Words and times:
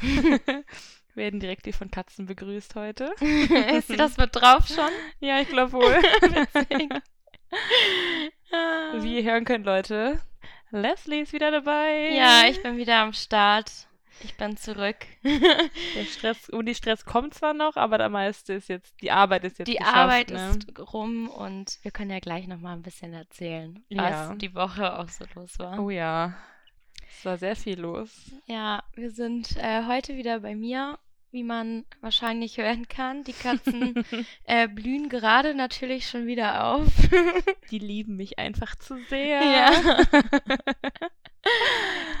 Wir 0.00 0.40
werden 1.14 1.40
direkt 1.40 1.64
hier 1.64 1.74
von 1.74 1.90
Katzen 1.90 2.26
begrüßt 2.26 2.74
heute. 2.74 3.14
Ist 3.20 3.98
das 3.98 4.16
mit 4.16 4.30
drauf 4.34 4.66
schon? 4.66 4.90
Ja, 5.20 5.40
ich 5.40 5.48
glaube 5.48 5.72
wohl. 5.72 6.02
Wie 9.02 9.16
ihr 9.20 9.24
hören 9.30 9.44
könnt, 9.44 9.66
Leute, 9.66 10.20
Leslie 10.70 11.20
ist 11.20 11.32
wieder 11.32 11.50
dabei. 11.50 12.10
Ja, 12.14 12.44
ich 12.48 12.62
bin 12.62 12.76
wieder 12.76 12.98
am 12.98 13.12
Start. 13.12 13.70
Ich 14.24 14.36
bin 14.36 14.56
zurück. 14.56 14.96
Der 15.24 16.04
Stress, 16.04 16.48
Uni-Stress 16.48 17.04
kommt 17.04 17.34
zwar 17.34 17.54
noch, 17.54 17.76
aber 17.76 17.98
der 17.98 18.08
meiste 18.08 18.52
ist 18.52 18.68
jetzt, 18.68 18.94
die 19.00 19.10
Arbeit 19.10 19.44
ist 19.44 19.58
jetzt 19.58 19.66
Die 19.68 19.80
Arbeit 19.80 20.30
ne? 20.30 20.50
ist 20.50 20.78
rum 20.92 21.28
und 21.28 21.78
wir 21.82 21.90
können 21.90 22.10
ja 22.10 22.20
gleich 22.20 22.46
noch 22.46 22.58
mal 22.58 22.74
ein 22.74 22.82
bisschen 22.82 23.12
erzählen, 23.14 23.82
was 23.90 24.10
Ja. 24.10 24.34
die 24.34 24.54
Woche 24.54 24.96
auch 24.98 25.08
so 25.08 25.24
los 25.34 25.58
war. 25.58 25.78
Oh 25.80 25.90
ja, 25.90 26.34
es 27.18 27.24
war 27.24 27.38
sehr 27.38 27.56
viel 27.56 27.80
los. 27.80 28.10
Ja, 28.46 28.82
wir 28.94 29.10
sind 29.10 29.56
äh, 29.56 29.84
heute 29.86 30.16
wieder 30.16 30.40
bei 30.40 30.54
mir, 30.54 30.98
wie 31.30 31.44
man 31.44 31.84
wahrscheinlich 32.00 32.58
hören 32.58 32.88
kann. 32.88 33.24
Die 33.24 33.32
Katzen 33.32 34.04
äh, 34.44 34.68
blühen 34.68 35.08
gerade 35.08 35.54
natürlich 35.54 36.08
schon 36.08 36.26
wieder 36.26 36.64
auf. 36.64 36.86
Die 37.70 37.78
lieben 37.78 38.16
mich 38.16 38.38
einfach 38.38 38.74
zu 38.76 38.98
sehr. 39.08 39.40
Ja. 39.42 39.70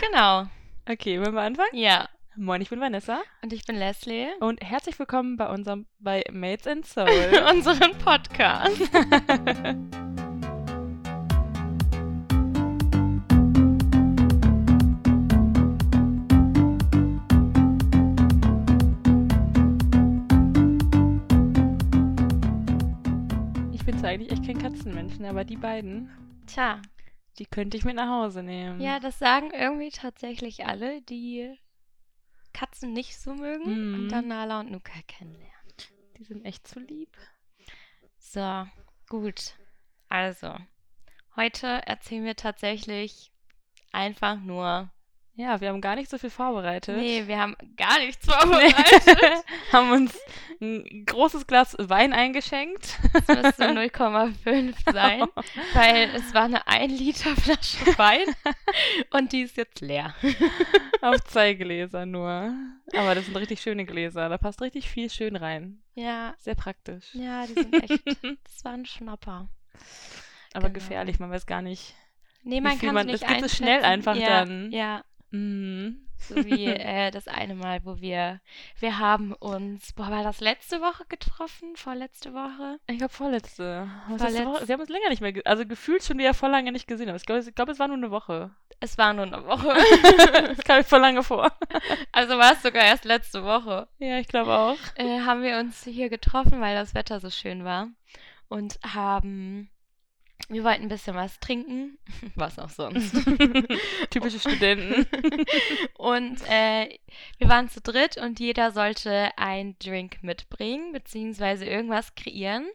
genau. 0.00 0.46
Okay, 0.88 1.20
wollen 1.20 1.34
wir 1.34 1.42
anfangen? 1.42 1.68
Ja. 1.74 2.08
Moin, 2.34 2.62
ich 2.62 2.70
bin 2.70 2.80
Vanessa 2.80 3.20
Und 3.42 3.52
ich 3.52 3.66
bin 3.66 3.76
Leslie. 3.76 4.26
und 4.40 4.62
herzlich 4.62 4.98
willkommen 4.98 5.36
bei 5.36 5.50
unserem 5.50 5.84
bei 5.98 6.24
Mates 6.32 6.66
and 6.66 6.86
Soul. 6.86 7.10
Unseren 7.50 7.92
Podcast. 7.98 8.80
Eigentlich 24.12 24.32
echt 24.32 24.46
kein 24.46 24.58
Katzenmenschen, 24.58 25.24
aber 25.24 25.44
die 25.44 25.56
beiden, 25.56 26.10
Tja, 26.46 26.80
die 27.38 27.46
könnte 27.46 27.76
ich 27.76 27.84
mit 27.84 27.96
nach 27.96 28.08
Hause 28.08 28.42
nehmen. 28.42 28.80
ja, 28.80 29.00
das 29.00 29.18
sagen 29.18 29.50
irgendwie 29.52 29.90
tatsächlich 29.90 30.66
alle, 30.66 31.00
die 31.02 31.56
Katzen 32.52 32.92
nicht 32.92 33.18
so 33.18 33.34
mögen 33.34 33.88
Mhm. 33.88 33.94
und 33.94 34.08
dann 34.10 34.28
Nala 34.28 34.60
und 34.60 34.70
Nuka 34.70 34.92
kennenlernen. 35.06 35.48
Die 36.18 36.24
sind 36.24 36.44
echt 36.44 36.66
zu 36.68 36.78
lieb. 36.80 37.16
So, 38.18 38.66
gut. 39.08 39.54
Also, 40.08 40.54
heute 41.36 41.66
erzählen 41.86 42.24
wir 42.24 42.36
tatsächlich 42.36 43.32
einfach 43.92 44.36
nur. 44.38 44.90
Ja, 45.34 45.60
wir 45.62 45.70
haben 45.70 45.80
gar 45.80 45.96
nicht 45.96 46.10
so 46.10 46.18
viel 46.18 46.28
vorbereitet. 46.30 46.94
Nee, 46.96 47.26
wir 47.26 47.38
haben 47.38 47.56
gar 47.76 47.98
nichts 47.98 48.26
vorbereitet. 48.30 49.44
haben 49.72 49.90
uns 49.90 50.18
ein 50.60 51.04
großes 51.06 51.46
Glas 51.46 51.74
Wein 51.78 52.12
eingeschenkt. 52.12 52.98
Es 53.14 53.28
müsste 53.28 53.64
0,5 53.70 54.92
sein, 54.92 55.24
weil 55.72 56.10
es 56.14 56.34
war 56.34 56.44
eine 56.44 56.66
1 56.66 56.98
Liter 57.00 57.34
Flasche 57.34 57.86
Wein 57.98 58.26
und 59.10 59.32
die 59.32 59.40
ist 59.42 59.56
jetzt 59.56 59.80
leer. 59.80 60.14
Auf 61.00 61.16
zwei 61.24 61.54
Gläser 61.54 62.04
nur. 62.04 62.52
Aber 62.94 63.14
das 63.14 63.24
sind 63.24 63.36
richtig 63.36 63.60
schöne 63.62 63.86
Gläser. 63.86 64.28
Da 64.28 64.36
passt 64.38 64.60
richtig 64.60 64.88
viel 64.90 65.08
schön 65.10 65.34
rein. 65.36 65.80
Ja, 65.94 66.34
Sehr 66.38 66.54
praktisch. 66.54 67.14
ja, 67.14 67.46
die 67.46 67.54
sind 67.54 67.74
echt. 67.90 68.02
Das 68.44 68.64
war 68.64 68.72
ein 68.72 68.84
Schnapper. 68.86 69.48
Aber 70.52 70.68
Genau. 70.68 70.74
gefährlich, 70.74 71.18
man 71.18 71.30
weiß 71.30 71.46
gar 71.46 71.62
nicht. 71.62 71.94
Nee, 72.44 72.60
man 72.60 72.78
kann 72.78 72.92
man- 72.94 73.08
es 73.08 73.12
nicht 73.20 73.22
das 73.24 73.30
geht 73.30 73.50
so 73.50 73.56
schnell 73.56 73.82
einfach 73.84 74.16
ja, 74.16 74.28
dann. 74.44 74.70
Ja, 74.72 75.04
Mhm. 75.32 76.06
so 76.18 76.36
wie 76.44 76.66
äh, 76.66 77.10
das 77.10 77.26
eine 77.26 77.54
Mal, 77.54 77.84
wo 77.84 78.00
wir, 78.00 78.40
wir 78.78 78.98
haben 78.98 79.32
uns, 79.32 79.92
boah, 79.94 80.10
war 80.10 80.22
das 80.22 80.40
letzte 80.40 80.80
Woche 80.80 81.04
getroffen? 81.08 81.74
Vorletzte 81.74 82.32
Woche? 82.34 82.78
Ich 82.86 82.98
glaube, 82.98 83.12
vorletzte. 83.12 83.88
Was 84.08 84.22
ist 84.22 84.38
Vorletz- 84.38 84.46
Woche? 84.46 84.68
Wir 84.68 84.72
haben 84.74 84.80
uns 84.82 84.90
länger 84.90 85.08
nicht 85.08 85.20
mehr, 85.22 85.32
also 85.44 85.66
gefühlt 85.66 86.04
schon 86.04 86.18
wieder 86.18 86.34
voll 86.34 86.50
lange 86.50 86.70
nicht 86.70 86.86
gesehen. 86.86 87.08
Aber 87.08 87.16
ich 87.16 87.26
glaube, 87.26 87.40
ich 87.42 87.54
glaub, 87.54 87.68
es 87.68 87.78
war 87.78 87.88
nur 87.88 87.96
eine 87.96 88.10
Woche. 88.10 88.50
Es 88.80 88.98
war 88.98 89.12
nur 89.14 89.26
eine 89.26 89.44
Woche. 89.46 89.68
das 90.54 90.58
kam 90.64 90.78
mir 90.78 90.84
voll 90.84 91.00
lange 91.00 91.22
vor. 91.22 91.50
also 92.12 92.36
war 92.36 92.52
es 92.52 92.62
sogar 92.62 92.84
erst 92.84 93.04
letzte 93.04 93.42
Woche. 93.44 93.88
Ja, 93.98 94.18
ich 94.18 94.28
glaube 94.28 94.52
auch. 94.52 94.78
Äh, 94.96 95.20
haben 95.20 95.42
wir 95.42 95.58
uns 95.58 95.84
hier 95.84 96.08
getroffen, 96.10 96.60
weil 96.60 96.74
das 96.74 96.94
Wetter 96.94 97.20
so 97.20 97.30
schön 97.30 97.64
war. 97.64 97.88
Und 98.48 98.78
haben, 98.84 99.70
wir 100.48 100.64
wollten 100.64 100.82
ein 100.82 100.88
bisschen 100.88 101.14
was 101.14 101.38
trinken. 101.40 101.98
Was 102.34 102.58
auch 102.58 102.68
sonst. 102.68 103.14
Typische 104.10 104.38
Studenten. 104.38 105.06
Und 105.94 106.40
äh, 106.48 106.98
wir 107.38 107.48
waren 107.48 107.68
zu 107.68 107.80
dritt 107.80 108.16
und 108.16 108.40
jeder 108.40 108.72
sollte 108.72 109.30
ein 109.36 109.76
Drink 109.78 110.22
mitbringen, 110.22 110.92
beziehungsweise 110.92 111.64
irgendwas 111.66 112.14
kreieren, 112.14 112.66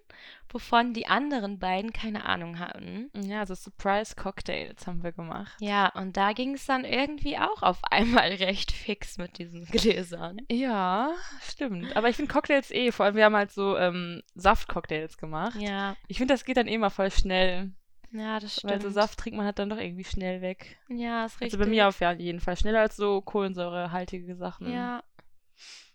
wovon 0.50 0.94
die 0.94 1.08
anderen 1.08 1.60
beiden 1.60 1.94
keine 1.94 2.26
Ahnung 2.26 2.60
hatten. 2.60 3.10
Ja, 3.16 3.46
so 3.46 3.56
Surprise 3.56 4.16
Cocktails 4.16 4.88
haben 4.88 5.04
wir 5.04 5.12
gemacht. 5.12 5.56
Ja, 5.60 5.90
und 5.96 6.18
da 6.18 6.34
ging 6.34 6.54
es 6.54 6.66
dann 6.66 6.86
irgendwie 6.86 7.38
auch 7.38 7.62
auf 7.64 7.80
einmal 7.92 8.30
recht 8.34 8.72
fix 8.72 9.18
mit 9.18 9.38
diesen 9.38 9.66
Gläsern. 9.66 10.38
Ja, 10.50 11.12
stimmt. 11.42 11.96
Aber 11.96 12.10
ich 12.10 12.16
finde 12.16 12.32
Cocktails 12.34 12.72
eh, 12.72 12.92
vor 12.92 13.06
allem 13.06 13.16
wir 13.16 13.26
haben 13.26 13.36
halt 13.36 13.52
so 13.52 13.78
ähm, 13.78 14.22
Saftcocktails 14.36 15.18
gemacht. 15.18 15.56
Ja, 15.60 15.96
Ich 16.08 16.18
finde, 16.18 16.34
das 16.34 16.46
geht 16.46 16.58
dann 16.58 16.68
eh 16.68 16.78
mal 16.78 16.90
voll 16.90 17.12
schnell. 17.12 17.72
ja, 18.12 18.40
das 18.40 18.56
stimmt. 18.58 18.72
Weil 18.74 18.82
so 18.82 18.90
Saft 18.90 19.20
trinkt 19.20 19.38
man 19.38 19.46
halt 19.46 19.60
dann 19.60 19.70
doch 19.70 19.78
irgendwie 19.78 20.06
schnell 20.06 20.42
weg. 20.42 20.78
Ja, 20.90 21.26
ist 21.26 21.42
richtig. 21.42 21.54
Also 21.54 21.58
bei 21.66 21.70
mir 21.70 21.88
auf 21.88 22.00
jeden 22.00 22.40
Fall 22.40 22.58
schneller 22.58 22.80
als 22.82 22.96
so 22.96 23.22
kohlensäurehaltige 23.22 24.36
Sachen. 24.36 24.72
Ja. 24.72 25.04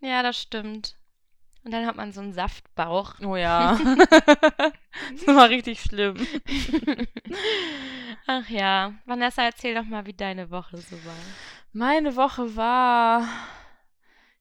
Ja, 0.01 0.23
das 0.23 0.41
stimmt. 0.41 0.97
Und 1.65 1.71
dann 1.71 1.87
hat 1.87 1.97
man 1.97 2.13
so 2.13 2.21
einen 2.21 2.33
Saftbauch. 2.33 3.21
Oh 3.21 3.37
ja. 3.37 3.79
das 5.13 5.27
war 5.27 5.49
richtig 5.49 5.81
schlimm. 5.81 6.17
Ach 8.27 8.49
ja. 8.49 8.95
Vanessa, 9.07 9.45
erzähl 9.45 9.75
doch 9.75 9.85
mal, 9.85 10.05
wie 10.07 10.13
deine 10.13 10.51
Woche 10.51 10.79
so 10.79 10.97
war. 11.05 11.15
Meine 11.73 12.17
Woche 12.17 12.57
war. 12.57 13.29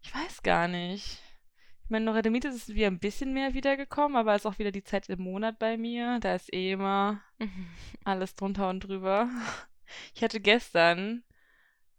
Ich 0.02 0.14
weiß 0.14 0.42
gar 0.42 0.68
nicht. 0.68 1.20
Ich 1.84 1.90
meine, 1.90 2.06
Neurodermitis 2.06 2.56
ist 2.56 2.74
wieder 2.74 2.88
ein 2.88 3.00
bisschen 3.00 3.34
mehr 3.34 3.53
wiedergekommen, 3.53 4.18
aber 4.18 4.36
ist 4.36 4.48
auch 4.48 4.58
wieder 4.58 4.72
die 4.72 4.84
Zeit 4.84 5.08
im 5.09 5.22
Monat 5.22 5.59
bei 5.59 5.78
mir. 5.78 6.20
Da 6.22 6.36
ist 6.36 6.52
eh 6.53 6.72
immer 6.72 7.22
alles 8.03 8.36
drunter 8.36 8.70
und 8.70 8.80
drüber. 8.80 9.30
Ich 10.16 10.24
hatte 10.24 10.40
gestern, 10.40 11.24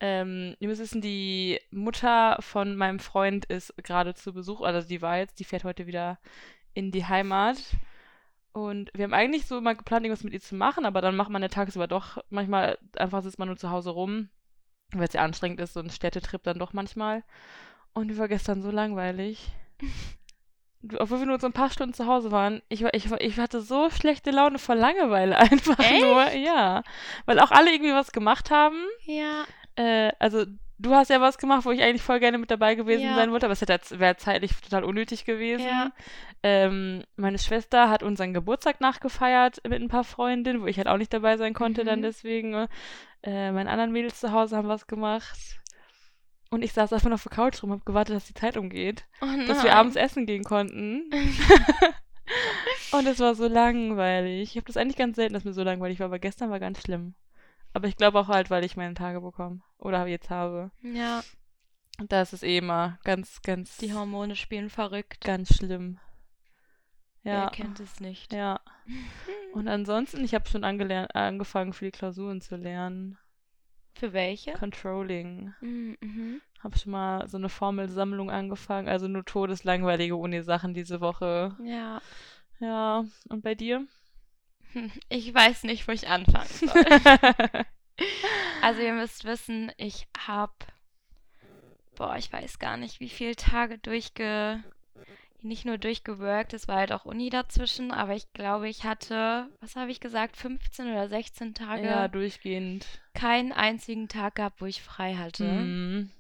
ähm, 0.03 0.57
ihr 0.59 0.67
müsst 0.67 0.81
wissen, 0.81 1.01
die 1.01 1.61
Mutter 1.71 2.37
von 2.41 2.75
meinem 2.75 2.99
Freund 2.99 3.45
ist 3.45 3.73
gerade 3.85 4.15
zu 4.15 4.33
Besuch, 4.33 4.61
also 4.61 4.87
die 4.87 5.01
war 5.01 5.19
jetzt, 5.19 5.39
die 5.39 5.45
fährt 5.45 5.63
heute 5.63 5.87
wieder 5.87 6.19
in 6.75 6.91
die 6.91 7.07
Heimat. 7.07 7.59
Und 8.51 8.91
wir 8.95 9.05
haben 9.05 9.15
eigentlich 9.15 9.47
so 9.47 9.57
immer 9.59 9.77
geplant, 9.77 10.05
irgendwas 10.05 10.25
mit 10.25 10.33
ihr 10.33 10.41
zu 10.41 10.57
machen, 10.57 10.87
aber 10.87 11.01
dann 11.03 11.15
macht 11.15 11.31
man 11.31 11.41
ja 11.41 11.47
tagsüber 11.47 11.87
doch, 11.87 12.19
manchmal 12.31 12.79
einfach 12.97 13.23
sitzt 13.23 13.39
man 13.39 13.47
nur 13.47 13.57
zu 13.57 13.71
Hause 13.71 13.91
rum, 13.91 14.29
weil 14.91 15.07
es 15.07 15.13
ja 15.13 15.23
anstrengend 15.23 15.61
ist, 15.61 15.73
so 15.73 15.81
ein 15.81 15.89
Städtetrip 15.89 16.43
dann 16.43 16.59
doch 16.59 16.73
manchmal. 16.73 17.23
Und 17.95 18.09
die 18.09 18.19
war 18.19 18.27
gestern 18.27 18.61
so 18.61 18.73
langweilig. 18.73 19.53
Obwohl 20.99 21.21
wir 21.21 21.27
nur 21.27 21.39
so 21.39 21.47
ein 21.47 21.53
paar 21.53 21.71
Stunden 21.71 21.95
zu 21.95 22.09
Hause 22.09 22.33
waren, 22.33 22.61
ich, 22.69 22.83
ich, 22.83 23.13
ich 23.13 23.39
hatte 23.39 23.61
so 23.61 23.89
schlechte 23.89 24.33
Laune 24.33 24.59
vor 24.59 24.75
Langeweile 24.75 25.39
einfach 25.39 25.79
Echt? 25.79 26.01
nur. 26.03 26.29
Ja. 26.33 26.83
Weil 27.25 27.39
auch 27.39 27.53
alle 27.53 27.73
irgendwie 27.73 27.95
was 27.95 28.11
gemacht 28.11 28.51
haben. 28.51 28.85
Ja. 29.05 29.45
Äh, 29.77 30.13
also, 30.19 30.45
du 30.79 30.95
hast 30.95 31.11
ja 31.11 31.21
was 31.21 31.39
gemacht, 31.39 31.65
wo 31.65 31.71
ich 31.71 31.83
eigentlich 31.83 32.03
voll 32.03 32.21
gerne 32.21 32.39
mit 32.39 32.51
dabei 32.51 32.75
gewesen 32.75 33.05
Ja. 33.05 33.15
sein 33.15 33.31
wollte, 33.33 33.47
aber 33.47 33.53
es 33.53 33.61
wäre 34.01 34.17
zeitlich 34.17 34.53
total 34.61 34.85
unnötig 34.85 35.25
gewesen. 35.25 35.67
Ja. 35.67 35.93
Ähm, 36.43 37.05
meine 37.17 37.39
Schwester 37.39 37.89
hat 37.89 38.03
unseren 38.03 38.35
Geburtstag 38.35 38.81
nachgefeiert 38.81 39.61
mit 39.69 39.81
ein 39.81 39.89
paar 39.89 40.05
Freundinnen, 40.05 40.61
wo 40.63 40.67
ich 40.67 40.77
halt 40.79 40.89
auch 40.89 40.97
nicht 40.99 41.13
dabei 41.13 41.37
sein 41.37 41.55
konnte, 41.55 41.85
dann 41.85 42.01
Mhm. 42.01 42.05
deswegen. 42.05 42.67
Äh, 43.23 43.53
meine 43.53 43.71
anderen 43.71 43.93
Mädels 43.93 44.19
zu 44.19 44.33
Hause 44.33 44.57
haben 44.57 44.67
was 44.69 44.87
gemacht. 44.89 45.61
Und 46.51 46.63
ich 46.63 46.73
saß 46.73 46.93
einfach 46.93 47.09
noch 47.09 47.15
auf 47.15 47.23
der 47.23 47.33
Couch 47.33 47.63
rum, 47.63 47.71
hab 47.71 47.87
gewartet, 47.87 48.15
dass 48.17 48.27
die 48.27 48.35
Zeit 48.35 48.57
umgeht 48.59 49.07
Oh 49.23 49.27
dass 49.47 49.63
wir 49.65 49.73
abends 49.75 49.97
essen 49.97 50.27
gehen 50.27 50.43
konnten. 50.45 51.09
Und 52.93 53.07
es 53.07 53.21
war 53.21 53.35
so 53.35 53.47
langweilig. 53.49 54.51
Ich 54.51 54.57
habe 54.57 54.67
das 54.67 54.77
eigentlich 54.77 54.97
ganz 54.99 55.17
selten, 55.17 55.33
dass 55.35 55.45
mir 55.45 55.53
so 55.55 55.63
langweilig 55.63 55.99
war, 56.01 56.07
aber 56.07 56.19
gestern 56.19 56.51
war 56.51 56.61
ganz 56.61 56.83
schlimm. 56.83 57.15
Aber 57.73 57.89
ich 57.89 57.97
glaube 57.97 58.19
auch 58.21 58.29
halt, 58.29 58.51
weil 58.51 58.65
ich 58.65 58.77
meine 58.77 58.95
Tage 58.95 59.21
bekomme. 59.21 59.61
Oder 59.79 60.07
jetzt 60.07 60.31
habe. 60.31 60.71
Ja, 60.83 61.23
Und 61.99 62.13
da 62.13 62.23
ist 62.23 62.33
es 62.33 62.43
eh 62.43 62.59
immer 62.59 62.99
ganz, 63.05 63.43
ganz, 63.43 63.77
die 63.79 63.93
Hormone 63.95 64.37
spielen 64.37 64.71
verrückt. 64.71 65.23
ganz 65.25 65.55
schlimm. 65.57 65.99
Wer 67.23 67.33
Ja. 67.35 67.51
kennt 67.51 67.79
es 67.81 68.01
nicht? 68.01 68.33
Ja. 68.33 68.61
Und 69.55 69.69
ansonsten, 69.69 70.25
ich 70.25 70.35
habe 70.35 70.49
schon 70.49 70.65
angefangen, 70.65 71.73
für 71.73 71.85
die 71.85 71.91
Klausuren 71.93 72.41
zu 72.41 72.57
lernen. 72.57 73.17
Für 73.95 74.13
welche? 74.13 74.53
Controlling. 74.55 75.53
Mhm, 75.61 75.97
mhm. 76.01 76.41
Habe 76.61 76.79
schon 76.79 76.93
mal 76.93 77.29
so 77.29 77.37
eine 77.37 77.49
Formelsammlung 77.49 78.31
angefangen. 78.31 78.89
Also 78.89 79.07
nur 79.07 79.25
todeslangweilige 79.25 80.17
Uni-Sachen 80.17 80.75
diese 80.75 81.01
Woche. 81.01 81.57
Ja. 81.63 82.01
Ja. 82.59 83.05
Und 83.29 83.43
bei 83.43 83.55
dir? 83.55 83.87
Ich 85.09 85.33
weiß 85.33 85.65
nicht, 85.65 85.87
wo 85.87 85.93
ich 85.93 86.09
anfangen 86.09 86.49
soll. 86.49 86.85
Also 88.63 88.81
ihr 88.81 88.95
müsst 88.95 89.25
wissen, 89.25 89.71
ich 89.77 90.09
habe 90.27 90.55
boah, 91.95 92.17
ich 92.17 92.33
weiß 92.33 92.59
gar 92.59 92.77
nicht, 92.77 93.01
wie 93.01 93.11
viele 93.11 93.37
Tage 93.37 93.79
durchge 93.79 94.63
nicht 95.45 95.65
nur 95.65 95.77
durchgeworkt, 95.77 96.53
es 96.53 96.69
war 96.69 96.77
halt 96.77 96.93
auch 96.93 97.05
Uni 97.05 97.29
dazwischen, 97.29 97.91
aber 97.91 98.15
ich 98.15 98.33
glaube, 98.33 98.69
ich 98.69 98.85
hatte, 98.85 99.49
was 99.61 99.75
habe 99.75 99.91
ich 99.91 99.99
gesagt, 99.99 100.37
15 100.37 100.87
oder 100.87 101.09
16 101.09 101.55
Tage. 101.55 101.85
Ja, 101.85 102.09
durchgehend. 102.09 102.87
Keinen 103.15 103.53
einzigen 103.53 104.09
Tag 104.09 104.37
gehabt, 104.37 104.61
wo 104.61 104.67
ich 104.67 104.83
frei 104.83 105.17
hatte. 105.17 105.45
Mhm. 105.45 106.11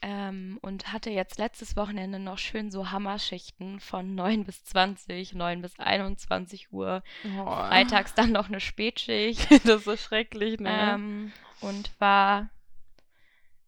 Ähm, 0.00 0.58
und 0.62 0.92
hatte 0.92 1.10
jetzt 1.10 1.38
letztes 1.38 1.76
Wochenende 1.76 2.20
noch 2.20 2.38
schön 2.38 2.70
so 2.70 2.92
Hammerschichten 2.92 3.80
von 3.80 4.14
9 4.14 4.44
bis 4.44 4.62
20, 4.64 5.34
9 5.34 5.60
bis 5.60 5.78
21 5.78 6.72
Uhr. 6.72 7.02
Oh. 7.24 7.44
Freitags 7.44 8.14
dann 8.14 8.30
noch 8.30 8.48
eine 8.48 8.60
Spätschicht. 8.60 9.50
das 9.64 9.78
ist 9.78 9.84
so 9.84 9.96
schrecklich, 9.96 10.60
ne? 10.60 10.92
Ähm, 10.94 11.32
und 11.60 11.90
war, 11.98 12.50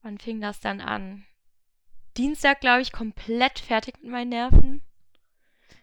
wann 0.02 0.18
fing 0.18 0.40
das 0.40 0.60
dann 0.60 0.80
an? 0.80 1.24
Dienstag, 2.16 2.60
glaube 2.60 2.82
ich, 2.82 2.92
komplett 2.92 3.58
fertig 3.58 3.96
mit 4.00 4.12
meinen 4.12 4.28
Nerven. 4.28 4.82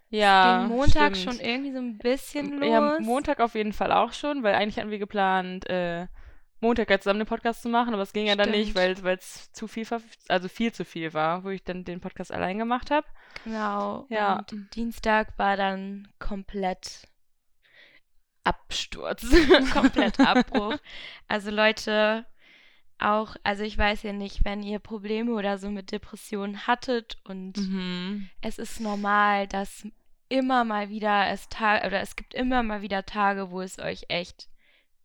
ja. 0.09 0.59
Ging 0.59 0.69
Montag 0.77 1.17
stimmt. 1.17 1.35
schon 1.35 1.45
irgendwie 1.45 1.73
so 1.73 1.79
ein 1.79 1.97
bisschen 1.97 2.59
los. 2.59 2.69
Ja, 2.69 2.97
Montag 2.99 3.41
auf 3.41 3.55
jeden 3.55 3.73
Fall 3.73 3.91
auch 3.91 4.13
schon, 4.13 4.43
weil 4.43 4.55
eigentlich 4.55 4.77
hatten 4.77 4.91
wir 4.91 4.99
geplant, 4.99 5.69
äh, 5.69 6.07
Montag 6.59 6.89
ja 6.89 6.99
zusammen 6.99 7.19
den 7.19 7.27
Podcast 7.27 7.61
zu 7.61 7.69
machen, 7.69 7.93
aber 7.93 8.03
es 8.03 8.13
ging 8.13 8.25
ja 8.25 8.35
dann 8.35 8.51
nicht, 8.51 8.73
weil 8.75 8.93
es 9.13 9.51
zu 9.53 9.67
viel, 9.67 9.85
also 10.27 10.47
viel 10.47 10.73
zu 10.73 10.85
viel 10.85 11.13
war, 11.13 11.43
wo 11.43 11.49
ich 11.49 11.63
dann 11.63 11.83
den 11.83 12.01
Podcast 12.01 12.31
allein 12.31 12.57
gemacht 12.57 12.89
habe. 12.89 13.05
Genau. 13.43 14.05
Ja. 14.09 14.37
Und 14.37 14.75
Dienstag 14.75 15.37
war 15.37 15.55
dann 15.55 16.07
komplett 16.19 17.07
Absturz. 18.43 19.23
komplett 19.73 20.19
Abbruch. 20.19 20.77
Also 21.27 21.51
Leute, 21.51 22.25
auch, 22.97 23.35
also 23.43 23.63
ich 23.63 23.77
weiß 23.77 24.03
ja 24.03 24.13
nicht, 24.13 24.45
wenn 24.45 24.63
ihr 24.63 24.79
Probleme 24.79 25.33
oder 25.33 25.57
so 25.57 25.69
mit 25.69 25.91
Depressionen 25.91 26.65
hattet 26.65 27.17
und 27.25 27.57
Mhm. 27.57 28.29
es 28.41 28.57
ist 28.57 28.79
normal, 28.79 29.47
dass 29.47 29.85
immer 30.29 30.63
mal 30.63 30.89
wieder 30.89 31.27
es 31.29 31.47
Tage 31.49 31.85
oder 31.85 32.01
es 32.01 32.15
gibt 32.15 32.33
immer 32.33 32.63
mal 32.63 32.81
wieder 32.81 33.05
Tage, 33.05 33.51
wo 33.51 33.61
es 33.61 33.79
euch 33.79 34.05
echt 34.09 34.49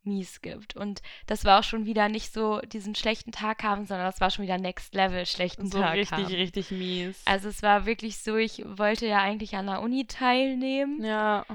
mies 0.04 0.40
gibt. 0.40 0.76
Und 0.76 1.02
das 1.26 1.44
war 1.44 1.60
auch 1.60 1.64
schon 1.64 1.86
wieder 1.86 2.08
nicht 2.08 2.32
so 2.32 2.60
diesen 2.60 2.94
schlechten 2.94 3.32
Tag 3.32 3.62
haben, 3.62 3.86
sondern 3.86 4.06
das 4.06 4.20
war 4.20 4.30
schon 4.30 4.44
wieder 4.44 4.58
Next 4.58 4.94
Level 4.94 5.26
schlechten 5.26 5.70
So 5.70 5.80
Tag 5.80 5.94
richtig, 5.94 6.10
haben. 6.10 6.26
richtig 6.26 6.70
mies. 6.70 7.22
Also 7.24 7.48
es 7.48 7.62
war 7.62 7.86
wirklich 7.86 8.18
so, 8.18 8.36
ich 8.36 8.62
wollte 8.64 9.06
ja 9.06 9.18
eigentlich 9.18 9.56
an 9.56 9.66
der 9.66 9.80
Uni 9.80 10.06
teilnehmen 10.06 11.02
ja. 11.04 11.46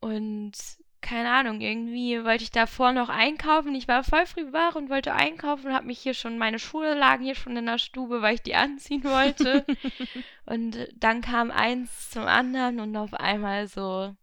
und 0.00 0.52
keine 1.00 1.30
Ahnung, 1.32 1.60
irgendwie 1.60 2.24
wollte 2.24 2.42
ich 2.42 2.50
davor 2.50 2.92
noch 2.92 3.08
einkaufen. 3.08 3.74
Ich 3.74 3.86
war 3.86 4.02
voll 4.02 4.26
früh 4.26 4.52
wach 4.52 4.74
und 4.74 4.90
wollte 4.90 5.14
einkaufen, 5.14 5.72
habe 5.72 5.86
mich 5.86 6.00
hier 6.00 6.14
schon, 6.14 6.38
meine 6.38 6.58
Schuhe 6.58 6.94
lagen 6.94 7.24
hier 7.24 7.36
schon 7.36 7.56
in 7.56 7.66
der 7.66 7.78
Stube, 7.78 8.20
weil 8.20 8.34
ich 8.34 8.42
die 8.42 8.56
anziehen 8.56 9.04
wollte. 9.04 9.64
und 10.46 10.88
dann 10.96 11.20
kam 11.20 11.50
eins 11.50 12.10
zum 12.10 12.24
anderen 12.24 12.80
und 12.80 12.96
auf 12.96 13.14
einmal 13.14 13.68
so, 13.68 14.14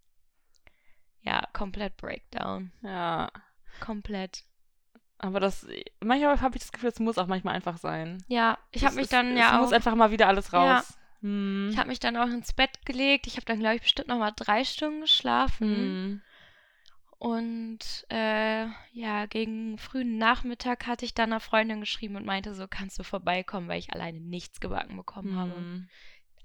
ja, 1.22 1.42
komplett 1.52 1.96
Breakdown. 1.96 2.72
ja. 2.82 3.30
Komplett. 3.80 4.44
Aber 5.18 5.40
das, 5.40 5.66
manchmal 6.04 6.40
habe 6.40 6.56
ich 6.56 6.62
das 6.62 6.72
Gefühl, 6.72 6.90
es 6.90 7.00
muss 7.00 7.16
auch 7.18 7.26
manchmal 7.26 7.54
einfach 7.54 7.78
sein. 7.78 8.22
Ja, 8.28 8.58
ich 8.70 8.82
habe 8.82 8.92
Es 8.92 8.96
mich 9.00 9.08
dann 9.08 9.32
es 9.32 9.38
ja 9.38 9.58
muss 9.58 9.70
auch. 9.70 9.72
einfach 9.74 9.94
mal 9.94 10.10
wieder 10.10 10.28
alles 10.28 10.50
Ja. 10.50 10.76
raus. 10.76 10.98
Hm. 11.22 11.68
Ich 11.70 11.78
habe 11.78 11.88
mich 11.88 12.00
dann 12.00 12.16
auch 12.18 12.26
ins 12.28 12.52
Bett 12.52 12.84
gelegt. 12.84 13.26
Ich 13.26 13.36
habe 13.36 13.46
dann, 13.46 13.58
glaube 13.60 13.76
ich, 13.76 13.82
bestimmt 13.82 14.08
noch 14.08 14.18
mal 14.18 14.32
drei 14.36 14.64
Stunden 14.64 15.00
geschlafen. 15.00 15.68
Hm. 15.76 16.22
Und 17.18 17.78
äh, 18.10 18.66
ja, 18.92 19.24
gegen 19.26 19.78
frühen 19.78 20.18
Nachmittag 20.18 20.86
hatte 20.86 21.06
ich 21.06 21.14
dann 21.14 21.32
einer 21.32 21.40
Freundin 21.40 21.80
geschrieben 21.80 22.16
und 22.16 22.26
meinte 22.26 22.54
so, 22.54 22.66
kannst 22.68 22.98
du 22.98 23.04
vorbeikommen, 23.04 23.68
weil 23.68 23.78
ich 23.78 23.92
alleine 23.94 24.20
nichts 24.20 24.60
gebacken 24.60 24.96
bekommen 24.98 25.34
habe. 25.34 25.52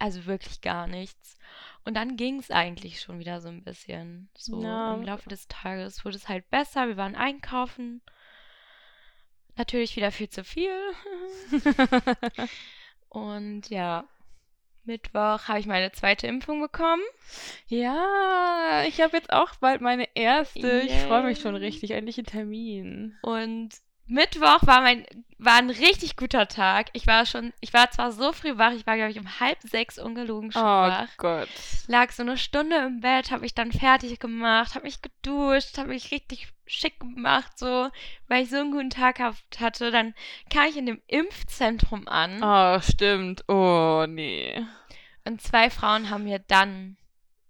Also 0.02 0.26
wirklich 0.26 0.62
gar 0.62 0.88
nichts. 0.88 1.38
Und 1.86 1.94
dann 1.96 2.18
ging 2.18 2.40
es 2.40 2.50
eigentlich 2.50 3.02
schon 3.02 3.20
wieder 3.20 3.40
so 3.40 3.50
ein 3.50 3.64
bisschen. 3.64 4.30
So 4.36 4.64
Ja. 4.64 4.96
im 4.96 5.04
Laufe 5.04 5.30
des 5.30 5.48
Tages 5.48 6.04
wurde 6.04 6.18
es 6.18 6.28
halt 6.28 6.50
besser. 6.50 6.88
Wir 6.88 6.98
waren 6.98 7.16
einkaufen. 7.16 8.02
Natürlich 9.58 9.96
wieder 9.96 10.12
viel 10.12 10.28
zu 10.28 10.44
viel. 10.44 10.72
Und 13.10 13.70
ja, 13.70 14.06
Mittwoch 14.86 15.48
habe 15.48 15.60
ich 15.60 15.68
meine 15.68 15.92
zweite 15.92 16.26
Impfung 16.26 16.62
bekommen. 16.62 17.04
Ja, 17.68 18.84
ich 18.88 19.02
habe 19.02 19.18
jetzt 19.18 19.32
auch 19.32 19.54
bald 19.58 19.82
meine 19.82 20.08
erste. 20.16 20.82
Ich 20.82 20.94
freue 21.02 21.24
mich 21.24 21.40
schon 21.40 21.56
richtig. 21.56 21.92
Endlich 21.92 22.18
ein 22.18 22.26
Termin. 22.26 23.18
Und 23.22 23.70
Mittwoch 24.12 24.68
war 24.68 24.82
mein 24.82 25.06
war 25.44 25.56
ein 25.56 25.72
richtig 25.72 26.18
guter 26.18 26.48
Tag. 26.48 26.90
Ich 26.94 27.08
war 27.08 27.26
schon, 27.26 27.52
ich 27.62 27.74
war 27.74 27.90
zwar 27.90 28.12
so 28.12 28.32
früh 28.32 28.60
wach, 28.60 28.74
ich 28.74 28.86
war 28.86 28.96
glaube 28.96 29.10
ich 29.10 29.20
um 29.20 29.40
halb 29.40 29.58
sechs 29.64 29.98
ungelogen 29.98 30.52
schon 30.52 30.62
Oh 30.62 30.66
wach. 30.66 31.08
Gott. 31.18 31.50
Lag 31.88 32.12
so 32.12 32.22
eine 32.22 32.38
Stunde 32.38 32.76
im 32.78 33.00
Bett, 33.00 33.32
habe 33.32 33.46
ich 33.46 33.56
dann 33.56 33.72
fertig 33.72 34.20
gemacht, 34.20 34.76
habe 34.76 34.86
mich 34.86 35.02
geduscht, 35.02 35.80
habe 35.80 35.90
mich 35.90 36.12
richtig 36.12 36.50
schick 36.68 37.00
gemacht, 37.00 37.58
so, 37.58 37.90
weil 38.28 38.44
ich 38.44 38.52
so 38.52 38.58
einen 38.58 38.72
guten 38.72 38.92
Tag 38.92 39.20
hatte. 39.20 39.90
Dann 39.90 40.14
kam 40.52 40.66
ich 40.70 40.78
in 40.78 40.86
dem 40.86 41.02
Impfzentrum 41.08 42.08
an 42.08 42.44
Oh, 42.44 42.80
stimmt. 42.82 43.44
Oh, 43.50 44.06
nee. 44.08 44.62
und 45.26 45.42
zwei 45.42 45.72
Frauen 45.72 46.12
haben 46.12 46.26
mir 46.26 46.38
dann 46.40 46.98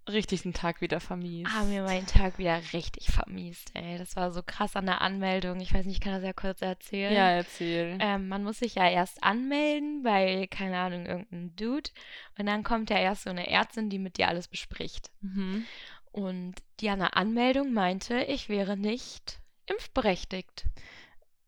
Richtig 0.09 0.41
den 0.41 0.53
Tag 0.53 0.81
wieder 0.81 0.99
vermiest. 0.99 1.53
haben 1.53 1.69
mir 1.69 1.83
meinen 1.83 2.07
Tag 2.07 2.39
wieder 2.39 2.59
richtig 2.73 3.11
vermiest, 3.11 3.71
ey. 3.75 3.99
Das 3.99 4.15
war 4.15 4.31
so 4.31 4.41
krass 4.43 4.75
an 4.75 4.87
der 4.87 5.01
Anmeldung. 5.01 5.59
Ich 5.59 5.73
weiß 5.73 5.85
nicht, 5.85 5.97
ich 5.97 6.01
kann 6.01 6.13
das 6.13 6.23
ja 6.23 6.33
kurz 6.33 6.61
erzählen. 6.61 7.13
Ja, 7.13 7.29
erzähl. 7.29 7.97
Ähm, 7.99 8.27
man 8.27 8.43
muss 8.43 8.59
sich 8.59 8.75
ja 8.75 8.89
erst 8.89 9.23
anmelden 9.23 10.01
bei, 10.01 10.47
keine 10.49 10.79
Ahnung, 10.79 11.05
irgendeinem 11.05 11.55
Dude. 11.55 11.91
Und 12.37 12.47
dann 12.47 12.63
kommt 12.63 12.89
ja 12.89 12.97
erst 12.97 13.23
so 13.23 13.29
eine 13.29 13.47
Ärztin, 13.47 13.89
die 13.89 13.99
mit 13.99 14.17
dir 14.17 14.27
alles 14.27 14.47
bespricht. 14.47 15.11
Mhm. 15.21 15.65
Und 16.11 16.55
die 16.79 16.89
an 16.89 16.99
der 16.99 17.15
Anmeldung 17.15 17.71
meinte, 17.71 18.23
ich 18.23 18.49
wäre 18.49 18.77
nicht 18.77 19.39
impfberechtigt. 19.67 20.65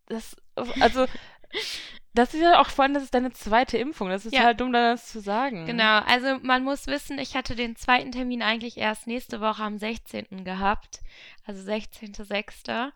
Das, 0.06 0.36
also, 0.80 1.06
das 2.14 2.34
ist 2.34 2.42
ja 2.42 2.60
auch 2.62 2.70
vor 2.70 2.84
allem, 2.84 2.94
das 2.94 3.04
ist 3.04 3.14
deine 3.14 3.32
zweite 3.32 3.78
Impfung. 3.78 4.10
Das 4.10 4.26
ist 4.26 4.34
Ja. 4.34 4.44
halt 4.44 4.62
dumm, 4.62 4.72
das 4.74 5.08
zu 5.12 5.20
sagen. 5.20 5.66
Genau, 5.66 6.00
also 6.00 6.38
man 6.44 6.64
muss 6.64 6.88
wissen, 6.88 7.18
ich 7.20 7.36
hatte 7.36 7.56
den 7.56 7.76
zweiten 7.76 8.12
Termin 8.12 8.42
eigentlich 8.42 8.78
erst 8.78 9.08
nächste 9.08 9.42
Woche 9.42 9.64
am 9.64 9.78
16. 9.78 10.44
gehabt. 10.44 11.00
Also 11.46 11.62
16.06. 11.64 12.92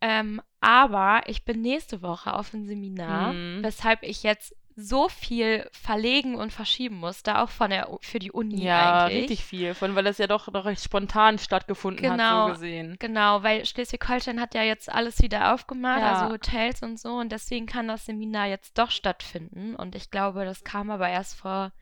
Ähm, 0.00 0.40
aber 0.60 1.22
ich 1.26 1.44
bin 1.44 1.60
nächste 1.60 2.02
Woche 2.02 2.34
auf 2.34 2.52
ein 2.52 2.66
Seminar, 2.66 3.32
Mhm. 3.32 3.62
weshalb 3.64 4.02
ich 4.02 4.22
jetzt 4.22 4.54
so 4.80 5.08
viel 5.08 5.68
verlegen 5.72 6.36
und 6.36 6.52
verschieben 6.52 6.96
musste, 6.98 7.38
auch 7.38 7.48
von 7.50 7.70
der, 7.70 7.88
für 8.00 8.20
die 8.20 8.30
Uni 8.30 8.62
Ja, 8.62 9.06
eigentlich. 9.06 9.22
richtig 9.22 9.44
viel. 9.44 9.74
Von, 9.74 9.96
weil 9.96 10.04
das 10.04 10.18
ja 10.18 10.28
doch, 10.28 10.48
doch 10.52 10.64
recht 10.66 10.84
spontan 10.84 11.38
stattgefunden 11.40 12.08
hat, 12.08 12.18
Genau. 12.18 12.46
so 12.46 12.52
gesehen. 12.52 12.96
Genau, 13.00 13.42
weil 13.42 13.66
Schleswig-Holstein 13.66 14.40
hat 14.40 14.54
ja 14.54 14.62
jetzt 14.62 14.88
alles 14.88 15.20
wieder 15.20 15.52
aufgemacht, 15.52 16.00
Ja. 16.00 16.12
also 16.20 16.32
Hotels 16.32 16.80
und 16.82 17.00
so, 17.00 17.14
und 17.14 17.32
deswegen 17.32 17.66
kann 17.66 17.88
das 17.88 18.06
Seminar 18.06 18.46
jetzt 18.46 18.78
doch 18.78 18.92
stattfinden. 18.92 19.74
Und 19.74 19.96
ich 19.96 20.12
glaube, 20.12 20.44
das 20.44 20.62
kam 20.62 20.90
aber 20.90 21.08
erst 21.08 21.34
vor 21.34 21.72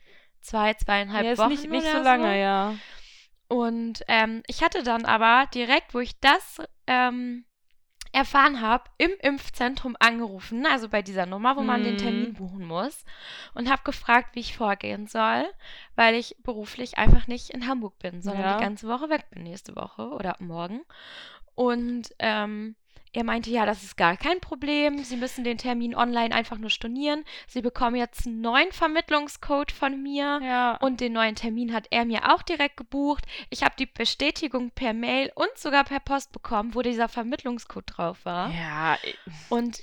zwei, 0.41 0.73
zweieinhalb 0.73 1.27
Ja, 1.27 1.33
ist 1.33 1.39
Wochen 1.39 1.49
nicht, 1.51 1.69
nicht 1.69 1.87
so 1.93 1.99
lange, 1.99 2.41
ja. 2.41 2.75
Und 3.49 4.03
ähm, 4.09 4.43
ich 4.47 4.63
hatte 4.63 4.83
dann 4.83 5.05
aber 5.05 5.49
direkt, 5.53 5.93
wo 5.93 6.01
ich 6.01 6.19
das 6.21 6.63
ähm, 6.87 7.45
erfahren 8.13 8.61
habe, 8.61 8.85
im 8.99 9.11
Impfzentrum 9.21 9.97
angerufen, 10.01 10.67
also 10.67 10.89
bei 10.89 11.03
dieser 11.03 11.27
Nummer, 11.27 11.57
wo 11.57 11.63
man 11.63 11.83
den 11.83 11.95
Mhm. 11.95 11.99
Termin 11.99 12.35
buchen 12.35 12.65
muss, 12.67 13.05
und 13.55 13.71
habe 13.71 13.83
gefragt, 13.85 14.35
wie 14.35 14.41
ich 14.41 14.57
vorgehen 14.57 15.07
soll, 15.07 15.45
weil 15.95 16.15
ich 16.15 16.37
beruflich 16.43 16.99
einfach 16.99 17.27
nicht 17.27 17.51
in 17.51 17.67
Hamburg 17.67 17.99
bin, 17.99 18.23
sondern 18.23 18.45
Ja. 18.45 18.57
die 18.57 18.63
ganze 18.63 18.89
Woche 18.89 19.09
weg 19.11 19.27
bin, 19.31 19.43
nächste 19.43 19.77
Woche 19.77 20.09
oder 20.11 20.37
morgen. 20.39 20.81
Und 21.55 22.15
ähm, 22.19 22.77
er 23.17 23.25
meinte, 23.25 23.49
ja, 23.49 23.65
das 23.65 23.83
ist 23.83 23.97
gar 23.97 24.17
kein 24.19 24.41
Problem. 24.41 25.03
Sie 25.03 25.17
müssen 25.17 25.43
den 25.43 25.57
Termin 25.57 25.95
online 25.95 26.35
einfach 26.35 26.59
nur 26.59 26.69
stornieren. 26.69 27.25
Sie 27.47 27.63
bekommen 27.63 27.97
jetzt 27.97 28.27
einen 28.27 28.43
neuen 28.43 28.73
Vermittlungscode 28.73 29.73
von 29.73 30.03
mir. 30.03 30.39
Ja. 30.43 30.77
Und 30.77 31.01
den 31.01 31.15
neuen 31.15 31.35
Termin 31.35 31.73
hat 31.73 31.87
er 31.91 32.05
mir 32.05 32.35
auch 32.35 32.43
direkt 32.43 32.77
gebucht. 32.77 33.25
Ich 33.49 33.63
habe 33.63 33.75
die 33.79 33.87
Bestätigung 33.87 34.71
per 34.71 34.93
Mail 34.93 35.33
und 35.35 35.49
sogar 35.57 35.85
per 35.85 36.01
Post 36.01 36.33
bekommen, 36.33 36.75
wo 36.75 36.83
dieser 36.83 37.09
Vermittlungscode 37.09 37.85
drauf 37.87 38.19
war. 38.25 38.51
ja, 38.51 38.99
Und 39.49 39.81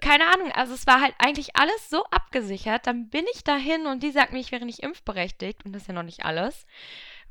keine 0.00 0.24
Ahnung, 0.32 0.50
also 0.52 0.72
es 0.72 0.86
war 0.86 1.02
halt 1.02 1.14
eigentlich 1.18 1.56
alles 1.56 1.90
so 1.90 2.04
abgesichert. 2.04 2.86
Dann 2.86 3.10
bin 3.10 3.26
ich 3.34 3.44
dahin 3.44 3.86
und 3.86 4.02
die 4.02 4.10
sagt 4.10 4.32
mir, 4.32 4.40
ich 4.40 4.52
wäre 4.52 4.64
nicht 4.64 4.82
impfberechtigt. 4.82 5.66
Und 5.66 5.72
das 5.72 5.82
ist 5.82 5.88
ja 5.88 5.94
noch 5.94 6.02
nicht 6.02 6.24
alles. 6.24 6.66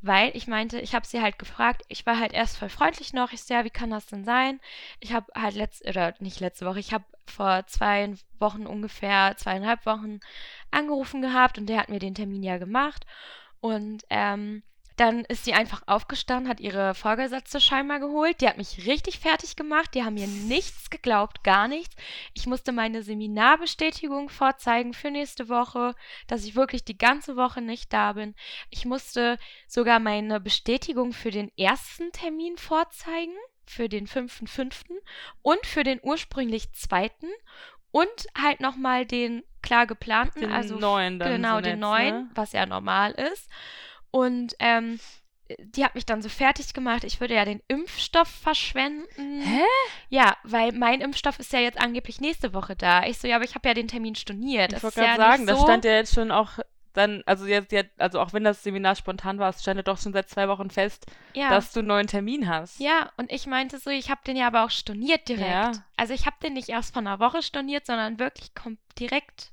Weil 0.01 0.35
ich 0.35 0.47
meinte, 0.47 0.79
ich 0.79 0.95
habe 0.95 1.05
sie 1.05 1.21
halt 1.21 1.37
gefragt, 1.37 1.83
ich 1.89 2.05
war 2.05 2.19
halt 2.19 2.31
erst 2.33 2.57
voll 2.57 2.69
freundlich 2.69 3.11
noch. 3.13 3.33
Ich 3.33 3.43
so, 3.43 3.53
ja, 3.53 3.65
wie 3.65 3.69
kann 3.69 3.89
das 3.89 4.05
denn 4.05 4.23
sein? 4.23 4.61
Ich 4.99 5.13
habe 5.13 5.31
halt 5.35 5.55
letzte, 5.55 5.89
oder 5.89 6.13
nicht 6.19 6.39
letzte 6.39 6.65
Woche, 6.65 6.79
ich 6.79 6.93
habe 6.93 7.03
vor 7.27 7.65
zwei 7.67 8.13
Wochen 8.39 8.65
ungefähr, 8.65 9.35
zweieinhalb 9.37 9.85
Wochen 9.85 10.19
angerufen 10.71 11.21
gehabt 11.21 11.57
und 11.57 11.67
der 11.67 11.79
hat 11.79 11.89
mir 11.89 11.99
den 11.99 12.15
Termin 12.15 12.43
ja 12.43 12.57
gemacht. 12.57 13.05
Und 13.59 14.05
ähm, 14.09 14.63
Dann 14.99 15.23
ist 15.23 15.45
sie 15.45 15.53
einfach 15.53 15.81
aufgestanden, 15.85 16.49
hat 16.49 16.59
ihre 16.59 16.93
Vorgesetzte 16.93 17.61
scheinbar 17.61 18.01
geholt. 18.01 18.41
Die 18.41 18.49
hat 18.49 18.57
mich 18.57 18.85
richtig 18.85 19.19
fertig 19.19 19.55
gemacht. 19.55 19.93
Die 19.93 20.03
haben 20.03 20.15
mir 20.15 20.27
nichts 20.27 20.89
geglaubt, 20.89 21.41
gar 21.41 21.69
nichts. 21.69 21.95
Ich 22.33 22.47
musste 22.47 22.73
meine 22.73 23.01
Seminarbestätigung 23.01 24.27
vorzeigen 24.27 24.93
für 24.93 25.09
nächste 25.09 25.47
Woche, 25.47 25.95
dass 26.27 26.43
ich 26.43 26.57
wirklich 26.57 26.83
die 26.83 26.97
ganze 26.97 27.37
Woche 27.37 27.61
nicht 27.61 27.93
da 27.93 28.11
bin. 28.11 28.35
Ich 28.71 28.83
musste 28.83 29.37
sogar 29.69 30.01
meine 30.01 30.41
Bestätigung 30.41 31.13
für 31.13 31.31
den 31.31 31.49
ersten 31.57 32.11
Termin 32.11 32.57
vorzeigen, 32.57 33.37
für 33.65 33.87
den 33.87 34.05
5.5. 34.05 34.83
und 35.41 35.65
für 35.65 35.85
den 35.85 36.01
ursprünglich 36.03 36.73
zweiten 36.73 37.29
und 37.91 38.27
halt 38.37 38.59
nochmal 38.59 39.05
den 39.05 39.43
klar 39.61 39.87
geplanten, 39.87 40.41
Den 40.41 40.51
also 40.51 40.77
neuen 40.77 41.19
dann 41.19 41.31
genau 41.33 41.55
so 41.55 41.61
den 41.61 41.79
nett, 41.79 41.89
neuen, 41.89 42.15
ne? 42.15 42.29
was 42.35 42.51
ja 42.51 42.65
normal 42.65 43.11
ist. 43.11 43.49
Und 44.11 44.55
ähm, 44.59 44.99
die 45.59 45.83
hat 45.83 45.95
mich 45.95 46.05
dann 46.05 46.21
so 46.21 46.29
fertig 46.29 46.73
gemacht, 46.73 47.03
ich 47.03 47.19
würde 47.19 47.33
ja 47.33 47.45
den 47.45 47.61
Impfstoff 47.67 48.27
verschwenden. 48.27 49.41
Hä? 49.41 49.63
Ja, 50.09 50.37
weil 50.43 50.71
mein 50.73 51.01
Impfstoff 51.01 51.39
ist 51.39 51.53
ja 51.53 51.59
jetzt 51.59 51.79
angeblich 51.79 52.21
nächste 52.21 52.53
Woche 52.53 52.75
da. 52.75 53.05
Ich 53.05 53.17
so, 53.17 53.27
ja, 53.27 53.35
aber 53.35 53.45
ich 53.45 53.55
habe 53.55 53.67
ja 53.67 53.73
den 53.73 53.87
Termin 53.87 54.15
storniert. 54.15 54.71
Ich 54.71 54.79
Das 54.79 54.83
wollte 54.83 54.99
ist 55.01 55.05
ja 55.05 55.15
gerade 55.15 55.31
sagen, 55.31 55.41
nicht 55.43 55.51
das 55.51 55.59
so. 55.59 55.65
stand 55.65 55.85
ja 55.85 55.91
jetzt 55.93 56.13
schon 56.13 56.31
auch 56.31 56.59
dann, 56.93 57.23
also 57.25 57.45
jetzt, 57.45 57.73
also 57.97 58.19
auch 58.19 58.33
wenn 58.33 58.43
das 58.43 58.63
Seminar 58.63 58.95
spontan 58.95 59.39
war, 59.39 59.49
es 59.49 59.61
stand 59.61 59.77
ja 59.77 59.83
doch 59.83 59.99
schon 59.99 60.11
seit 60.11 60.29
zwei 60.29 60.47
Wochen 60.47 60.69
fest, 60.69 61.05
ja. 61.33 61.49
dass 61.49 61.71
du 61.71 61.79
einen 61.79 61.87
neuen 61.87 62.07
Termin 62.07 62.49
hast. 62.49 62.79
Ja, 62.79 63.11
und 63.17 63.31
ich 63.31 63.45
meinte 63.47 63.79
so, 63.79 63.89
ich 63.89 64.09
habe 64.09 64.21
den 64.25 64.35
ja 64.35 64.47
aber 64.47 64.65
auch 64.65 64.71
storniert 64.71 65.27
direkt. 65.29 65.49
Ja. 65.49 65.71
Also 65.97 66.13
ich 66.13 66.25
habe 66.25 66.37
den 66.41 66.53
nicht 66.53 66.69
erst 66.69 66.93
vor 66.93 67.01
einer 67.01 67.19
Woche 67.19 67.41
storniert, 67.41 67.85
sondern 67.85 68.19
wirklich 68.19 68.51
direkt, 68.97 69.51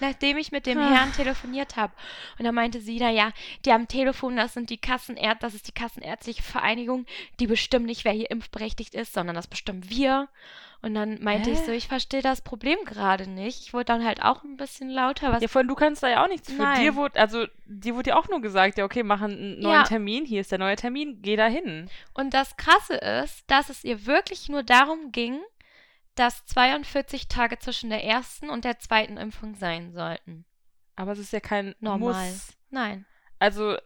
nachdem 0.00 0.36
ich 0.36 0.52
mit 0.52 0.66
dem 0.66 0.78
Ah. 0.78 0.90
Herrn 0.90 1.12
telefoniert 1.12 1.76
habe. 1.76 1.92
Und 2.38 2.44
da 2.44 2.52
meinte 2.52 2.80
sie, 2.80 2.98
na 3.00 3.10
ja, 3.10 3.32
die 3.64 3.72
am 3.72 3.88
Telefon, 3.88 4.36
das 4.36 4.54
sind 4.54 4.70
die 4.70 4.78
Kassenärzt, 4.78 5.42
das 5.42 5.54
ist 5.54 5.66
die 5.68 5.72
Kassenärztliche 5.72 6.42
Vereinigung, 6.42 7.06
die 7.40 7.46
bestimmen 7.46 7.86
nicht, 7.86 8.04
wer 8.04 8.12
hier 8.12 8.30
impfberechtigt 8.30 8.94
ist, 8.94 9.12
sondern 9.12 9.34
das 9.36 9.46
bestimmen 9.46 9.88
wir. 9.88 10.28
Und 10.80 10.94
dann 10.94 11.20
meinte 11.24 11.50
ich 11.50 11.58
Hä? 11.58 11.64
so, 11.66 11.72
ich 11.72 11.88
verstehe 11.88 12.22
das 12.22 12.40
Problem 12.40 12.78
gerade 12.84 13.28
nicht. 13.28 13.62
Ich 13.62 13.72
wurde 13.74 13.86
dann 13.86 14.04
halt 14.04 14.22
auch 14.22 14.44
ein 14.44 14.56
bisschen 14.56 14.90
lauter, 14.90 15.32
was 15.32 15.42
Ja, 15.42 15.48
allem, 15.52 15.66
du 15.66 15.74
kannst 15.74 16.04
da 16.04 16.08
ja 16.08 16.22
auch 16.22 16.28
nichts 16.28 16.52
für. 16.52 16.62
Nein. 16.62 16.80
Dir 16.80 16.94
wurde, 16.94 17.18
also, 17.18 17.46
dir 17.66 17.96
wurde 17.96 18.10
ja 18.10 18.16
auch 18.16 18.28
nur 18.28 18.40
gesagt, 18.40 18.78
ja, 18.78 18.84
okay, 18.84 19.02
mach 19.02 19.20
einen 19.20 19.58
neuen 19.58 19.74
Ja. 19.74 19.82
Termin, 19.82 20.24
hier 20.24 20.40
ist 20.40 20.52
der 20.52 20.60
neue 20.60 20.76
Termin, 20.76 21.18
geh 21.20 21.34
da 21.34 21.46
hin. 21.48 21.90
Und 22.14 22.32
das 22.32 22.56
Krasse 22.56 22.94
ist, 22.94 23.42
dass 23.50 23.70
es 23.70 23.82
ihr 23.82 24.06
wirklich 24.06 24.48
nur 24.48 24.62
darum 24.62 25.10
ging, 25.10 25.40
dass 26.18 26.44
42 26.46 27.28
Tage 27.28 27.58
zwischen 27.58 27.90
der 27.90 28.04
ersten 28.04 28.50
und 28.50 28.64
der 28.64 28.78
zweiten 28.78 29.16
Impfung 29.16 29.54
sein 29.54 29.92
sollten. 29.92 30.44
Aber 30.96 31.12
es 31.12 31.18
ist 31.18 31.32
ja 31.32 31.40
kein 31.40 31.74
Normal. 31.80 32.30
Muss. 32.30 32.52
Nein. 32.70 33.06
Also, 33.38 33.76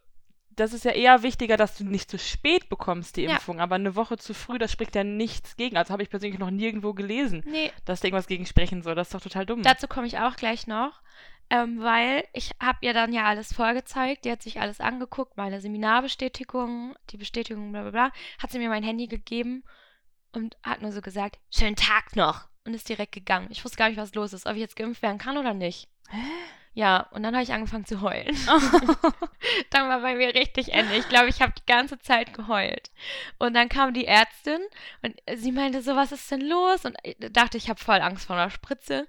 das 0.50 0.72
ist 0.72 0.84
ja 0.84 0.92
eher 0.92 1.22
wichtiger, 1.22 1.56
dass 1.56 1.76
du 1.78 1.84
nicht 1.84 2.10
zu 2.10 2.18
spät 2.18 2.68
bekommst, 2.68 3.16
die 3.16 3.22
Ja. 3.22 3.32
Impfung. 3.32 3.60
Aber 3.60 3.74
eine 3.74 3.96
Woche 3.96 4.16
zu 4.18 4.34
früh, 4.34 4.58
das 4.58 4.72
spricht 4.72 4.94
ja 4.94 5.04
nichts 5.04 5.56
gegen. 5.56 5.76
Also 5.76 5.92
habe 5.92 6.02
ich 6.02 6.10
persönlich 6.10 6.38
noch 6.38 6.50
nirgendwo 6.50 6.92
gelesen, 6.94 7.42
Nee, 7.46 7.70
dass 7.84 8.00
da 8.00 8.06
irgendwas 8.08 8.26
gegen 8.26 8.46
sprechen 8.46 8.82
soll. 8.82 8.94
Das 8.94 9.08
ist 9.08 9.14
doch 9.14 9.20
total 9.20 9.46
dumm. 9.46 9.62
dazu 9.62 9.86
komme 9.88 10.06
ich 10.06 10.18
auch 10.18 10.36
gleich 10.36 10.66
noch. 10.66 11.00
Ähm, 11.50 11.82
weil 11.82 12.24
ich 12.32 12.52
habe 12.60 12.78
ihr 12.80 12.94
dann 12.94 13.12
ja 13.12 13.24
alles 13.24 13.52
vorgezeigt, 13.52 14.24
die 14.24 14.30
hat 14.30 14.42
sich 14.42 14.58
alles 14.60 14.80
angeguckt, 14.80 15.36
meine 15.36 15.60
Seminarbestätigung, 15.60 16.94
die 17.10 17.18
Bestätigung, 17.18 17.72
bla 17.72 17.82
bla 17.82 17.90
bla, 17.90 18.12
hat 18.38 18.50
sie 18.50 18.58
mir 18.58 18.68
mein 18.70 18.82
Handy 18.82 19.06
gegeben 19.06 19.64
und 20.32 20.56
hat 20.62 20.82
nur 20.82 20.92
so 20.92 21.00
gesagt, 21.00 21.38
schönen 21.50 21.76
Tag 21.76 22.16
noch 22.16 22.48
und 22.64 22.74
ist 22.74 22.88
direkt 22.88 23.12
gegangen. 23.12 23.48
Ich 23.50 23.64
wusste 23.64 23.76
gar 23.76 23.88
nicht, 23.88 23.98
was 23.98 24.14
los 24.14 24.32
ist, 24.32 24.46
ob 24.46 24.54
ich 24.54 24.60
jetzt 24.60 24.76
geimpft 24.76 25.02
werden 25.02 25.18
kann 25.18 25.36
oder 25.36 25.54
nicht. 25.54 25.88
Hä? 26.08 26.18
Ja, 26.74 27.08
und 27.10 27.22
dann 27.22 27.34
habe 27.34 27.42
ich 27.42 27.52
angefangen 27.52 27.84
zu 27.84 28.00
heulen. 28.00 28.34
dann 29.70 29.88
war 29.88 30.00
bei 30.00 30.14
mir 30.14 30.34
richtig 30.34 30.72
Ende. 30.72 30.96
Ich 30.96 31.08
glaube, 31.08 31.28
ich 31.28 31.42
habe 31.42 31.52
die 31.52 31.66
ganze 31.66 31.98
Zeit 31.98 32.32
geheult. 32.32 32.90
Und 33.38 33.52
dann 33.52 33.68
kam 33.68 33.92
die 33.92 34.06
Ärztin 34.06 34.60
und 35.02 35.14
sie 35.34 35.52
meinte 35.52 35.82
so, 35.82 35.96
was 35.96 36.12
ist 36.12 36.30
denn 36.30 36.40
los? 36.40 36.86
Und 36.86 36.96
ich 37.02 37.16
dachte, 37.18 37.58
ich 37.58 37.68
habe 37.68 37.78
voll 37.78 38.00
Angst 38.00 38.26
vor 38.26 38.36
einer 38.36 38.50
Spritze. 38.50 39.06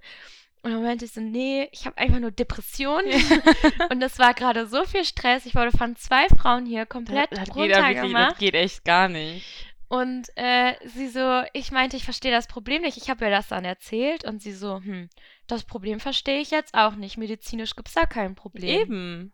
Und 0.61 0.71
dann 0.71 0.83
meinte 0.83 1.05
ich 1.05 1.13
so, 1.13 1.21
nee, 1.21 1.69
ich 1.71 1.85
habe 1.85 1.97
einfach 1.97 2.19
nur 2.19 2.31
Depressionen. 2.31 3.11
und 3.89 4.01
es 4.01 4.19
war 4.19 4.33
gerade 4.33 4.67
so 4.67 4.83
viel 4.83 5.05
Stress. 5.05 5.45
Ich 5.45 5.55
wurde 5.55 5.71
von 5.71 5.95
zwei 5.95 6.27
Frauen 6.37 6.65
hier 6.65 6.85
komplett 6.85 7.31
das, 7.31 7.45
geht 7.45 7.47
ja 7.47 7.55
wirklich, 7.55 7.71
das 7.71 7.85
runtergemacht. 7.85 8.39
geht 8.39 8.55
echt 8.55 8.83
gar 8.83 9.07
nicht. 9.07 9.72
Und 9.93 10.27
äh, 10.37 10.73
sie 10.87 11.07
so, 11.07 11.43
ich 11.53 11.71
meinte, 11.71 11.95
ich 11.97 12.03
verstehe 12.03 12.31
das 12.31 12.47
Problem 12.47 12.81
nicht. 12.81 12.97
Ich 12.97 13.09
habe 13.11 13.25
ihr 13.25 13.31
das 13.31 13.47
dann 13.49 13.63
erzählt 13.63 14.23
und 14.23 14.41
sie 14.41 14.53
so, 14.53 14.77
hm, 14.77 15.07
das 15.45 15.63
Problem 15.65 15.99
verstehe 15.99 16.39
ich 16.41 16.49
jetzt 16.49 16.73
auch 16.73 16.95
nicht. 16.95 17.17
Medizinisch 17.17 17.75
gibt 17.75 17.89
es 17.89 17.93
da 17.93 18.05
kein 18.07 18.33
Problem. 18.33 18.81
Eben. 18.81 19.33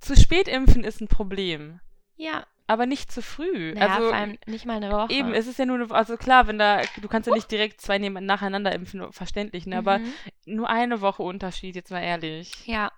Zu 0.00 0.16
spät 0.16 0.46
impfen 0.48 0.84
ist 0.84 1.00
ein 1.00 1.08
Problem. 1.08 1.80
Ja, 2.14 2.46
Aber 2.68 2.86
nicht 2.86 3.10
zu 3.10 3.20
früh. 3.20 3.72
naja, 3.74 3.94
also 3.94 4.08
vor 4.10 4.16
allem 4.16 4.38
nicht 4.46 4.64
mal 4.64 4.76
eine 4.76 4.92
Woche. 4.92 5.12
eben, 5.12 5.34
es 5.34 5.46
ist 5.48 5.58
ja 5.58 5.66
nur 5.66 5.80
eine, 5.80 5.90
also 5.90 6.16
klar, 6.16 6.46
wenn 6.46 6.58
da, 6.58 6.82
du 7.00 7.08
kannst 7.08 7.26
ja 7.26 7.34
nicht 7.34 7.50
direkt 7.50 7.80
zwei 7.80 7.98
nacheinander 7.98 8.72
impfen, 8.72 9.12
verständlich, 9.12 9.66
ne? 9.66 9.78
Aber 9.78 9.98
Mhm. 9.98 10.12
nur 10.46 10.68
eine 10.70 11.00
Woche 11.00 11.22
Unterschied, 11.24 11.74
jetzt 11.74 11.90
mal 11.90 12.02
ehrlich. 12.02 12.66
Ja, 12.66 12.92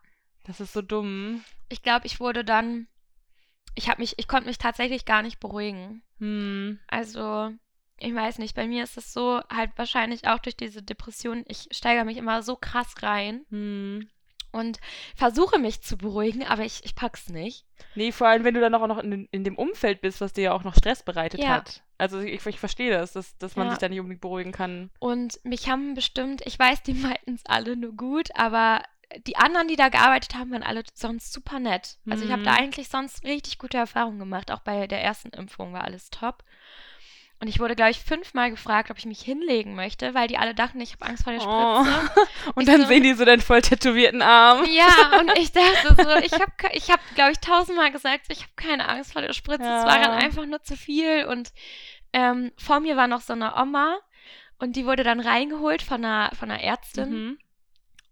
Das 0.45 0.61
ist 0.61 0.73
so 0.75 0.83
dumm. 0.83 1.43
ich 1.71 1.83
glaube, 1.83 2.05
ich 2.07 2.21
wurde 2.21 2.45
dann, 2.45 2.87
ich 3.77 3.89
habe 3.89 4.01
mich, 4.01 4.15
ich 4.19 4.27
konnte 4.27 4.47
mich 4.49 4.59
tatsächlich 4.59 5.05
gar 5.05 5.23
nicht 5.23 5.39
beruhigen. 5.39 6.03
Hm. 6.19 6.81
Also, 6.89 7.51
ich 7.99 8.15
weiß 8.15 8.39
nicht, 8.39 8.57
bei 8.57 8.67
mir 8.67 8.83
ist 8.83 8.97
es 8.97 9.13
so, 9.13 9.41
halt 9.49 9.71
wahrscheinlich 9.77 10.27
auch 10.27 10.39
durch 10.41 10.57
diese 10.57 10.83
Depression, 10.83 11.45
ich 11.47 11.69
steigere 11.71 12.05
mich 12.05 12.17
immer 12.17 12.43
so 12.43 12.57
krass 12.57 12.95
rein 13.03 13.45
Hm. 13.51 14.09
und 14.53 14.79
versuche 15.15 15.59
mich 15.59 15.83
zu 15.83 15.97
beruhigen, 15.97 16.45
aber 16.45 16.65
ich, 16.65 16.85
ich 16.85 16.95
pack's 16.95 17.29
nicht. 17.29 17.65
Nee, 17.95 18.13
vor 18.13 18.27
allem, 18.29 18.45
wenn 18.45 18.55
du 18.55 18.61
dann 18.61 18.75
auch 18.75 18.87
noch 18.87 18.99
in, 18.99 19.29
in 19.31 19.45
dem 19.45 19.57
Umfeld 19.57 20.01
bist, 20.01 20.21
was 20.21 20.33
dir 20.33 20.45
ja 20.45 20.53
auch 20.53 20.65
noch 20.65 20.75
Stress 20.75 21.03
bereitet 21.03 21.41
Ja. 21.41 21.49
hat. 21.57 21.83
Also 21.99 22.21
ich, 22.21 22.45
ich 22.45 22.59
verstehe 22.59 22.91
das, 22.91 23.13
dass, 23.13 23.39
dass 23.39 23.57
man 23.57 23.67
Ja. 23.69 23.71
sich 23.73 23.79
da 23.79 23.89
nicht 23.89 24.01
unbedingt 24.01 24.21
beruhigen 24.21 24.53
kann. 24.53 24.91
Und 24.99 25.41
mich 25.45 25.69
haben 25.71 25.95
bestimmt, 25.95 26.43
ich 26.45 26.59
weiß, 26.59 26.83
die 26.83 26.93
meinten 26.95 27.35
es 27.35 27.47
alle 27.47 27.77
nur 27.77 27.93
gut, 27.93 28.29
aber 28.35 28.83
die 29.27 29.37
anderen, 29.37 29.69
die 29.69 29.77
da 29.77 29.89
gearbeitet 29.89 30.35
haben, 30.35 30.51
waren 30.51 30.63
alle 30.63 30.83
sonst 30.95 31.33
super 31.33 31.59
nett. 31.61 31.97
Also 32.11 32.25
ich 32.25 32.33
habe 32.33 32.43
da 32.43 32.53
Mhm. 32.53 32.59
eigentlich 32.59 32.89
sonst 32.89 33.25
richtig 33.25 33.59
gute 33.59 33.77
Erfahrungen 33.79 34.19
gemacht. 34.19 34.51
Auch 34.51 34.61
bei 34.61 34.87
der 34.87 35.03
ersten 35.03 35.29
Impfung 35.31 35.73
war 35.73 35.85
alles 35.85 36.11
top. 36.11 36.43
Und 37.39 37.49
ich 37.49 37.61
wurde, 37.61 37.77
glaube 37.77 37.91
ich, 37.91 38.01
fünfmal 38.01 38.51
gefragt, 38.51 38.91
ob 38.91 38.97
ich 38.99 39.05
mich 39.05 39.21
hinlegen 39.21 39.75
möchte, 39.75 40.15
weil 40.15 40.27
die 40.27 40.39
alle 40.39 40.55
dachten, 40.55 40.81
ich 40.81 40.95
habe 40.95 41.05
Angst 41.05 41.25
vor 41.25 41.35
der 41.35 41.43
Oh. 41.47 41.85
Spritze. 41.85 42.11
Und 42.55 42.63
Ich 42.63 42.67
dann 42.67 42.81
so- 42.81 42.87
sehen 42.89 43.03
die 43.03 43.13
so 43.13 43.25
deinen 43.27 43.43
voll 43.43 43.61
tätowierten 43.61 44.23
Arm. 44.23 44.65
Ja, 44.65 45.21
und 45.21 45.31
ich 45.39 45.53
dachte 45.53 45.95
so, 46.03 46.17
ich 46.17 46.33
habe, 46.33 46.53
ich 46.73 46.91
hab, 46.91 47.01
glaube 47.15 47.33
ich, 47.33 47.39
tausendmal 47.41 47.93
gesagt, 47.93 48.27
ich 48.31 48.41
habe 48.41 48.53
keine 48.57 48.89
Angst 48.89 49.13
vor 49.13 49.21
der 49.23 49.35
Spritze. 49.35 49.65
Es 49.65 49.85
war 49.85 49.97
Ja. 50.01 50.05
dann 50.09 50.13
einfach 50.19 50.47
nur 50.47 50.63
zu 50.63 50.77
viel. 50.79 51.27
Und 51.27 51.53
ähm, 52.15 52.53
vor 52.57 52.81
mir 52.81 52.97
war 52.97 53.07
noch 53.07 53.21
so 53.21 53.35
eine 53.35 53.55
Oma 53.55 53.99
und 54.59 54.75
die 54.77 54.87
wurde 54.87 55.05
dann 55.05 55.21
reingeholt 55.21 55.83
von 55.83 56.03
einer, 56.05 56.31
von 56.35 56.51
einer 56.51 56.63
Ärztin. 56.63 57.11
Mhm. 57.11 57.39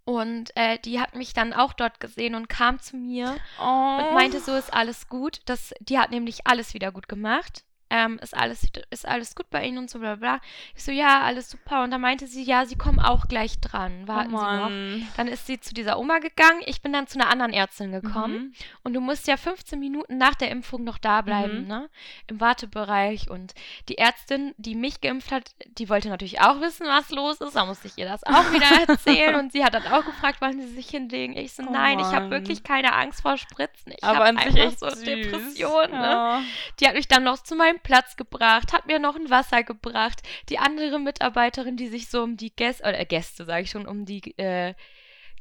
Und 0.04 0.54
äh, 0.54 0.78
die 0.80 1.00
hat 1.00 1.14
mich 1.14 1.32
dann 1.32 1.52
auch 1.54 1.72
dort 1.72 1.98
gesehen 1.98 2.34
und 2.34 2.48
kam 2.48 2.78
zu 2.78 2.96
mir 2.96 3.36
Oh. 3.58 3.62
und 3.98 4.14
meinte, 4.14 4.38
so 4.40 4.54
ist 4.54 4.72
alles 4.72 5.08
gut. 5.08 5.40
Das, 5.46 5.72
die 5.80 5.98
hat 5.98 6.10
nämlich 6.10 6.46
alles 6.46 6.74
wieder 6.74 6.92
gut 6.92 7.08
gemacht. 7.08 7.64
Ähm, 7.96 8.18
ist, 8.20 8.36
alles, 8.36 8.66
ist 8.90 9.06
alles 9.06 9.36
gut 9.36 9.48
bei 9.50 9.64
Ihnen 9.64 9.78
und 9.78 9.88
so 9.88 10.00
bla 10.00 10.16
bla. 10.16 10.40
Ich 10.74 10.82
so, 10.82 10.90
ja, 10.90 11.20
alles 11.22 11.48
super. 11.48 11.84
Und 11.84 11.92
dann 11.92 12.00
meinte 12.00 12.26
sie, 12.26 12.42
ja, 12.42 12.66
Sie 12.66 12.74
kommen 12.76 12.98
auch 12.98 13.28
gleich 13.28 13.60
dran. 13.60 14.08
Warten 14.08 14.34
oh, 14.34 14.38
Sie 14.38 14.44
noch. 14.44 14.60
Mann. 14.68 15.08
Dann 15.16 15.28
ist 15.28 15.46
sie 15.46 15.60
zu 15.60 15.74
dieser 15.74 15.96
Oma 16.00 16.18
gegangen. 16.18 16.60
Ich 16.66 16.82
bin 16.82 16.92
dann 16.92 17.06
zu 17.06 17.20
einer 17.20 17.30
anderen 17.30 17.52
Ärztin 17.52 17.92
gekommen. 17.92 18.34
Mhm. 18.34 18.54
Und 18.82 18.94
du 18.94 19.00
musst 19.00 19.28
ja 19.28 19.36
15 19.36 19.78
Minuten 19.78 20.18
nach 20.18 20.34
der 20.34 20.50
Impfung 20.50 20.82
noch 20.82 20.98
da 20.98 21.20
bleiben, 21.20 21.62
Mhm. 21.62 21.68
ne? 21.68 21.88
Im 22.26 22.40
Wartebereich. 22.40 23.30
Und 23.30 23.54
die 23.88 23.98
Ärztin, 23.98 24.54
die 24.56 24.74
mich 24.74 25.00
geimpft 25.00 25.30
hat, 25.30 25.52
die 25.78 25.88
wollte 25.88 26.08
natürlich 26.08 26.40
auch 26.40 26.60
wissen, 26.60 26.86
was 26.88 27.10
los 27.10 27.40
ist. 27.40 27.54
Da 27.54 27.64
musste 27.64 27.86
ich 27.86 27.96
ihr 27.96 28.06
das 28.06 28.24
auch 28.24 28.50
wieder 28.52 28.66
erzählen. 28.88 29.36
und 29.36 29.52
sie 29.52 29.64
hat 29.64 29.74
dann 29.74 29.86
auch 29.86 30.04
gefragt, 30.04 30.40
wollen 30.40 30.60
sie 30.60 30.74
sich 30.74 30.88
hinlegen? 30.88 31.36
Ich 31.36 31.52
so, 31.52 31.62
Oh 31.62 31.70
nein, 31.70 32.00
ich 32.00 32.06
habe 32.06 32.22
Mann. 32.22 32.30
wirklich 32.32 32.64
keine 32.64 32.92
Angst 32.92 33.22
vor 33.22 33.36
Spritzen. 33.38 33.92
Ich 33.96 34.02
Aber 34.02 34.24
habe 34.26 34.38
einfach 34.40 34.70
so 34.76 34.88
süß. 34.90 35.02
Depressionen, 35.04 35.92
ne? 35.92 36.06
Ja. 36.10 36.42
Die 36.80 36.88
hat 36.88 36.94
mich 36.94 37.08
dann 37.08 37.22
noch 37.24 37.38
zu 37.42 37.54
meinem 37.54 37.78
Platz 37.84 38.16
gebracht, 38.16 38.72
hat 38.72 38.86
mir 38.86 38.98
noch 38.98 39.14
ein 39.14 39.30
Wasser 39.30 39.62
gebracht. 39.62 40.22
Die 40.48 40.58
andere 40.58 40.98
Mitarbeiterin, 40.98 41.76
die 41.76 41.86
sich 41.86 42.08
so 42.08 42.22
um 42.24 42.36
die 42.36 42.50
Gäste, 42.54 42.82
oder 42.82 43.04
Gäste, 43.04 43.44
sage 43.44 43.62
ich 43.62 43.70
schon, 43.70 43.86
um 43.86 44.04
die 44.04 44.36
äh, 44.38 44.74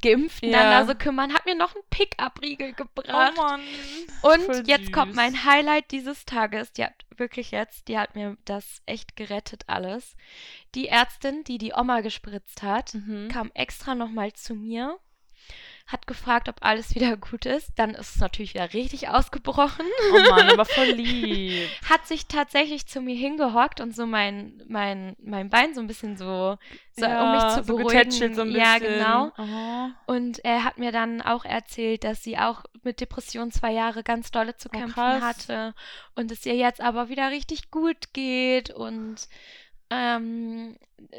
Geimpften 0.02 0.52
dann 0.52 0.70
Ja. 0.70 0.80
da 0.80 0.86
so 0.86 0.94
kümmern, 0.94 1.32
hat 1.32 1.46
mir 1.46 1.54
noch 1.54 1.74
einen 1.74 1.84
Pick-up-Riegel 1.88 2.72
Oh 2.72 2.74
gebracht. 2.84 3.36
Mann. 3.36 3.60
Und 4.22 4.66
jetzt 4.68 4.92
kommt 4.92 5.12
süß. 5.12 5.16
mein 5.16 5.44
Highlight 5.44 5.90
dieses 5.90 6.24
Tages. 6.26 6.72
Die 6.72 6.84
hat 6.84 6.94
wirklich 7.16 7.50
jetzt, 7.52 7.88
die 7.88 7.98
hat 7.98 8.14
mir 8.14 8.36
das 8.44 8.82
echt 8.86 9.16
gerettet 9.16 9.64
alles. 9.68 10.14
Die 10.74 10.88
Ärztin, 10.88 11.42
die 11.44 11.58
die 11.58 11.72
Oma 11.74 12.00
gespritzt 12.02 12.62
hat, 12.62 12.94
Mhm. 12.94 13.28
kam 13.28 13.50
extra 13.54 13.94
nochmal 13.94 14.32
zu 14.34 14.54
mir, 14.54 14.98
hat 15.86 16.06
gefragt, 16.06 16.48
ob 16.48 16.56
alles 16.60 16.94
wieder 16.94 17.16
gut 17.30 17.44
ist. 17.46 17.70
Dann 17.76 17.90
ist 17.90 18.14
es 18.16 18.20
natürlich 18.20 18.54
wieder 18.54 18.72
richtig 18.72 19.08
ausgebrochen. 19.08 19.84
Oh 20.12 20.30
Mann, 20.30 20.48
aber 20.50 20.64
voll 20.64 20.86
lieb. 20.96 21.68
hat 21.88 22.06
sich 22.06 22.26
tatsächlich 22.26 22.86
zu 22.86 23.00
mir 23.00 23.14
hingehockt 23.16 23.80
und 23.80 23.94
so 23.94 24.06
mein, 24.06 24.62
mein, 24.66 25.14
mein 25.22 25.50
Bein 25.50 25.74
so 25.74 25.80
ein 25.80 25.86
bisschen 25.86 26.16
so, 26.16 26.56
so 26.96 27.04
ja, 27.04 27.22
um 27.22 27.32
mich 27.32 27.54
zu 27.54 27.64
so 27.64 27.76
beruhigen. 27.76 28.34
so 28.34 28.42
ein 28.42 28.50
ja, 28.52 28.78
bisschen. 28.78 28.98
genau. 28.98 29.32
Oh. 29.36 30.12
Und 30.12 30.44
er 30.44 30.64
hat 30.64 30.78
mir 30.78 30.90
dann 30.92 31.20
auch 31.20 31.44
erzählt, 31.44 32.04
dass 32.04 32.22
sie 32.22 32.38
auch 32.38 32.64
mit 32.82 33.00
Depression 33.00 33.50
zwei 33.50 33.72
Jahre 33.72 34.02
ganz 34.02 34.30
dolle 34.30 34.56
zu 34.56 34.68
Oh, 34.68 34.76
kämpfen 34.76 34.94
krass. 34.94 35.22
hatte 35.22 35.74
und 36.14 36.30
es 36.30 36.44
ihr 36.46 36.54
jetzt 36.54 36.80
aber 36.80 37.08
wieder 37.08 37.30
richtig 37.30 37.70
gut 37.70 38.12
geht 38.12 38.70
und 38.70 39.28
ähm, 39.90 40.76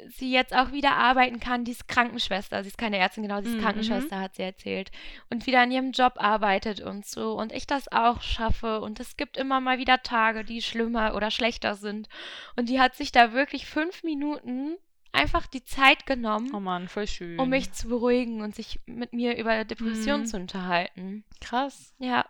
sie 0.08 0.32
jetzt 0.32 0.54
auch 0.56 0.72
wieder 0.72 0.94
arbeiten 0.96 1.40
kann. 1.40 1.64
Die 1.64 1.72
ist 1.72 1.88
Krankenschwester, 1.88 2.64
sie 2.64 2.70
ist 2.70 2.78
keine 2.78 2.98
Ärztin, 2.98 3.24
genau, 3.24 3.42
sie 3.42 3.50
ist 3.50 3.56
Mhm, 3.58 3.62
Krankenschwester, 3.62 4.20
hat 4.20 4.36
sie 4.36 4.44
erzählt. 4.44 4.92
Und 5.30 5.46
wieder 5.46 5.62
an 5.62 5.72
ihrem 5.72 5.92
Job 5.92 6.14
arbeitet 6.18 6.82
und 6.82 7.06
so. 7.06 7.34
Und 7.34 7.52
ich 7.54 7.68
das 7.68 7.92
auch 7.92 8.22
schaffe. 8.22 8.82
Und 8.82 9.00
es 9.00 9.18
gibt 9.18 9.38
immer 9.38 9.62
mal 9.62 9.78
wieder 9.78 10.02
Tage, 10.02 10.44
die 10.44 10.62
schlimmer 10.62 11.16
oder 11.16 11.32
schlechter 11.32 11.76
sind. 11.76 12.10
Und 12.56 12.70
die 12.70 12.80
hat 12.80 12.96
sich 12.96 13.12
da 13.12 13.34
wirklich 13.34 13.66
fünf 13.68 14.04
Minuten 14.04 14.76
einfach 15.12 15.48
die 15.48 15.64
Zeit 15.64 16.06
genommen, 16.06 16.52
oh 16.54 16.60
Mann, 16.60 16.90
voll 16.90 17.08
schön. 17.08 17.40
um 17.40 17.48
mich 17.50 17.72
zu 17.72 17.88
beruhigen 17.88 18.42
und 18.42 18.54
sich 18.54 18.82
mit 18.86 19.14
mir 19.14 19.38
über 19.38 19.64
Depressionen 19.64 20.24
Mhm. 20.24 20.26
zu 20.28 20.38
unterhalten. 20.38 21.24
Krass, 21.40 21.94
Ja, 22.00 22.26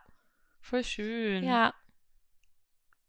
voll 0.62 0.84
schön. 0.84 1.44
ja. 1.44 1.74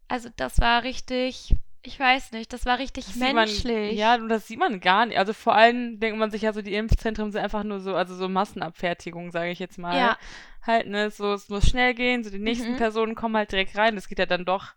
Also 0.09 0.31
das 0.37 0.61
war 0.61 0.83
richtig, 0.85 1.55
ich 1.87 1.99
weiß 2.01 2.33
nicht, 2.33 2.53
das 2.53 2.67
war 2.67 2.79
richtig 2.79 3.05
Das 3.07 3.15
sieht 3.15 3.23
man, 3.23 3.35
menschlich. 3.35 3.97
ja, 3.99 4.15
und 4.17 4.29
das 4.29 4.47
sieht 4.47 4.59
man 4.59 4.81
gar 4.81 5.07
nicht. 5.07 5.19
Also 5.19 5.33
vor 5.33 5.55
allem 5.55 5.99
denkt 6.01 6.19
man 6.19 6.31
sich 6.31 6.43
ja 6.43 6.53
so, 6.53 6.63
die 6.63 6.75
Impfzentren 6.75 7.33
sind 7.33 7.41
einfach 7.43 7.63
nur 7.65 7.81
so, 7.81 7.95
also 7.95 8.15
so 8.15 8.29
Massenabfertigung, 8.29 9.31
sage 9.31 9.51
ich 9.51 9.59
jetzt 9.59 9.79
mal. 9.79 9.97
Ja. 9.97 10.19
Halt, 10.67 10.89
ne, 10.89 11.11
so, 11.11 11.33
es 11.33 11.49
muss 11.49 11.69
schnell 11.69 11.95
gehen, 11.95 12.25
so 12.25 12.31
die 12.31 12.39
nächsten 12.39 12.73
Mhm. 12.73 12.77
Personen 12.77 13.15
kommen 13.15 13.37
halt 13.37 13.53
direkt 13.53 13.77
rein. 13.77 13.95
Das 13.95 14.09
geht 14.09 14.19
ja 14.19 14.27
dann 14.27 14.45
doch 14.45 14.75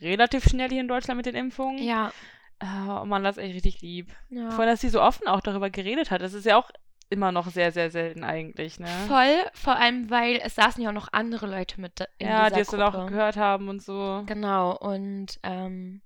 relativ 0.00 0.44
schnell 0.44 0.68
hier 0.70 0.80
in 0.80 0.88
Deutschland 0.88 1.16
mit 1.16 1.26
den 1.26 1.34
Impfungen. 1.34 1.82
Ja, 1.82 2.12
Ah, 2.64 3.02
Oh 3.02 3.04
man, 3.06 3.24
das 3.24 3.38
ist 3.38 3.42
echt 3.42 3.54
richtig 3.56 3.80
lieb. 3.82 4.12
ja. 4.30 4.50
Vor 4.50 4.60
allem, 4.60 4.70
dass 4.70 4.80
sie 4.80 4.88
so 4.88 5.02
offen 5.02 5.26
auch 5.26 5.40
darüber 5.40 5.68
geredet 5.68 6.12
hat. 6.12 6.22
Das 6.22 6.32
ist 6.32 6.46
ja 6.46 6.56
auch 6.56 6.70
immer 7.10 7.32
noch 7.32 7.48
sehr, 7.48 7.72
sehr 7.72 7.90
selten 7.90 8.22
eigentlich, 8.22 8.78
ne? 8.78 8.86
Voll, 9.08 9.34
vor 9.52 9.74
allem, 9.76 10.08
weil 10.10 10.40
es 10.44 10.54
saßen 10.54 10.80
ja 10.82 10.90
auch 10.90 10.94
noch 10.94 11.08
andere 11.12 11.46
Leute 11.48 11.80
mit 11.80 12.00
in 12.18 12.26
ja, 12.28 12.44
dieser 12.44 12.54
die 12.56 12.60
es 12.62 12.68
dann 12.68 12.82
auch 12.82 13.06
gehört 13.08 13.36
haben 13.36 13.68
und 13.68 13.82
so. 13.82 14.22
Genau, 14.26 14.76
und 14.78 15.40
ähm, 15.42 16.02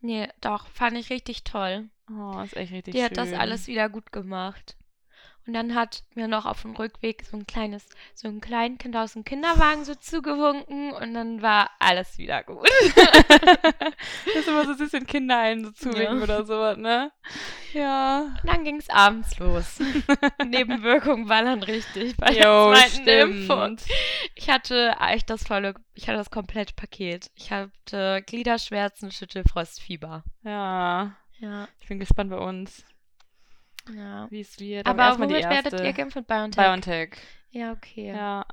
nee, 0.00 0.28
doch, 0.40 0.66
fand 0.68 0.96
ich 0.96 1.10
richtig 1.10 1.44
toll. 1.44 1.88
Oh, 2.10 2.40
ist 2.40 2.56
echt 2.56 2.72
richtig 2.72 2.94
Die 2.94 2.98
schön. 2.98 3.04
hat 3.10 3.16
das 3.16 3.32
alles 3.32 3.66
wieder 3.66 3.88
gut 3.88 4.12
gemacht. 4.12 4.76
Und 5.46 5.54
dann 5.54 5.74
hat 5.74 6.04
mir 6.14 6.28
noch 6.28 6.44
auf 6.46 6.62
dem 6.62 6.76
Rückweg 6.76 7.24
so 7.24 7.36
ein 7.36 7.46
kleines, 7.46 7.84
so 8.14 8.28
ein 8.28 8.40
Kleinkind 8.40 8.94
aus 8.96 9.14
dem 9.14 9.24
Kinderwagen 9.24 9.84
so 9.84 9.94
zugewunken 9.94 10.92
und 10.92 11.14
dann 11.14 11.42
war 11.42 11.70
alles 11.78 12.18
wieder 12.18 12.42
gut. 12.44 12.68
das 12.94 14.34
ist 14.36 14.48
immer 14.48 14.64
so 14.66 14.74
süß, 14.74 14.92
wenn 14.92 15.06
Kinder 15.06 15.38
einen 15.38 15.64
so 15.64 15.70
zuwinken 15.72 16.18
Ja. 16.18 16.22
oder 16.22 16.44
sowas, 16.44 16.76
ne? 16.76 17.10
Ja. 17.72 18.20
Und 18.42 18.46
dann 18.52 18.64
ging 18.64 18.76
es 18.76 18.88
abends 18.90 19.38
los. 19.38 19.78
Nebenwirkungen 20.44 21.28
waren 21.28 21.46
dann 21.46 21.62
richtig 21.62 22.16
bei 22.16 22.32
der 22.32 22.46
Jo, 22.46 22.72
zweiten 22.74 23.08
Impfung. 23.08 23.76
Ich 24.34 24.50
hatte 24.50 24.94
echt 25.00 25.30
das 25.30 25.44
volle, 25.44 25.74
ich 25.94 26.08
hatte 26.08 26.18
das 26.18 26.30
komplette 26.30 26.74
Paket. 26.74 27.30
Ich 27.34 27.50
hatte 27.50 28.22
Gliederschmerzen, 28.26 29.10
Schüttelfrost, 29.10 29.80
Fieber. 29.80 30.22
Ja, 30.42 31.16
Ja, 31.38 31.68
ich 31.80 31.88
bin 31.88 31.98
gespannt 31.98 32.30
bei 32.30 32.38
uns, 32.38 32.84
ja. 33.94 34.26
wie 34.30 34.40
es 34.40 34.58
wird. 34.58 34.86
Aber 34.86 35.12
die 35.12 35.18
womit 35.18 35.48
werdet 35.48 35.80
ihr 35.80 35.92
geimpft 35.92 36.16
mit 36.16 36.26
BioNTech? 36.26 36.64
BioNTech. 36.64 37.10
Ja, 37.50 37.72
okay. 37.72 38.08
Ja. 38.08 38.44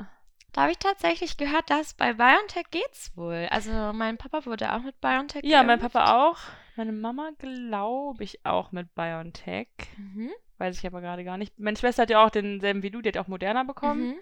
Da 0.54 0.62
habe 0.62 0.72
ich 0.72 0.80
tatsächlich 0.80 1.38
gehört, 1.38 1.70
dass 1.70 1.94
bei 1.94 2.14
BioNTech 2.14 2.72
geht's 2.72 3.16
wohl. 3.16 3.48
Also 3.52 3.72
mein 3.94 4.18
Papa 4.18 4.46
wurde 4.46 4.74
auch 4.74 4.82
mit 4.82 5.00
BioNTech 5.02 5.44
Ja, 5.44 5.60
mein 5.60 5.80
geimpft. 5.80 5.94
Papa 5.94 6.30
auch. 6.30 6.40
Meine 6.76 6.92
Mama 6.94 7.32
glaube 7.38 8.24
ich 8.24 8.46
auch 8.46 8.72
mit 8.72 8.94
BioNTech. 8.96 9.68
Mhm. 9.98 10.32
Weiß 10.58 10.78
ich 10.78 10.88
aber 10.88 11.02
gerade 11.02 11.24
gar 11.24 11.38
nicht. 11.38 11.60
Meine 11.60 11.78
Schwester 11.78 12.04
hat 12.04 12.10
ja 12.10 12.26
auch 12.26 12.30
denselben 12.30 12.82
wie 12.82 12.92
du, 12.92 13.02
die 13.02 13.10
hat 13.10 13.18
auch 13.18 13.28
Moderna 13.28 13.64
bekommen. 13.64 14.16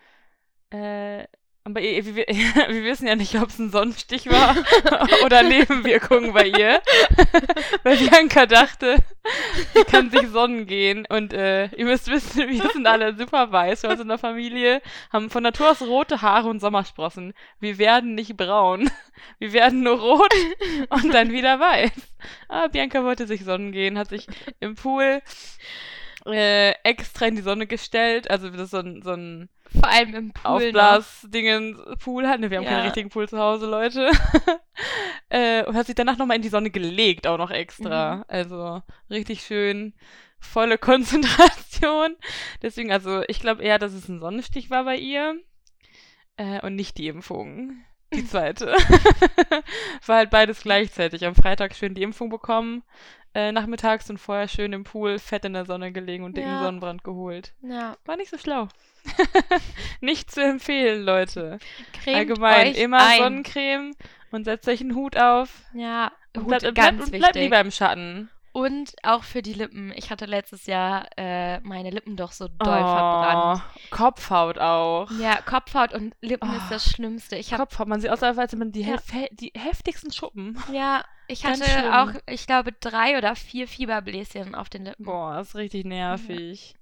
Mhm. 0.71 0.77
Äh, 0.77 1.27
aber 1.67 1.81
ihr, 1.81 2.05
wir, 2.05 2.25
wir 2.27 2.83
wissen 2.83 3.07
ja 3.07 3.15
nicht, 3.15 3.35
ob 3.35 3.49
es 3.49 3.57
ein 3.57 3.71
Sonnenstich 3.71 4.29
war 4.29 4.55
oder 5.25 5.41
Nebenwirkungen 5.41 6.31
bei 6.31 6.47
ihr. 6.47 6.79
Weil 7.83 7.97
Bianca 7.97 8.45
dachte, 8.45 8.97
sie 9.73 9.83
kann 9.83 10.11
sich 10.11 10.27
sonnen 10.27 10.67
gehen. 10.67 11.07
Und 11.09 11.33
äh, 11.33 11.65
ihr 11.75 11.85
müsst 11.85 12.07
wissen, 12.07 12.47
wir 12.47 12.69
sind 12.69 12.85
alle 12.85 13.15
super 13.15 13.51
weiß 13.51 13.81
bei 13.81 13.89
uns 13.89 13.99
in 13.99 14.07
der 14.07 14.19
Familie, 14.19 14.79
haben 15.11 15.31
von 15.31 15.41
Natur 15.41 15.71
aus 15.71 15.81
rote 15.81 16.21
Haare 16.21 16.49
und 16.49 16.59
Sommersprossen. 16.59 17.33
Wir 17.59 17.79
werden 17.79 18.13
nicht 18.13 18.37
braun. 18.37 18.91
Wir 19.39 19.53
werden 19.53 19.81
nur 19.81 19.99
rot 19.99 20.33
und 20.89 21.11
dann 21.13 21.31
wieder 21.31 21.59
weiß. 21.59 21.91
Aber 22.47 22.69
Bianca 22.69 23.03
wollte 23.03 23.25
sich 23.25 23.43
sonnen 23.43 23.71
gehen, 23.71 23.97
hat 23.97 24.09
sich 24.09 24.27
im 24.59 24.75
Pool 24.75 25.21
äh, 26.25 26.71
extra 26.83 27.25
in 27.27 27.35
die 27.35 27.41
Sonne 27.41 27.67
gestellt. 27.67 28.29
Also 28.29 28.49
das 28.49 28.61
ist 28.61 28.71
so 28.71 28.77
ein, 28.79 29.01
so 29.01 29.11
ein 29.11 29.49
Vor 29.71 29.87
allem 29.89 30.15
im 30.15 30.33
Pool. 30.33 30.51
Aufblasdingen 30.67 31.77
Pool 32.03 32.27
hat. 32.27 32.39
Ne, 32.39 32.49
wir 32.49 32.57
haben 32.57 32.65
Ja. 32.65 32.71
keinen 32.71 32.85
richtigen 32.85 33.09
Pool 33.09 33.27
zu 33.29 33.37
Hause, 33.37 33.65
Leute. 33.67 34.09
äh, 35.29 35.63
und 35.65 35.75
hat 35.75 35.85
sich 35.85 35.95
danach 35.95 36.17
nochmal 36.17 36.37
in 36.37 36.41
die 36.43 36.49
Sonne 36.49 36.69
gelegt, 36.71 37.27
auch 37.27 37.37
noch 37.37 37.51
extra. 37.51 38.17
Mhm. 38.17 38.23
Also 38.27 38.81
richtig 39.09 39.43
schön. 39.43 39.93
Volle 40.39 40.77
Konzentration. 40.79 42.15
Deswegen, 42.61 42.91
also 42.91 43.23
ich 43.27 43.39
glaube 43.39 43.63
eher, 43.63 43.79
dass 43.79 43.93
es 43.93 44.07
ein 44.09 44.19
Sonnenstich 44.19 44.69
war 44.69 44.83
bei 44.83 44.95
ihr. 44.97 45.39
Äh, 46.37 46.59
und 46.65 46.75
nicht 46.75 46.97
die 46.97 47.07
Impfung. 47.07 47.77
Die 48.13 48.25
zweite. 48.27 48.75
war 50.05 50.17
halt 50.17 50.29
beides 50.29 50.61
gleichzeitig. 50.63 51.25
Am 51.25 51.35
Freitag 51.35 51.75
schön 51.75 51.95
die 51.95 52.03
Impfung 52.03 52.29
bekommen. 52.29 52.83
Äh, 53.35 53.51
nachmittags 53.51 54.09
und 54.09 54.17
vorher 54.17 54.47
schön 54.47 54.71
im 54.71 54.85
Pool, 54.85 55.19
fett 55.19 55.43
in 55.43 55.51
der 55.53 55.65
Sonne 55.65 55.91
gelegen 55.91 56.23
und 56.23 56.37
dicken 56.37 56.47
Ja. 56.49 56.63
Sonnenbrand 56.63 57.03
geholt. 57.03 57.53
Ja. 57.61 57.97
War 58.05 58.15
nicht 58.15 58.31
so 58.31 58.37
schlau. 58.37 58.69
nicht 60.01 60.31
zu 60.31 60.41
empfehlen, 60.41 61.03
Leute. 61.03 61.59
Cremt 62.01 62.15
Allgemein 62.17 62.73
immer 62.75 63.05
ein. 63.05 63.17
Sonnencreme 63.17 63.91
und 64.31 64.45
setzt 64.45 64.67
euch 64.69 64.79
einen 64.79 64.95
Hut 64.95 65.17
auf. 65.17 65.49
Ja, 65.73 66.11
Und 66.33 66.43
Hut, 66.43 66.47
bleibt, 66.47 66.61
bleibt, 66.61 66.75
ganz 66.77 66.93
und 66.99 67.05
wichtig. 67.07 67.19
bleibt 67.19 67.35
lieber 67.35 67.59
im 67.59 67.71
Schatten. 67.71 68.29
Und 68.55 68.95
auch 69.03 69.23
für 69.23 69.41
die 69.41 69.51
Lippen. 69.51 69.91
Ich 69.97 70.11
hatte 70.11 70.25
letztes 70.25 70.65
Jahr 70.65 71.07
äh, 71.17 71.59
meine 71.59 71.89
Lippen 71.89 72.15
doch 72.15 72.31
so 72.31 72.47
doll 72.47 72.57
Oh, 72.59 72.95
verbrannt. 72.95 73.61
Kopfhaut 73.91 74.57
auch. 74.59 75.11
Ja, 75.19 75.41
Kopfhaut 75.41 75.93
und 75.93 76.15
Lippen 76.21 76.49
Oh. 76.49 76.55
ist 76.55 76.71
das 76.71 76.89
Schlimmste. 76.89 77.35
Ich 77.35 77.51
habe 77.51 77.63
Kopfhaut, 77.63 77.89
man 77.89 77.99
sieht 77.99 78.11
aus, 78.11 78.23
als 78.23 78.37
hätte 78.37 78.55
man 78.55 78.71
die, 78.71 78.83
Ja. 78.83 78.95
die 79.31 79.51
heftigsten 79.57 80.13
Schuppen. 80.13 80.57
ja, 80.71 81.03
ich 81.27 81.43
Ganz 81.43 81.59
hatte 81.59 81.69
schlimm. 81.69 81.91
auch, 81.91 82.11
ich 82.29 82.47
glaube, 82.47 82.71
drei 82.71 83.17
oder 83.17 83.35
vier 83.35 83.67
Fieberbläschen 83.67 84.55
auf 84.55 84.69
den 84.69 84.85
Lippen. 84.85 85.03
Boah, 85.03 85.35
das 85.35 85.49
ist 85.49 85.55
richtig 85.55 85.83
nervig. 85.83 86.75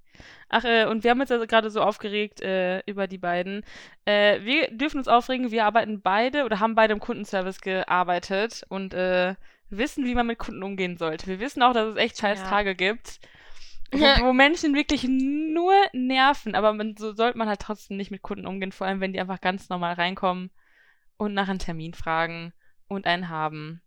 Ach, 0.48 0.62
äh, 0.62 0.84
und 0.86 1.02
wir 1.02 1.10
haben 1.10 1.20
uns 1.20 1.32
also 1.32 1.44
gerade 1.44 1.70
so 1.70 1.80
aufgeregt 1.80 2.40
äh, 2.40 2.82
über 2.86 3.08
die 3.08 3.18
beiden. 3.18 3.64
Äh, 4.04 4.42
wir 4.42 4.70
dürfen 4.70 4.98
uns 4.98 5.08
aufregen, 5.08 5.50
wir 5.50 5.64
arbeiten 5.64 6.02
beide 6.02 6.44
oder 6.44 6.60
haben 6.60 6.76
beide 6.76 6.92
im 6.92 7.00
Kundenservice 7.00 7.60
gearbeitet 7.60 8.62
und 8.68 8.94
äh, 8.94 9.34
wissen, 9.70 10.04
wie 10.04 10.14
man 10.14 10.26
mit 10.26 10.38
Kunden 10.38 10.62
umgehen 10.62 10.96
sollte. 10.96 11.26
Wir 11.26 11.40
wissen 11.40 11.62
auch, 11.62 11.72
dass 11.72 11.88
es 11.88 11.96
echt 11.96 12.18
scheiß 12.18 12.40
Ja. 12.40 12.48
Tage 12.48 12.74
gibt, 12.74 13.20
wo, 13.92 13.98
wo 13.98 14.32
Menschen 14.32 14.74
wirklich 14.74 15.04
nur 15.04 15.74
nerven, 15.92 16.54
aber 16.54 16.72
man, 16.72 16.96
so 16.96 17.14
sollte 17.14 17.38
man 17.38 17.48
halt 17.48 17.60
trotzdem 17.60 17.96
nicht 17.96 18.10
mit 18.10 18.22
Kunden 18.22 18.46
umgehen, 18.46 18.72
vor 18.72 18.86
allem 18.86 19.00
wenn 19.00 19.12
die 19.12 19.20
einfach 19.20 19.40
ganz 19.40 19.68
normal 19.68 19.94
reinkommen 19.94 20.50
und 21.16 21.34
nach 21.34 21.48
einem 21.48 21.58
Termin 21.58 21.94
fragen 21.94 22.52
und 22.88 23.06
einen 23.06 23.28
haben 23.28 23.82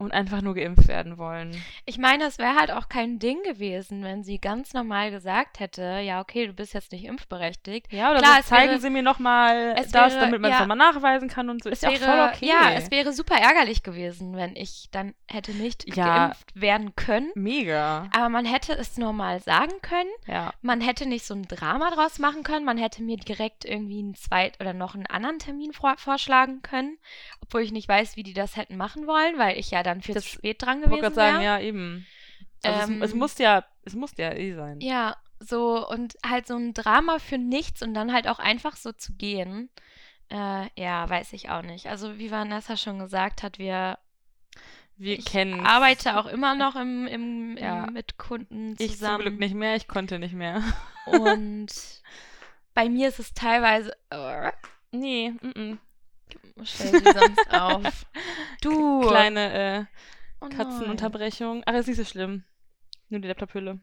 und 0.00 0.12
einfach 0.12 0.40
nur 0.40 0.54
geimpft 0.54 0.88
werden 0.88 1.18
wollen. 1.18 1.54
Ich 1.84 1.98
meine, 1.98 2.24
es 2.24 2.38
wäre 2.38 2.56
halt 2.56 2.70
auch 2.72 2.88
kein 2.88 3.18
Ding 3.18 3.42
gewesen, 3.42 4.02
wenn 4.02 4.24
sie 4.24 4.38
ganz 4.38 4.72
normal 4.72 5.10
gesagt 5.10 5.60
hätte, 5.60 6.00
ja, 6.02 6.20
okay, 6.20 6.46
du 6.46 6.52
bist 6.54 6.72
jetzt 6.74 6.90
nicht 6.92 7.04
impfberechtigt. 7.04 7.92
Ja, 7.92 8.10
oder 8.10 8.20
Klar, 8.20 8.42
so 8.42 8.48
zeigen 8.48 8.70
wäre- 8.70 8.80
Sie 8.80 8.90
mir 8.90 9.02
nochmal 9.02 9.74
das, 9.74 9.92
wäre- 9.92 10.20
damit 10.20 10.40
man 10.40 10.50
es 10.50 10.58
ja. 10.58 10.66
nochmal 10.66 10.76
nachweisen 10.78 11.28
kann 11.28 11.50
und 11.50 11.62
so. 11.62 11.68
Ist 11.68 11.82
ja 11.82 11.90
auch 11.90 11.96
voll 11.96 12.30
okay. 12.32 12.46
ja, 12.46 12.72
es 12.72 12.90
wäre 12.90 13.12
super 13.12 13.36
ärgerlich 13.36 13.82
gewesen, 13.82 14.34
wenn 14.36 14.56
ich 14.56 14.88
dann 14.90 15.14
hätte 15.28 15.52
nicht 15.52 15.94
Ja. 15.94 16.28
geimpft 16.28 16.58
werden 16.60 16.96
können. 16.96 17.30
Mega. 17.34 18.08
Aber 18.16 18.30
man 18.30 18.46
hätte 18.46 18.72
es 18.72 18.96
normal 18.96 19.40
sagen 19.40 19.74
können. 19.82 20.10
Ja. 20.26 20.52
Man 20.62 20.80
hätte 20.80 21.06
nicht 21.06 21.26
so 21.26 21.34
ein 21.34 21.42
Drama 21.42 21.90
draus 21.90 22.18
machen 22.18 22.42
können. 22.42 22.64
Man 22.64 22.78
hätte 22.78 23.02
mir 23.02 23.18
direkt 23.18 23.64
irgendwie 23.66 23.98
einen 23.98 24.14
zweit 24.14 24.58
oder 24.60 24.72
noch 24.72 24.94
einen 24.94 25.06
anderen 25.06 25.38
Termin 25.38 25.72
vor 25.74 25.94
vorschlagen 25.98 26.62
können. 26.62 26.96
Obwohl 27.50 27.62
ich 27.62 27.72
nicht 27.72 27.88
weiß, 27.88 28.14
wie 28.16 28.22
die 28.22 28.32
das 28.32 28.56
hätten 28.56 28.76
machen 28.76 29.08
wollen, 29.08 29.36
weil 29.36 29.58
ich 29.58 29.72
ja 29.72 29.82
dann 29.82 30.02
viel 30.02 30.14
Das- 30.14 30.22
zu 30.24 30.30
spät 30.30 30.62
dran 30.62 30.78
Ich 30.78 30.84
gewesen 30.84 31.00
gerade 31.02 31.14
sagen, 31.16 31.34
wäre. 31.40 31.44
ja, 31.44 31.60
eben. 31.60 32.06
Also 32.62 32.92
Ähm, 32.92 33.02
es, 33.02 33.10
es 33.10 33.16
muss 33.16 33.38
ja, 33.38 33.64
es 33.84 33.94
muss 33.94 34.12
ja 34.16 34.32
eh 34.32 34.54
sein. 34.54 34.80
Ja, 34.80 35.16
so 35.40 35.88
und 35.88 36.16
halt 36.24 36.46
so 36.46 36.54
ein 36.56 36.74
Drama 36.74 37.18
für 37.18 37.38
nichts 37.38 37.82
und 37.82 37.92
dann 37.94 38.12
halt 38.12 38.28
auch 38.28 38.38
einfach 38.38 38.76
so 38.76 38.92
zu 38.92 39.14
gehen. 39.14 39.68
Äh, 40.28 40.66
ja, 40.80 41.08
weiß 41.10 41.32
ich 41.32 41.50
auch 41.50 41.62
nicht. 41.62 41.86
Also 41.86 42.18
wie 42.18 42.30
Vanessa 42.30 42.76
schon 42.76 42.98
gesagt 43.00 43.42
hat, 43.42 43.58
wir 43.58 43.98
Wir 44.96 45.18
ich 45.18 45.24
kennen 45.24 45.66
arbeite 45.66 46.18
auch 46.20 46.26
immer 46.26 46.54
noch 46.54 46.76
im, 46.76 47.06
im, 47.08 47.56
Ja. 47.60 47.84
im 47.86 47.94
mit 47.94 48.16
Kunden 48.18 48.76
Ich 48.78 48.92
zusammen. 48.92 49.14
zum 49.16 49.22
Glück 49.22 49.40
nicht 49.40 49.54
mehr, 49.54 49.74
ich 49.74 49.88
konnte 49.88 50.18
nicht 50.20 50.34
mehr. 50.34 50.62
Und 51.06 51.68
bei 52.74 52.88
mir 52.88 53.08
ist 53.08 53.18
es 53.18 53.32
teilweise. 53.34 53.92
Oh, 54.12 54.50
Nee, 54.92 55.30
mm 55.40 55.48
-mm. 55.50 55.78
Stell 56.64 56.88
sie 56.92 57.04
sonst 57.04 57.50
auf. 57.54 58.06
Du. 58.62 59.00
Kleine 59.08 59.52
äh, 59.52 59.84
Oh. 60.42 60.48
Katzenunterbrechung. 60.48 61.62
Ach, 61.66 61.74
ist 61.74 61.86
nicht 61.86 61.98
so 61.98 62.04
schlimm. 62.04 62.44
Nur 63.10 63.20
die 63.20 63.28
Laptophülle. 63.28 63.78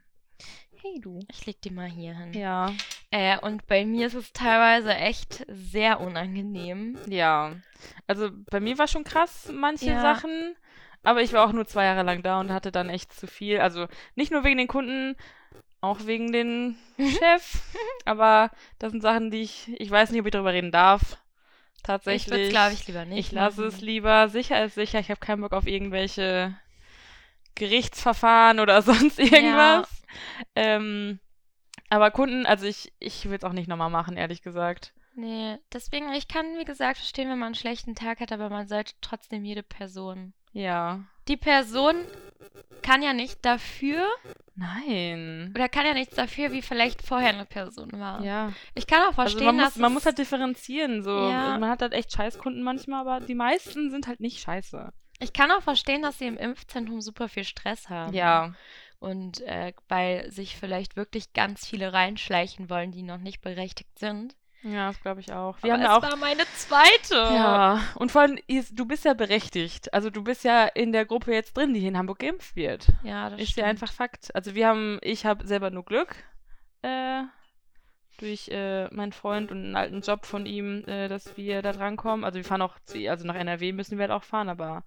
Hey 0.81 0.99
du. 0.99 1.19
Ich 1.31 1.45
leg 1.45 1.61
die 1.61 1.69
mal 1.69 1.87
hier 1.87 2.15
hin. 2.17 2.33
Ja. 2.33 2.73
Äh, 3.11 3.37
und 3.39 3.67
bei 3.67 3.85
mir 3.85 4.07
ist 4.07 4.15
es 4.15 4.33
teilweise 4.33 4.93
echt 4.95 5.45
sehr 5.47 5.99
unangenehm. 5.99 6.97
Ja. 7.07 7.51
Also 8.07 8.29
bei 8.49 8.59
mir 8.59 8.77
war 8.79 8.87
schon 8.87 9.03
krass 9.03 9.51
manche 9.53 9.85
Ja. 9.91 10.01
Sachen, 10.01 10.55
aber 11.03 11.21
ich 11.21 11.31
war 11.33 11.47
auch 11.47 11.51
nur 11.53 11.67
zwei 11.67 11.85
Jahre 11.85 12.01
lang 12.03 12.23
da 12.23 12.39
und 12.39 12.51
hatte 12.51 12.71
dann 12.71 12.89
echt 12.89 13.13
zu 13.13 13.27
viel. 13.27 13.59
Also 13.59 13.87
nicht 14.15 14.31
nur 14.31 14.43
wegen 14.43 14.57
den 14.57 14.67
Kunden, 14.67 15.15
auch 15.79 16.05
wegen 16.07 16.31
den 16.31 16.75
Chef. 16.97 17.61
Aber 18.05 18.49
das 18.79 18.91
sind 18.91 19.01
Sachen, 19.01 19.29
die 19.29 19.41
ich, 19.41 19.69
ich 19.79 19.91
weiß 19.91 20.09
nicht, 20.09 20.21
ob 20.21 20.25
ich 20.25 20.31
darüber 20.31 20.53
reden 20.53 20.71
darf. 20.71 21.17
Tatsächlich. 21.83 22.27
Ich 22.27 22.31
würde 22.31 22.43
es, 22.43 22.49
glaube 22.49 22.73
ich, 22.73 22.87
lieber 22.87 23.05
nicht. 23.05 23.19
Ich 23.19 23.31
lasse 23.31 23.65
es 23.65 23.81
lieber. 23.81 24.29
Sicher 24.29 24.63
ist 24.65 24.75
sicher. 24.75 24.99
Ich 24.99 25.09
habe 25.09 25.19
keinen 25.19 25.41
Bock 25.41 25.53
auf 25.53 25.67
irgendwelche 25.67 26.55
Gerichtsverfahren 27.55 28.59
oder 28.59 28.81
sonst 28.83 29.19
irgendwas. 29.19 29.87
Ähm, 30.55 31.19
aber 31.89 32.11
Kunden, 32.11 32.45
also 32.45 32.65
ich, 32.65 32.91
ich 32.99 33.29
will 33.29 33.37
es 33.37 33.43
auch 33.43 33.53
nicht 33.53 33.67
nochmal 33.67 33.89
machen, 33.89 34.17
ehrlich 34.17 34.41
gesagt. 34.41 34.93
Nee, 35.15 35.57
deswegen, 35.73 36.11
ich 36.13 36.27
kann, 36.27 36.57
wie 36.59 36.65
gesagt, 36.65 36.97
verstehen, 36.97 37.29
wenn 37.29 37.39
man 37.39 37.47
einen 37.47 37.55
schlechten 37.55 37.95
Tag 37.95 38.19
hat, 38.19 38.31
aber 38.31 38.49
man 38.49 38.67
sollte 38.67 38.93
trotzdem 39.01 39.45
jede 39.45 39.63
Person. 39.63 40.33
Ja. 40.53 41.05
Die 41.27 41.37
Person 41.37 41.95
kann 42.81 43.01
ja 43.01 43.13
nicht 43.13 43.43
dafür 43.43 44.05
Nein. 44.55 45.51
oder 45.53 45.69
kann 45.69 45.85
ja 45.85 45.93
nichts 45.93 46.15
dafür, 46.15 46.51
wie 46.51 46.61
vielleicht 46.61 47.01
vorher 47.01 47.29
eine 47.29 47.45
Person 47.45 47.91
war. 47.93 48.23
Ja. 48.23 48.53
Ich 48.75 48.87
kann 48.87 49.01
auch 49.03 49.17
Also 49.17 49.37
verstehen, 49.37 49.45
man 49.45 49.55
muss, 49.57 49.63
dass 49.65 49.75
man 49.75 49.93
muss 49.93 50.05
halt 50.05 50.17
differenzieren. 50.17 51.03
So. 51.03 51.11
Ja. 51.11 51.57
Man 51.57 51.69
hat 51.69 51.81
halt 51.81 51.93
echt 51.93 52.11
Scheißkunden 52.13 52.63
manchmal, 52.63 53.01
aber 53.07 53.25
die 53.25 53.35
meisten 53.35 53.91
sind 53.91 54.07
halt 54.07 54.19
nicht 54.19 54.39
scheiße. 54.39 54.91
ich 55.19 55.33
kann 55.33 55.51
auch 55.51 55.61
verstehen, 55.61 56.01
dass 56.01 56.17
sie 56.17 56.27
im 56.27 56.37
Impfzentrum 56.37 57.01
super 57.01 57.27
viel 57.29 57.43
Stress 57.43 57.89
haben. 57.89 58.13
Ja. 58.13 58.53
Und 58.99 59.41
äh, 59.41 59.73
weil 59.89 60.31
sich 60.31 60.55
vielleicht 60.57 60.95
wirklich 60.95 61.33
ganz 61.33 61.67
viele 61.67 61.93
reinschleichen 61.93 62.69
wollen, 62.69 62.91
die 62.91 63.03
noch 63.03 63.19
nicht 63.19 63.41
berechtigt 63.41 63.99
sind. 63.99 64.35
Ja, 64.63 64.87
das 64.87 64.99
glaube 65.01 65.21
ich 65.21 65.31
auch. 65.31 65.61
Wir 65.63 65.73
aber 65.73 65.83
haben 65.83 65.89
ja 65.91 65.97
es 65.97 66.03
auch. 66.03 66.09
war 66.09 66.17
meine 66.17 66.43
zweite. 66.55 67.15
Ja, 67.15 67.81
und 67.95 68.11
vor 68.11 68.21
allem, 68.21 68.39
du 68.71 68.85
bist 68.85 69.05
ja 69.05 69.13
berechtigt. 69.13 69.93
Also 69.93 70.09
du 70.09 70.23
bist 70.23 70.43
ja 70.43 70.65
in 70.65 70.91
der 70.91 71.05
Gruppe 71.05 71.31
jetzt 71.33 71.55
drin, 71.55 71.73
die 71.73 71.79
hier 71.79 71.89
in 71.89 71.97
Hamburg 71.97 72.19
geimpft 72.19 72.55
wird. 72.55 72.87
Ja, 73.03 73.29
das 73.29 73.39
Ist 73.39 73.51
stimmt. 73.51 73.63
ja 73.65 73.69
einfach 73.69 73.91
Fakt. 73.91 74.33
Also 74.35 74.55
wir 74.55 74.67
haben, 74.67 74.99
ich 75.01 75.25
habe 75.25 75.45
selber 75.47 75.69
nur 75.69 75.85
Glück 75.85 76.15
äh, 76.81 77.21
durch 78.17 78.49
äh, 78.49 78.87
meinen 78.93 79.11
Freund 79.13 79.51
und 79.51 79.63
einen 79.63 79.75
alten 79.75 80.01
Job 80.01 80.25
von 80.25 80.45
ihm, 80.45 80.83
äh, 80.85 81.07
dass 81.07 81.37
wir 81.37 81.61
da 81.61 81.71
drankommen. 81.71 82.25
Also 82.25 82.37
wir 82.37 82.43
fahren 82.45 82.63
auch, 82.63 82.75
also 83.07 83.25
nach 83.27 83.35
NRW 83.35 83.71
müssen 83.73 83.97
wir 83.97 84.03
halt 84.03 84.11
auch 84.11 84.23
fahren, 84.23 84.49
aber 84.49 84.83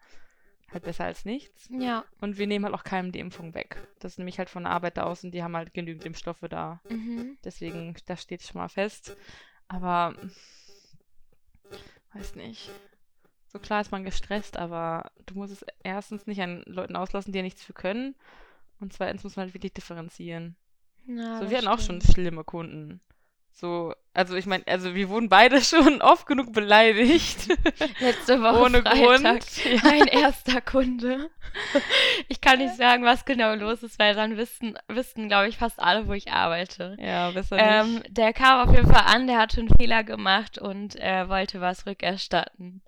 halt 0.72 0.84
besser 0.84 1.04
als 1.04 1.24
nichts. 1.24 1.68
Ja. 1.72 2.04
Und 2.20 2.38
wir 2.38 2.46
nehmen 2.46 2.64
halt 2.64 2.74
auch 2.74 2.84
keinem 2.84 3.12
die 3.12 3.18
Impfung 3.20 3.54
weg. 3.54 3.76
Das 4.00 4.12
ist 4.12 4.18
nämlich 4.18 4.38
halt 4.38 4.50
von 4.50 4.64
der 4.64 4.72
Arbeit 4.72 4.96
da 4.96 5.04
aus 5.04 5.24
und 5.24 5.32
die 5.32 5.42
haben 5.42 5.56
halt 5.56 5.74
genügend 5.74 6.04
Impfstoffe 6.04 6.44
da. 6.48 6.80
Mhm. 6.88 7.38
Deswegen, 7.44 7.96
das 8.06 8.22
steht 8.22 8.42
schon 8.42 8.60
mal 8.60 8.68
fest. 8.68 9.16
Aber 9.70 10.14
weiß 12.12 12.34
nicht. 12.34 12.70
So 13.46 13.60
klar 13.60 13.80
ist 13.80 13.92
man 13.92 14.04
gestresst, 14.04 14.56
aber 14.56 15.12
du 15.26 15.34
musst 15.34 15.52
es 15.52 15.64
erstens 15.84 16.26
nicht 16.26 16.40
an 16.40 16.62
Leuten 16.66 16.96
auslassen, 16.96 17.32
die 17.32 17.38
ja 17.38 17.44
nichts 17.44 17.62
für 17.62 17.72
können. 17.72 18.16
Und 18.80 18.92
zweitens 18.92 19.22
muss 19.22 19.36
man 19.36 19.44
halt 19.44 19.54
wirklich 19.54 19.72
differenzieren. 19.72 20.56
Ja, 21.06 21.38
so, 21.38 21.50
wir 21.50 21.58
hatten 21.58 21.68
auch 21.68 21.78
schon 21.78 22.00
stimmt. 22.00 22.14
schlimme 22.14 22.42
Kunden. 22.44 23.00
So, 23.52 23.92
also 24.14 24.36
ich 24.36 24.46
meine, 24.46 24.66
also 24.66 24.94
wir 24.94 25.08
wurden 25.10 25.28
beide 25.28 25.60
schon 25.62 26.00
oft 26.00 26.26
genug 26.26 26.52
beleidigt. 26.52 27.48
Letzte 28.00 28.40
Woche 28.42 28.60
Ohne 28.62 28.82
Freitag, 28.82 29.42
Grund. 29.42 29.82
Mein 29.84 30.06
erster 30.06 30.60
Kunde. 30.60 31.30
Ich 32.28 32.40
kann 32.40 32.58
nicht 32.58 32.76
sagen, 32.76 33.04
was 33.04 33.24
genau 33.24 33.54
los 33.54 33.82
ist, 33.82 33.98
weil 33.98 34.14
dann 34.14 34.36
wüssten, 34.36 34.76
wüssten 34.88 35.28
glaube 35.28 35.48
ich, 35.48 35.58
fast 35.58 35.78
alle, 35.80 36.06
wo 36.06 36.12
ich 36.12 36.30
arbeite. 36.32 36.96
Ja, 37.00 37.32
besser 37.32 37.58
Ähm, 37.58 37.94
nicht. 37.96 38.16
der 38.16 38.32
kam 38.32 38.68
auf 38.68 38.74
jeden 38.74 38.90
Fall 38.90 39.04
an, 39.06 39.26
der 39.26 39.38
hatte 39.38 39.60
einen 39.60 39.70
Fehler 39.78 40.04
gemacht 40.04 40.58
und 40.58 40.96
äh, 40.96 41.28
wollte 41.28 41.60
was 41.60 41.86
rückerstatten. 41.86 42.82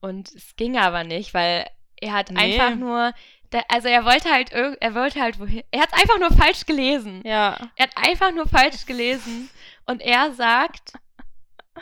Und 0.00 0.32
es 0.34 0.56
ging 0.56 0.76
aber 0.78 1.04
nicht, 1.04 1.34
weil 1.34 1.66
er 2.00 2.12
hat 2.12 2.30
Nee. 2.30 2.58
einfach 2.58 2.74
nur, 2.76 3.12
der, 3.52 3.64
also 3.70 3.88
er 3.88 4.04
wollte 4.04 4.30
halt, 4.30 4.52
er 4.52 4.94
wollte 4.94 5.20
halt 5.20 5.38
wohin, 5.38 5.62
er 5.70 5.80
hat 5.82 5.92
einfach 5.94 6.18
nur 6.18 6.30
falsch 6.32 6.66
gelesen. 6.66 7.22
Ja. 7.24 7.56
Er 7.76 7.86
hat 7.88 7.96
einfach 7.96 8.32
nur 8.32 8.46
falsch 8.48 8.86
gelesen 8.86 9.50
und 9.86 10.00
er 10.02 10.32
sagt, 10.32 10.92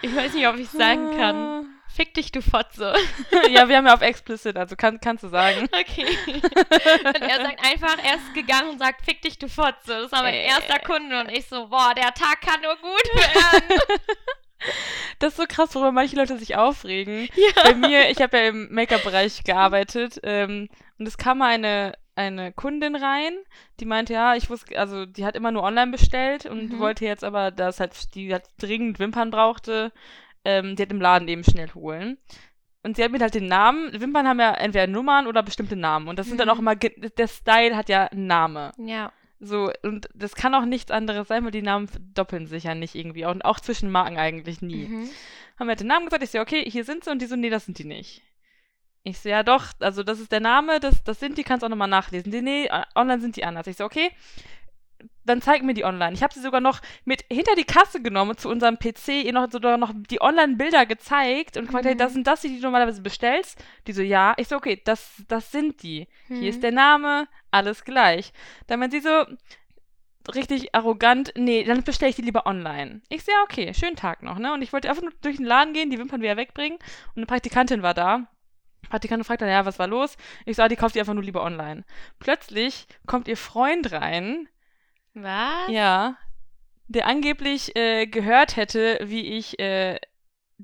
ich 0.03 0.15
weiß 0.15 0.35
nicht, 0.35 0.47
ob 0.49 0.57
ich 0.57 0.69
sagen 0.69 1.17
kann, 1.17 1.67
fick 1.95 2.13
dich, 2.15 2.33
du 2.33 2.43
Fotze. 2.43 2.95
ja, 3.51 3.69
wir 3.69 3.77
haben 3.77 3.87
ja 3.87 3.95
auf 3.95 4.03
explicit, 4.03 4.57
also 4.57 4.75
kann, 4.77 5.01
kannst 5.01 5.23
du 5.25 5.29
sagen. 5.29 5.69
Okay. 5.79 6.07
und 6.27 7.23
er 7.23 7.37
sagt 7.43 7.65
einfach, 7.65 7.97
er 8.05 8.17
ist 8.17 8.35
gegangen 8.35 8.71
und 8.71 8.79
sagt, 8.79 9.05
fick 9.05 9.23
dich, 9.23 9.39
du 9.39 9.49
Fotze. 9.49 10.03
Das 10.03 10.13
war 10.13 10.23
mein 10.23 10.35
Äh. 10.35 10.47
erster 10.47 10.79
Kunde 10.81 11.21
und 11.21 11.31
ich 11.31 11.47
so, 11.47 11.69
boah, 11.69 11.95
der 11.95 12.13
Tag 12.15 12.41
kann 12.41 12.61
nur 12.63 12.77
gut 12.77 13.15
werden. 13.15 13.81
Das 15.19 15.31
ist 15.33 15.37
so 15.37 15.45
krass, 15.49 15.75
worüber 15.75 15.93
manche 15.93 16.17
Leute 16.17 16.37
sich 16.39 16.57
aufregen. 16.57 17.29
ja. 17.35 17.63
Bei 17.63 17.75
mir, 17.75 18.11
ich 18.11 18.21
habe 18.21 18.37
ja 18.39 18.49
im 18.49 18.73
Make-up-Bereich 18.75 19.45
gearbeitet 19.45 20.21
ähm, 20.23 20.69
und 20.99 21.07
es 21.07 21.17
kam 21.19 21.39
mal 21.39 21.51
eine, 21.53 21.95
eine 22.17 22.53
Kundin 22.53 22.97
rein, 22.97 23.33
die 23.81 23.85
meinte, 23.85 24.13
ja, 24.13 24.35
ich 24.35 24.51
wusste, 24.51 24.79
also 24.79 25.07
die 25.07 25.25
hat 25.25 25.37
immer 25.37 25.51
nur 25.51 25.63
online 25.63 25.91
bestellt 25.93 26.47
und 26.47 26.73
Mhm. 26.73 26.79
wollte 26.79 27.05
jetzt 27.05 27.25
aber, 27.25 27.51
dass 27.51 27.81
halt 27.81 28.15
die 28.15 28.33
halt 28.33 28.45
dringend 28.59 28.99
Wimpern 28.99 29.31
brauchte, 29.31 29.93
ähm, 30.45 30.77
die 30.77 30.83
hat 30.83 30.91
im 30.93 31.01
Laden 31.01 31.29
eben 31.29 31.45
schnell 31.45 31.73
holen. 31.75 32.19
Und 32.83 32.97
sie 32.97 33.03
hat 33.05 33.13
mir 33.13 33.19
halt 33.21 33.35
den 33.35 33.47
Namen, 33.47 33.99
Wimpern 33.99 34.29
haben 34.29 34.41
ja 34.41 34.53
entweder 34.53 34.87
Nummern 34.87 35.27
oder 35.27 35.43
bestimmte 35.43 35.75
Namen. 35.75 36.07
Und 36.07 36.19
das 36.19 36.27
sind 36.27 36.39
dann 36.39 36.49
Mhm. 36.49 36.55
auch 36.55 36.59
immer, 36.59 36.77
ge- 36.77 37.11
der 37.17 37.29
Style 37.29 37.77
hat 37.77 37.89
ja 37.89 38.05
einen 38.09 38.27
Namen. 38.27 38.73
Ja. 38.79 39.11
So, 39.45 39.71
und 39.83 40.09
das 40.15 40.35
kann 40.35 40.55
auch 40.55 40.65
nichts 40.65 40.91
anderes 40.91 41.29
sein, 41.29 41.45
weil 41.45 41.51
die 41.51 41.63
Namen 41.63 41.89
doppeln 42.15 42.47
sich 42.47 42.65
ja 42.65 42.75
nicht 42.75 42.95
irgendwie. 42.95 43.27
Und 43.27 43.45
auch 43.45 43.61
zwischen 43.61 43.91
Marken 43.91 44.17
eigentlich 44.17 44.63
nie. 44.63 44.87
Mhm. 44.87 45.11
Haben 45.59 45.69
wir 45.69 45.77
den 45.77 45.87
Namen 45.87 46.07
gesagt, 46.07 46.23
ich 46.23 46.31
so, 46.31 46.41
okay, 46.41 46.69
hier 46.69 46.85
sind 46.85 47.05
sie 47.05 47.11
und 47.11 47.21
die 47.21 47.27
so, 47.27 47.37
nee, 47.37 47.51
das 47.51 47.67
sind 47.67 47.79
die 47.79 47.85
nicht. 47.85 48.23
Ich 49.03 49.19
so, 49.19 49.29
ja 49.29 49.43
doch, 49.43 49.67
also 49.81 50.03
das 50.03 50.19
ist 50.19 50.33
der 50.33 50.41
Name, 50.41 50.81
das, 50.81 51.05
das 51.05 51.21
sind 51.21 51.37
die, 51.37 51.45
kannst 51.45 51.63
auch 51.63 51.69
nochmal 51.69 51.89
nachlesen. 51.89 52.33
Die, 52.33 52.41
nee, 52.41 52.67
äh, 52.67 52.83
online 52.95 53.21
sind 53.21 53.37
die 53.37 53.45
anders. 53.45 53.67
Ich 53.67 53.77
so, 53.77 53.85
okay, 53.85 54.11
dann 55.27 55.41
zeig 55.41 55.63
mir 55.63 55.73
die 55.75 55.85
online. 55.85 56.13
Ich 56.13 56.23
habe 56.23 56.35
sie 56.35 56.41
sogar 56.43 56.61
noch 56.61 56.81
mit 57.05 57.25
hinter 57.33 57.55
die 57.57 57.65
Kasse 57.65 58.03
genommen 58.03 58.37
zu 58.37 58.49
unserem 58.51 58.79
PC, 58.79 59.25
ihr 59.25 59.33
noch 59.33 59.51
sogar 59.51 59.79
noch 59.79 59.93
die 60.11 60.21
Online-Bilder 60.21 60.85
gezeigt 60.87 61.57
und 61.57 61.67
gefragt, 61.67 61.87
hey, 61.87 61.95
Mhm. 61.95 61.99
das 61.99 62.13
sind 62.13 62.27
das, 62.27 62.43
die 62.43 62.57
du 62.57 62.63
normalerweise 62.63 63.01
bestellst. 63.03 63.63
Die 63.87 63.93
so, 63.93 64.03
ja. 64.03 64.35
Ich 64.37 64.49
so, 64.49 64.57
okay, 64.57 64.81
das, 64.85 65.23
das 65.29 65.51
sind 65.51 65.83
die. 65.83 66.09
Hier 66.29 66.37
Mhm. 66.37 66.43
ist 66.45 66.63
der 66.63 66.73
Name, 66.73 67.27
alles 67.51 67.85
gleich. 67.85 68.33
Dann 68.67 68.81
meint 68.81 68.93
sie 68.93 69.01
so 69.01 69.25
richtig 70.35 70.75
arrogant, 70.75 71.33
nee, 71.37 71.65
dann 71.65 71.83
bestelle 71.83 72.11
ich 72.11 72.17
die 72.17 72.23
lieber 72.23 72.47
online. 72.47 73.03
Ich 73.09 73.25
so, 73.25 73.33
ja, 73.33 73.43
okay, 73.45 73.75
schönen 73.75 73.97
Tag 73.97 74.23
noch, 74.23 74.39
ne? 74.39 74.53
Und 74.55 74.63
ich 74.63 74.73
wollte 74.73 74.89
einfach 74.89 75.03
nur 75.03 75.13
durch 75.21 75.37
den 75.37 75.45
Laden 75.45 75.75
gehen, 75.75 75.91
die 75.91 75.99
Wimpern 75.99 76.23
wieder 76.23 76.37
wegbringen 76.37 76.79
und 76.79 77.17
eine 77.19 77.27
Praktikantin 77.27 77.83
war 77.83 77.95
da. 77.95 78.27
Praktikantin 78.89 79.25
fragt 79.25 79.43
dann, 79.43 79.49
ja, 79.51 79.67
was 79.67 79.79
war 79.79 79.87
los? 79.87 80.17
Ich 80.47 80.57
so, 80.57 80.63
ah, 80.63 80.69
die 80.69 80.77
kauft 80.77 80.95
die 80.95 81.01
einfach 81.01 81.15
nur 81.15 81.23
lieber 81.25 81.43
online. 81.43 81.85
Plötzlich 82.21 82.87
kommt 83.07 83.29
ihr 83.29 83.37
Freund 83.37 83.93
rein, 83.93 84.49
Was? 85.15 85.69
ja, 85.69 86.17
der 86.89 87.07
angeblich 87.07 87.75
äh, 87.77 88.07
gehört 88.07 88.57
hätte, 88.57 88.99
wie 89.03 89.39
ich 89.39 89.59
äh, 89.59 89.99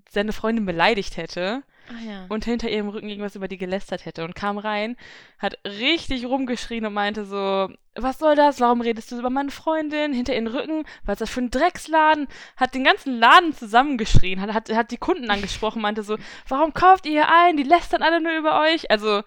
seine 0.09 0.33
Freundin 0.33 0.67
beleidigt 0.67 1.17
hätte 1.17 1.63
Ach 1.89 2.01
ja. 2.01 2.27
und 2.29 2.45
hinter 2.45 2.71
ihrem 2.71 2.89
Rücken 2.89 3.09
irgendwas 3.09 3.37
über 3.37 3.49
die 3.49 3.59
gelästert 3.59 4.05
hätte 4.05 4.25
und 4.25 4.35
kam 4.35 4.59
rein, 4.59 4.97
hat 5.39 5.59
richtig 5.65 6.27
rumgeschrien 6.27 6.87
und 6.87 6.93
meinte 6.93 7.25
so, 7.25 7.69
was 7.97 8.19
soll 8.19 8.37
das? 8.37 8.61
Warum 8.61 8.81
redest 8.81 9.11
du 9.11 9.19
über 9.19 9.31
meine 9.31 9.51
Freundin 9.51 10.13
hinter 10.13 10.35
ihren 10.35 10.47
Rücken? 10.47 10.85
Was 11.05 11.15
ist 11.15 11.21
das 11.23 11.31
für 11.31 11.41
ein 11.41 11.51
Drecksladen? 11.51 12.29
Hat 12.57 12.75
den 12.75 12.85
ganzen 12.85 13.19
Laden 13.19 13.53
zusammengeschrien, 13.53 14.41
hat, 14.41 14.53
hat, 14.53 14.73
hat 14.73 14.91
die 14.91 14.97
Kunden 14.97 15.31
angesprochen, 15.31 15.83
meinte 15.83 16.03
so, 16.03 16.17
warum 16.49 16.73
kauft 16.75 17.07
ihr 17.07 17.13
hier 17.13 17.29
ein? 17.29 17.57
Die 17.57 17.65
lästern 17.65 18.03
alle 18.03 18.21
nur 18.21 18.37
über 18.37 18.61
euch. 18.61 18.91
Also, 18.91 19.23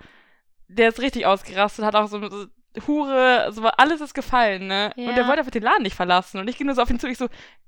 der 0.68 0.90
ist 0.90 1.02
richtig 1.02 1.26
ausgerastet, 1.26 1.84
hat 1.84 1.96
auch 1.96 2.08
so, 2.08 2.26
so 2.30 2.46
Hure, 2.88 3.52
so 3.52 3.64
alles 3.68 4.02
ist 4.02 4.14
gefallen, 4.14 4.68
ne? 4.68 4.92
Und 4.96 5.04
Ja. 5.06 5.14
der 5.14 5.28
wollte 5.28 5.40
einfach 5.40 5.52
den 5.52 5.64
Laden 5.64 5.84
nicht 5.84 5.96
verlassen. 5.96 6.40
Und 6.40 6.48
ich 6.50 6.58
ging 6.58 6.66
nur 6.68 6.76
so 6.76 6.82
auf 6.82 6.90
ihn 6.90 7.00
zu, 7.00 7.08
ich 7.08 7.18
so, 7.18 7.28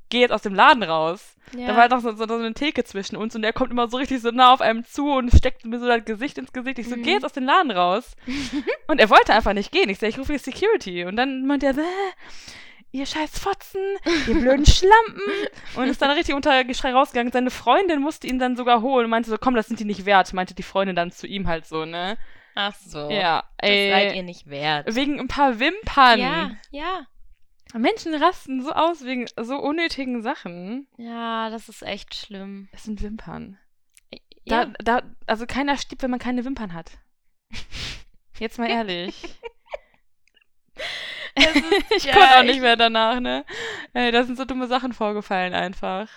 geh 0.10 0.22
jetzt 0.22 0.32
aus 0.32 0.41
dem 0.41 0.54
Laden 0.56 0.84
raus. 0.84 1.36
ja. 1.56 1.68
Da 1.68 1.74
war 1.74 1.82
halt 1.84 1.91
noch 1.91 2.00
so, 2.02 2.12
so, 2.15 2.28
so 2.28 2.36
eine 2.36 2.54
Theke 2.54 2.84
zwischen 2.84 3.15
uns 3.15 3.36
und 3.36 3.41
der 3.44 3.54
kommt 3.54 3.72
immer 3.72 3.88
so 3.89 3.98
richtig 3.98 4.22
so 4.22 4.32
nah 4.32 4.52
auf 4.54 4.62
einem 4.62 4.84
zu 4.86 5.12
und 5.12 5.32
steckt 5.36 5.63
mir 5.65 5.80
so 5.80 5.86
das 5.88 6.06
Gesicht 6.06 6.38
ins 6.38 6.54
Gesicht. 6.54 6.80
Ich 6.80 6.89
so, 6.89 6.96
Mhm. 6.96 7.04
geh 7.04 7.12
jetzt 7.12 7.26
aus 7.26 7.34
dem 7.34 7.44
Laden 7.46 7.72
raus. 7.72 8.15
und 8.88 9.00
er 9.00 9.10
wollte 9.10 9.34
einfach 9.34 9.54
nicht 9.54 9.72
gehen. 9.72 9.89
Ich 9.89 10.00
so, 10.00 10.06
ich 10.08 10.18
rufe 10.18 10.34
die 10.34 10.39
Security. 10.39 11.06
Und 11.06 11.15
dann 11.18 11.46
meinte 11.46 11.68
er 11.68 11.74
so, 11.76 11.82
äh, 11.82 11.86
ihr 12.91 13.06
scheiß 13.06 13.38
Fotzen, 13.39 13.82
ihr 14.28 14.36
blöden 14.36 14.65
Schlampen. 14.65 15.22
Und 15.76 15.88
ist 15.88 16.02
dann 16.02 16.12
richtig 16.12 16.34
unter 16.34 16.63
Geschrei 16.63 16.94
rausgegangen. 16.94 17.32
Seine 17.34 17.52
Freundin 17.52 18.02
musste 18.02 18.26
ihn 18.28 18.39
dann 18.39 18.56
sogar 18.56 18.82
holen 18.82 19.06
und 19.06 19.12
meinte 19.12 19.30
so, 19.30 19.38
komm, 19.38 19.54
das 19.56 19.68
sind 19.68 19.80
die 19.80 19.86
nicht 19.86 20.06
wert. 20.06 20.34
Meinte 20.34 20.56
die 20.56 20.63
Freundin 20.63 20.96
dann 20.96 21.12
zu 21.12 21.28
ihm 21.28 21.48
halt 21.48 21.65
so, 21.68 21.86
ne? 21.86 22.18
Ach 22.56 22.74
so. 22.76 23.10
Ja, 23.12 23.44
Das 23.58 23.70
seid 23.70 24.12
ey. 24.12 24.15
ihr 24.18 24.24
nicht 24.24 24.48
wert. 24.50 24.96
Wegen 24.96 25.20
ein 25.20 25.28
paar 25.28 25.60
Wimpern. 25.60 26.20
Ja, 26.20 26.52
ja. 26.72 27.06
Menschen 27.74 28.13
rasten 28.15 28.62
so 28.63 28.72
aus 28.72 29.04
wegen 29.04 29.28
so 29.36 29.58
unnötigen 29.58 30.22
Sachen. 30.22 30.88
Ja, 30.98 31.50
das 31.50 31.68
ist 31.68 31.82
echt 31.84 32.15
schlimm. 32.15 32.70
Es 32.72 32.84
sind 32.84 33.02
Wimpern. 33.02 33.58
Ja, 34.46 34.65
Da, 34.80 35.02
also 35.28 35.46
keiner 35.46 35.76
stirbt, 35.78 36.02
wenn 36.04 36.12
man 36.12 36.20
keine 36.20 36.46
Wimpern 36.46 36.74
hat. 36.74 36.91
Jetzt 38.39 38.58
mal 38.60 38.70
ehrlich. 38.70 39.24
Ist- 41.36 41.56
ich 41.98 42.04
ja, 42.06 42.13
konnte 42.13 42.36
auch 42.38 42.41
ich- 42.44 42.52
nicht 42.52 42.62
mehr 42.62 42.76
danach, 42.78 43.20
ne? 43.20 43.46
Ey, 43.94 44.12
da 44.12 44.24
sind 44.24 44.38
so 44.38 44.46
dumme 44.46 44.68
Sachen 44.68 44.94
vorgefallen 44.94 45.54
einfach. 45.54 46.08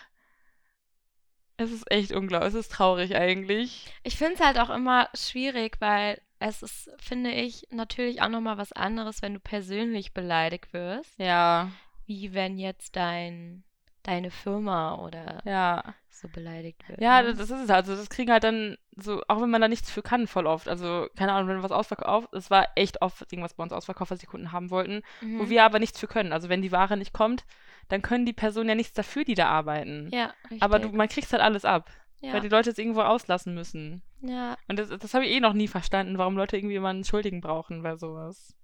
Es 1.56 1.72
ist 1.72 1.90
echt 1.90 2.12
unglaublich. 2.12 2.50
Es 2.50 2.54
ist 2.54 2.70
traurig 2.72 3.16
eigentlich. 3.16 3.92
Ich 4.04 4.16
finde 4.16 4.34
es 4.34 4.40
halt 4.40 4.58
auch 4.60 4.70
immer 4.70 5.08
schwierig, 5.14 5.76
weil 5.80 6.20
es 6.40 6.62
ist, 6.62 6.90
finde 6.98 7.30
ich, 7.32 7.66
natürlich 7.70 8.22
auch 8.22 8.28
nochmal 8.28 8.58
was 8.58 8.72
anderes, 8.72 9.22
wenn 9.22 9.34
du 9.34 9.40
persönlich 9.40 10.14
beleidigt 10.14 10.72
wirst, 10.72 11.18
Ja, 11.18 11.70
wie 12.06 12.32
wenn 12.34 12.58
jetzt 12.58 12.96
dein, 12.96 13.64
deine 14.02 14.30
Firma 14.30 14.94
oder 14.96 15.40
ja. 15.44 15.82
so 16.08 16.28
beleidigt 16.28 16.88
wird. 16.88 17.00
Ja, 17.00 17.22
ne? 17.22 17.34
das, 17.34 17.50
ist 17.50 17.60
es. 17.64 17.70
Also 17.70 17.94
das 17.96 18.08
kriegen 18.08 18.30
halt 18.32 18.44
dann 18.44 18.78
so, 18.96 19.22
auch 19.28 19.40
wenn 19.40 19.50
man 19.50 19.60
da 19.60 19.68
nichts 19.68 19.90
für 19.90 20.02
kann, 20.02 20.26
voll 20.26 20.46
oft. 20.46 20.68
Also, 20.68 21.08
keine 21.16 21.32
Ahnung, 21.32 21.48
wenn 21.48 21.62
was 21.62 21.70
ausverkauft, 21.72 22.32
es 22.32 22.50
war 22.50 22.66
echt 22.74 23.02
oft 23.02 23.30
irgendwas 23.32 23.54
bei 23.54 23.62
uns 23.62 23.72
ausverkauft, 23.72 24.10
was 24.10 24.18
die 24.18 24.26
Kunden 24.26 24.50
haben 24.52 24.70
wollten, 24.70 25.02
wo 25.20 25.26
Mhm. 25.44 25.50
wir 25.50 25.64
aber 25.64 25.78
nichts 25.78 25.98
für 26.00 26.08
können. 26.08 26.32
Also 26.32 26.48
wenn 26.48 26.62
die 26.62 26.72
Ware 26.72 26.96
nicht 26.96 27.12
kommt, 27.12 27.44
dann 27.88 28.02
können 28.02 28.26
die 28.26 28.32
Personen 28.32 28.68
ja 28.68 28.74
nichts 28.74 28.94
dafür, 28.94 29.24
die 29.24 29.34
da 29.34 29.48
arbeiten. 29.48 30.08
Ja, 30.12 30.32
richtig. 30.44 30.62
Aber 30.62 30.78
du, 30.78 30.88
man 30.90 31.08
kriegt 31.08 31.30
halt 31.32 31.42
alles 31.42 31.64
ab, 31.64 31.90
weil 32.20 32.34
ja, 32.34 32.40
die 32.40 32.48
Leute 32.48 32.70
es 32.70 32.78
irgendwo 32.78 33.02
auslassen 33.02 33.54
müssen. 33.54 34.02
ja, 34.22 34.56
Und 34.68 34.78
das, 34.78 34.88
das 34.88 35.14
habe 35.14 35.24
ich 35.26 35.32
eh 35.32 35.40
noch 35.40 35.52
nie 35.52 35.68
verstanden, 35.68 36.18
warum 36.18 36.36
Leute 36.36 36.56
irgendwie 36.56 36.74
immer 36.76 36.88
einen 36.88 37.04
Schuldigen 37.04 37.40
brauchen 37.40 37.82
bei 37.82 37.96
sowas. 37.96 38.54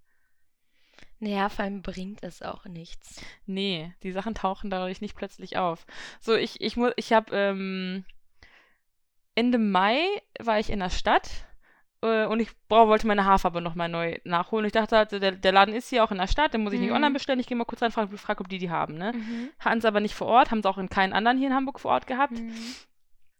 naja, 1.20 1.48
vor 1.48 1.64
allem 1.64 1.82
bringt 1.82 2.22
es 2.22 2.42
auch 2.42 2.64
nichts. 2.66 3.20
Nee, 3.46 3.92
die 4.02 4.12
Sachen 4.12 4.34
tauchen 4.34 4.70
dadurch 4.70 5.00
nicht 5.00 5.14
plötzlich 5.16 5.56
auf. 5.56 5.86
So, 6.20 6.34
ich, 6.34 6.60
ich 6.60 6.76
muss, 6.76 6.92
ich 6.96 7.12
habe 7.12 7.34
ähm, 7.36 8.04
Ende 9.34 9.58
Mai 9.58 9.98
war 10.38 10.58
ich 10.58 10.70
in 10.70 10.80
der 10.80 10.90
Stadt 10.90 11.28
äh, 12.02 12.26
und 12.26 12.40
ich 12.40 12.50
boah, 12.68 12.86
wollte 12.88 13.06
meine 13.06 13.24
Haarfarbe 13.24 13.60
nochmal 13.60 13.88
neu 13.88 14.18
nachholen. 14.24 14.66
Ich 14.66 14.72
dachte 14.72 14.96
halt, 14.96 15.12
der, 15.12 15.32
der 15.32 15.52
Laden 15.52 15.74
ist 15.74 15.88
hier 15.88 16.04
auch 16.04 16.10
in 16.12 16.18
der 16.18 16.28
Stadt, 16.28 16.54
den 16.54 16.62
muss 16.62 16.72
ich 16.72 16.80
nicht 16.80 16.90
Mhm. 16.90 16.96
online 16.96 17.14
bestellen. 17.14 17.40
Ich 17.40 17.46
gehe 17.46 17.56
mal 17.56 17.64
kurz 17.64 17.82
rein, 17.82 17.90
frage, 17.92 18.16
frag, 18.18 18.40
ob 18.40 18.48
die 18.48 18.58
die 18.58 18.70
haben, 18.70 18.94
ne? 18.98 19.12
Mhm. 19.12 19.48
Hatten 19.58 19.80
sie 19.80 19.88
aber 19.88 20.00
nicht 20.00 20.14
vor 20.14 20.26
Ort, 20.28 20.50
haben 20.50 20.62
sie 20.62 20.68
auch 20.68 20.78
in 20.78 20.88
keinen 20.88 21.12
anderen 21.12 21.38
hier 21.38 21.48
in 21.48 21.54
Hamburg 21.54 21.80
vor 21.80 21.92
Ort 21.92 22.06
gehabt. 22.06 22.32
Mhm. 22.38 22.54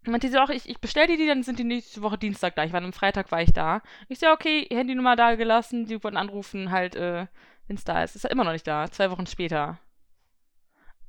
Meinte 0.06 0.28
sie 0.28 0.38
auch, 0.38 0.50
ich, 0.50 0.68
ich 0.68 0.78
bestelle 0.80 1.06
dir 1.08 1.16
die, 1.16 1.26
dann 1.26 1.42
sind 1.42 1.58
die 1.58 1.64
nächste 1.64 2.02
Woche 2.02 2.18
Dienstag 2.18 2.54
da. 2.56 2.64
Ich 2.64 2.72
war 2.72 2.82
am 2.82 2.92
Freitag 2.92 3.30
war 3.32 3.40
ich 3.42 3.52
da. 3.52 3.80
Ich 4.08 4.18
so, 4.18 4.26
okay, 4.28 4.66
Handynummer 4.70 5.16
da 5.16 5.34
gelassen, 5.34 5.86
die 5.86 6.02
wollten 6.04 6.16
anrufen, 6.18 6.70
halt, 6.70 6.94
äh, 6.94 7.26
wenn 7.66 7.76
es 7.76 7.84
da 7.84 8.02
ist. 8.04 8.14
Ist 8.16 8.24
ja 8.24 8.30
immer 8.30 8.44
noch 8.44 8.52
nicht 8.52 8.66
da, 8.66 8.90
zwei 8.90 9.10
Wochen 9.10 9.26
später. 9.26 9.78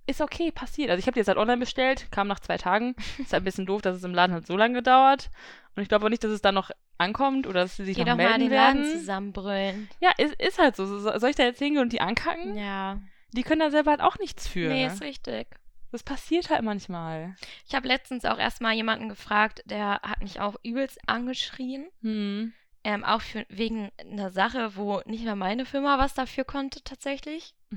Ist 0.07 0.21
okay, 0.21 0.51
passiert. 0.51 0.91
Also 0.91 0.99
ich 0.99 1.07
habe 1.07 1.13
die 1.15 1.19
jetzt 1.19 1.27
halt 1.27 1.37
online 1.39 1.57
bestellt, 1.57 2.07
kam 2.11 2.27
nach 2.27 2.39
zwei 2.39 2.57
Tagen. 2.57 2.95
Ist 3.17 3.33
halt 3.33 3.41
ein 3.41 3.45
bisschen 3.45 3.65
doof, 3.65 3.81
dass 3.81 3.97
es 3.97 4.03
im 4.03 4.13
Laden 4.13 4.33
halt 4.33 4.45
so 4.45 4.55
lange 4.55 4.75
gedauert. 4.75 5.31
Und 5.75 5.81
ich 5.81 5.89
glaube 5.89 6.05
auch 6.05 6.09
nicht, 6.09 6.23
dass 6.23 6.31
es 6.31 6.41
dann 6.43 6.53
noch 6.55 6.69
ankommt 6.99 7.47
oder 7.47 7.61
dass 7.61 7.75
sie 7.75 7.85
sich 7.85 7.95
Geh 7.97 8.03
noch 8.03 8.11
doch 8.11 8.17
mal 8.17 8.23
melden 8.29 8.39
den 8.41 8.51
Laden 8.51 8.83
werden. 8.83 8.99
zusammenbrüllen. 8.99 9.89
Ja, 9.99 10.11
ist, 10.17 10.35
ist 10.39 10.59
halt 10.59 10.75
so. 10.75 10.85
So- 10.85 11.17
Soll 11.17 11.31
ich 11.31 11.35
da 11.35 11.43
jetzt 11.43 11.57
hingehen 11.59 11.81
und 11.81 11.91
die 11.91 12.01
ankacken? 12.01 12.55
Ja. 12.55 12.99
Die 13.33 13.41
können 13.43 13.59
da 13.59 13.71
selber 13.71 13.91
halt 13.91 14.01
auch 14.01 14.17
nichts 14.19 14.47
für. 14.47 14.69
Nee, 14.69 14.85
ist 14.85 15.01
richtig. 15.01 15.47
Das 15.95 16.03
passiert 16.03 16.49
halt 16.49 16.61
manchmal. 16.63 17.35
Ich 17.67 17.73
habe 17.73 17.87
letztens 17.87 18.25
auch 18.25 18.37
erstmal 18.37 18.73
jemanden 18.73 19.09
gefragt, 19.09 19.61
der 19.65 20.01
hat 20.03 20.21
mich 20.21 20.39
auch 20.41 20.55
übelst 20.63 20.99
angeschrien. 21.07 21.87
Hm. 22.01 22.53
Ähm, 22.83 23.03
auch 23.03 23.21
für, 23.21 23.45
wegen 23.49 23.91
einer 23.97 24.29
Sache, 24.29 24.75
wo 24.75 25.01
nicht 25.05 25.25
mal 25.25 25.35
meine 25.35 25.65
Firma 25.65 25.97
was 25.97 26.13
dafür 26.13 26.43
konnte, 26.43 26.83
tatsächlich. 26.83 27.53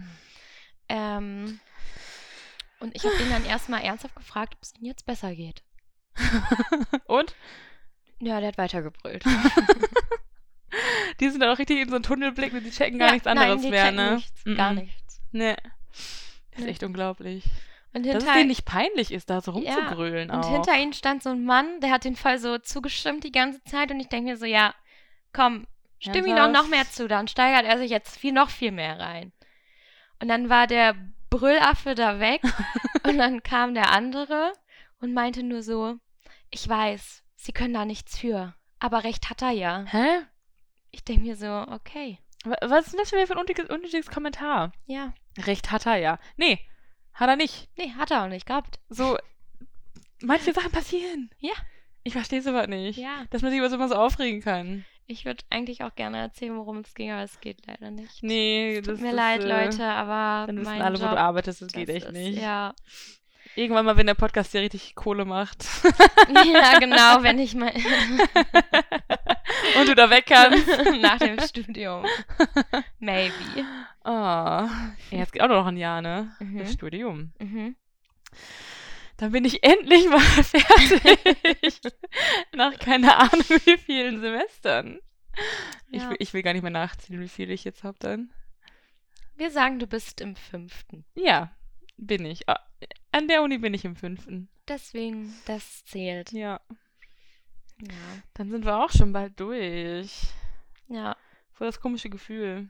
Ähm, 0.91 1.61
und 2.81 2.97
ich 2.97 3.05
habe 3.05 3.15
ihn 3.23 3.29
dann 3.29 3.45
erstmal 3.45 3.83
ernsthaft 3.83 4.17
gefragt, 4.17 4.55
ob 4.55 4.63
es 4.63 4.73
ihm 4.75 4.87
jetzt 4.87 5.05
besser 5.05 5.35
geht. 5.35 5.63
und? 7.05 7.35
Ja, 8.21 8.41
der 8.41 8.49
hat 8.49 8.57
weitergebrüllt. 8.57 9.23
Die 11.21 11.29
sind 11.29 11.41
dann 11.41 11.51
auch 11.51 11.59
richtig 11.59 11.79
in 11.81 11.89
so 11.91 11.97
einen 11.97 12.05
Tunnelblick 12.05 12.53
und 12.55 12.65
die 12.65 12.71
checken 12.71 12.99
gar 12.99 13.09
Ja, 13.09 13.13
nichts 13.15 13.27
anderes 13.27 13.57
nein, 13.57 13.63
die 13.63 13.71
mehr, 13.71 13.83
checken 13.85 13.97
ne? 13.97 14.15
Nichts, 14.17 14.45
Gar 14.57 14.73
Mhm. 14.73 14.79
nichts. 14.79 15.21
Nee. 15.33 15.57
Das 15.57 16.59
ist 16.61 16.65
Nee. 16.65 16.71
echt 16.71 16.83
unglaublich. 16.83 17.45
Und 17.95 18.05
Dass 18.07 18.17
es 18.17 18.21
hinter, 18.23 18.35
denen 18.35 18.49
nicht 18.49 18.65
peinlich 18.67 19.11
ist, 19.13 19.31
da 19.31 19.41
so 19.41 19.53
Ja, 19.59 19.75
rumzugrölen 19.75 20.31
und 20.31 20.45
auch. 20.45 20.49
hinter 20.51 20.77
ihnen 20.77 20.93
stand 20.93 21.23
so 21.23 21.31
ein 21.31 21.45
Mann, 21.45 21.81
der 21.81 21.91
hat 21.91 22.05
den 22.05 22.17
Fall 22.17 22.39
so 22.39 22.59
zugestimmt 22.59 23.25
die 23.25 23.33
ganze 23.33 23.63
Zeit. 23.65 23.91
Und 23.91 23.99
ich 24.01 24.09
denke 24.09 24.31
mir 24.31 24.37
so, 24.37 24.45
ja, 24.47 24.75
komm, 25.33 25.67
stimm 25.99 26.27
ihm 26.27 26.37
doch 26.37 26.51
noch 26.51 26.69
mehr 26.69 26.85
zu. 26.89 27.09
Dann 27.09 27.29
steigert 27.29 27.65
er 27.65 27.79
sich 27.79 27.91
jetzt 27.91 28.19
viel, 28.19 28.33
noch 28.33 28.51
viel 28.51 28.73
mehr 28.73 28.99
rein. 29.01 29.33
Und 30.21 30.29
dann 30.29 30.49
war 30.51 30.67
der 30.67 30.95
Brüllaffe 31.31 31.95
da 31.95 32.21
weg. 32.21 32.43
und 33.05 33.19
dann 33.19 33.43
kam 33.43 33.75
der 33.75 33.91
andere 33.93 34.53
und 35.01 35.15
meinte 35.15 35.43
nur 35.43 35.63
so, 35.63 35.97
ich 36.51 36.69
weiß, 36.69 37.23
sie 37.37 37.53
können 37.53 37.75
da 37.75 37.85
nichts 37.85 38.19
für. 38.19 38.55
Aber 38.81 39.03
recht 39.05 39.31
hat 39.31 39.43
er 39.43 39.51
ja. 39.51 39.85
Hä? 39.89 40.21
Ich 40.91 41.05
denke 41.05 41.23
mir 41.23 41.37
so, 41.37 41.47
okay, 41.73 42.19
Wa- 42.45 42.57
Was 42.63 42.87
ist 42.87 42.93
denn 42.93 43.01
das 43.01 43.11
für 43.11 43.17
ein 43.19 43.31
unnötiges, 43.39 43.69
unnötiges 43.71 44.11
Kommentar? 44.11 44.73
ja. 44.87 45.13
Recht 45.39 45.71
hat 45.71 45.87
er 45.87 45.97
ja. 45.97 46.19
Nee, 46.37 46.59
hat 47.19 47.29
er 47.29 47.37
nicht. 47.37 47.69
Nee, 47.77 47.93
hat 47.97 48.11
er 48.11 48.25
auch 48.25 48.29
nicht 48.29 48.47
gehabt. 48.47 48.79
So, 48.89 49.19
manche 50.23 50.53
Sachen 50.53 50.73
passieren. 50.73 51.31
Ja. 51.39 51.53
Ich 52.05 52.13
verstehe 52.15 52.41
sowas 52.43 52.69
nicht. 52.69 52.99
Ja. 52.99 53.25
Dass 53.31 53.43
man 53.43 53.51
sich 53.51 53.59
über 53.59 53.69
sowas 53.69 53.91
so 53.91 53.97
aufregen 53.97 54.41
kann. 54.41 54.85
Ich 55.07 55.25
würde 55.25 55.43
eigentlich 55.51 55.83
auch 55.85 55.95
gerne 55.95 56.19
erzählen, 56.19 56.57
worum 56.57 56.79
es 56.79 56.95
ging, 56.95 57.11
aber 57.11 57.23
es 57.23 57.41
geht 57.41 57.67
leider 57.67 57.91
nicht. 57.91 58.23
Nee, 58.23 58.77
Tut 58.77 58.89
das 58.95 59.01
mir 59.01 59.09
ist, 59.09 59.15
leid, 59.17 59.43
äh, 59.43 59.49
Leute, 59.49 59.85
aber 59.85 60.47
Dann 60.47 60.61
wissen 60.61 60.83
alle, 60.83 60.99
wo 60.99 61.03
Job, 61.03 61.13
du 61.13 61.19
arbeitest. 61.19 61.63
Das 61.63 61.69
das 61.69 61.75
geht 61.75 61.89
echt 61.89 62.07
ist, 62.07 62.13
nicht. 62.13 62.41
Ja. 62.41 62.75
Irgendwann 63.59 63.87
mal, 63.87 63.97
wenn 63.97 64.07
der 64.07 64.15
Podcast 64.15 64.53
hier 64.53 64.61
richtig 64.61 64.95
Kohle 64.95 65.25
macht 65.25 65.65
ja, 66.33 66.79
genau, 66.79 67.23
wenn 67.25 67.41
ich 67.41 67.57
mal 67.57 67.73
und 69.81 69.89
du 69.89 69.95
da 69.97 70.09
weg 70.11 70.27
kannst. 70.27 70.69
nach 71.01 71.19
dem 71.19 71.41
Studium. 71.41 72.05
Maybe. 73.01 73.35
Oh. 74.05 74.11
Ja, 74.11 74.89
jetzt 75.11 75.33
geht 75.33 75.43
auch 75.43 75.49
noch 75.49 75.67
ein 75.67 75.77
Jahr, 75.77 76.01
ne? 76.03 76.31
Mhm. 76.39 76.59
Das 76.59 76.73
Studium. 76.73 77.33
Mhm. 77.41 77.75
Dann 79.17 79.33
bin 79.33 79.45
ich 79.45 79.65
endlich 79.65 80.09
mal 80.09 80.21
fertig. 80.21 81.81
Nach 82.55 82.79
keine 82.79 83.17
Ahnung 83.17 83.45
wie 83.65 83.77
vielen 83.79 84.21
Semestern. 84.21 85.01
Ich, 85.91 86.03
Ja. 86.03 86.11
will, 86.11 86.17
ich 86.21 86.33
will 86.33 86.43
gar 86.43 86.53
nicht 86.53 86.63
mehr 86.63 86.71
nachziehen, 86.71 87.21
wie 87.21 87.29
viele 87.29 87.53
ich 87.53 87.65
jetzt 87.65 87.83
habe 87.83 87.99
dann. 87.99 88.31
Wir 89.37 89.51
sagen, 89.51 89.81
du 89.81 89.87
bist 89.89 90.21
im 90.21 90.37
fünften. 90.37 91.05
Ja, 91.17 91.51
bin 91.97 92.25
ich. 92.25 92.43
An 93.13 93.29
der 93.29 93.43
Uni 93.43 93.59
bin 93.59 93.75
ich 93.75 93.85
im 93.85 93.97
fünften. 93.97 94.49
Deswegen, 94.69 95.35
das 95.47 95.85
zählt. 95.87 96.33
Ja. 96.33 96.61
Ja. 97.81 97.95
Dann 98.35 98.51
sind 98.51 98.65
wir 98.65 98.77
auch 98.77 98.91
schon 98.91 99.13
bald 99.13 99.39
durch. 99.41 100.13
Ja. 100.89 101.17
Voll 101.53 101.67
das 101.69 101.81
komische 101.81 102.11
Gefühl. 102.11 102.69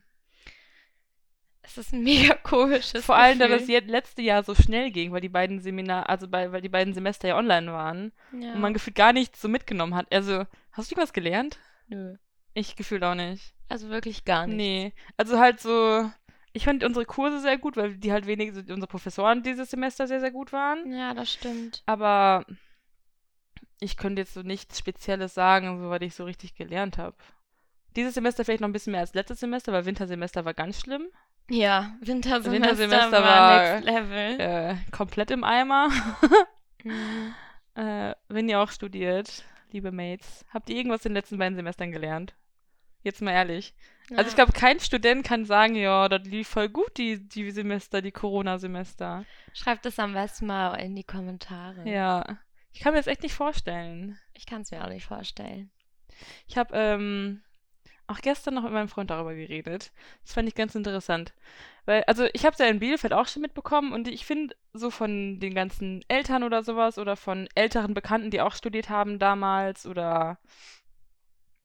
Es 1.62 1.76
ist 1.76 1.92
ein 1.92 2.02
mega 2.02 2.34
komisches 2.34 3.04
Vor 3.04 3.16
allem, 3.16 3.38
da 3.38 3.46
Gefühl. 3.46 3.60
das 3.60 3.68
jetzt 3.68 3.88
letzte 3.90 4.22
Jahr 4.22 4.42
so 4.42 4.54
schnell 4.54 4.90
ging, 4.90 5.12
weil 5.12 5.20
die 5.20 5.28
beiden 5.28 5.60
Seminar, 5.60 6.08
also 6.08 6.26
bei, 6.28 6.50
weil 6.52 6.62
die 6.62 6.68
beiden 6.70 6.94
Semester 6.94 7.28
ja 7.28 7.36
online 7.36 7.70
waren 7.72 8.12
Ja. 8.32 8.52
und 8.54 8.60
man 8.60 8.72
gefühlt 8.72 8.96
gar 8.96 9.12
nichts 9.12 9.40
so 9.42 9.48
mitgenommen 9.48 9.94
hat. 9.94 10.06
Also, 10.12 10.46
hast 10.72 10.90
du 10.90 10.94
irgendwas 10.94 11.12
gelernt? 11.12 11.58
Nö. 11.88 12.16
Ich 12.54 12.76
gefühlt 12.76 13.04
auch 13.04 13.14
nicht. 13.14 13.54
Also 13.68 13.88
wirklich 13.90 14.24
gar 14.24 14.46
nicht. 14.46 14.56
Nee. 14.56 14.92
Also 15.18 15.38
halt 15.38 15.60
so, 15.60 16.10
ich 16.52 16.64
fand 16.64 16.82
unsere 16.84 17.04
Kurse 17.04 17.40
sehr 17.40 17.58
gut, 17.58 17.76
weil 17.76 17.96
die 17.96 18.12
halt 18.12 18.26
wenig, 18.26 18.50
unsere 18.54 18.86
Professoren 18.86 19.42
dieses 19.42 19.70
Semester 19.70 20.06
sehr, 20.06 20.20
sehr 20.20 20.30
gut 20.30 20.52
waren. 20.52 20.90
Ja, 20.92 21.14
das 21.14 21.32
stimmt. 21.32 21.82
Aber 21.86 22.44
ich 23.80 23.96
könnte 23.96 24.22
jetzt 24.22 24.34
so 24.34 24.42
nichts 24.42 24.78
Spezielles 24.78 25.34
sagen, 25.34 25.80
soweit 25.80 26.02
ich 26.02 26.14
so 26.14 26.24
richtig 26.24 26.54
gelernt 26.54 26.98
habe. 26.98 27.16
Dieses 27.96 28.14
Semester 28.14 28.44
vielleicht 28.44 28.60
noch 28.60 28.68
ein 28.68 28.72
bisschen 28.72 28.92
mehr 28.92 29.00
als 29.00 29.14
letztes 29.14 29.40
Semester, 29.40 29.72
weil 29.72 29.86
Wintersemester 29.86 30.44
war 30.44 30.54
ganz 30.54 30.80
schlimm. 30.80 31.06
Ja, 31.50 31.96
Wintersemester, 32.00 32.52
Wintersemester 32.52 33.22
war, 33.22 33.22
war- 33.22 33.80
Next 33.80 33.84
Level. 33.86 34.40
Äh, 34.40 34.76
komplett 34.90 35.30
im 35.30 35.44
Eimer. 35.44 35.88
Mhm. 36.84 37.34
äh, 37.74 38.14
wenn 38.28 38.48
ihr 38.48 38.60
auch 38.60 38.70
studiert, 38.70 39.42
liebe 39.72 39.90
Mates, 39.90 40.44
habt 40.54 40.70
ihr 40.70 40.76
irgendwas 40.76 41.04
in 41.04 41.10
den 41.10 41.16
letzten 41.16 41.38
beiden 41.38 41.56
Semestern 41.56 41.90
gelernt? 41.90 42.36
Jetzt 43.02 43.22
mal 43.22 43.32
ehrlich. 43.32 43.74
Also 44.10 44.22
ich 44.22 44.28
Ja. 44.38 44.44
glaube, 44.44 44.52
kein 44.52 44.80
Student 44.80 45.24
kann 45.24 45.44
sagen, 45.44 45.74
ja, 45.74 46.08
das 46.08 46.22
lief 46.24 46.48
voll 46.48 46.68
gut, 46.68 46.96
die, 46.96 47.28
die 47.28 47.50
Semester, 47.50 48.00
die 48.00 48.10
Corona-Semester. 48.12 49.24
Schreibt 49.52 49.84
es 49.86 49.98
am 49.98 50.14
besten 50.14 50.46
mal 50.46 50.74
in 50.76 50.96
die 50.96 51.04
Kommentare. 51.04 51.88
Ja. 51.88 52.38
Ich 52.72 52.80
kann 52.80 52.92
mir 52.92 52.98
das 52.98 53.06
echt 53.06 53.22
nicht 53.22 53.34
vorstellen. 53.34 54.18
Ich 54.34 54.46
kann 54.46 54.62
es 54.62 54.70
mir 54.70 54.82
auch 54.84 54.88
nicht 54.88 55.04
vorstellen. 55.04 55.70
Ich 56.46 56.56
habe 56.56 56.74
ähm, 56.76 57.42
auch 58.06 58.18
gestern 58.20 58.54
noch 58.54 58.62
mit 58.62 58.72
meinem 58.72 58.88
Freund 58.88 59.10
darüber 59.10 59.34
geredet. 59.34 59.92
Das 60.22 60.32
fand 60.32 60.48
ich 60.48 60.54
ganz 60.54 60.74
interessant. 60.74 61.34
Weil, 61.84 62.04
also 62.04 62.26
ich 62.32 62.44
habe 62.44 62.52
es 62.54 62.58
ja 62.58 62.66
in 62.66 62.78
Bielefeld 62.80 63.12
auch 63.12 63.28
schon 63.28 63.42
mitbekommen 63.42 63.92
und 63.92 64.08
ich 64.08 64.24
finde 64.24 64.56
so 64.72 64.90
von 64.90 65.38
den 65.40 65.54
ganzen 65.54 66.02
Eltern 66.08 66.42
oder 66.44 66.62
sowas 66.62 66.98
oder 66.98 67.16
von 67.16 67.48
älteren 67.54 67.94
Bekannten, 67.94 68.30
die 68.30 68.40
auch 68.40 68.54
studiert 68.54 68.88
haben 68.88 69.18
damals 69.18 69.86
oder 69.86 70.38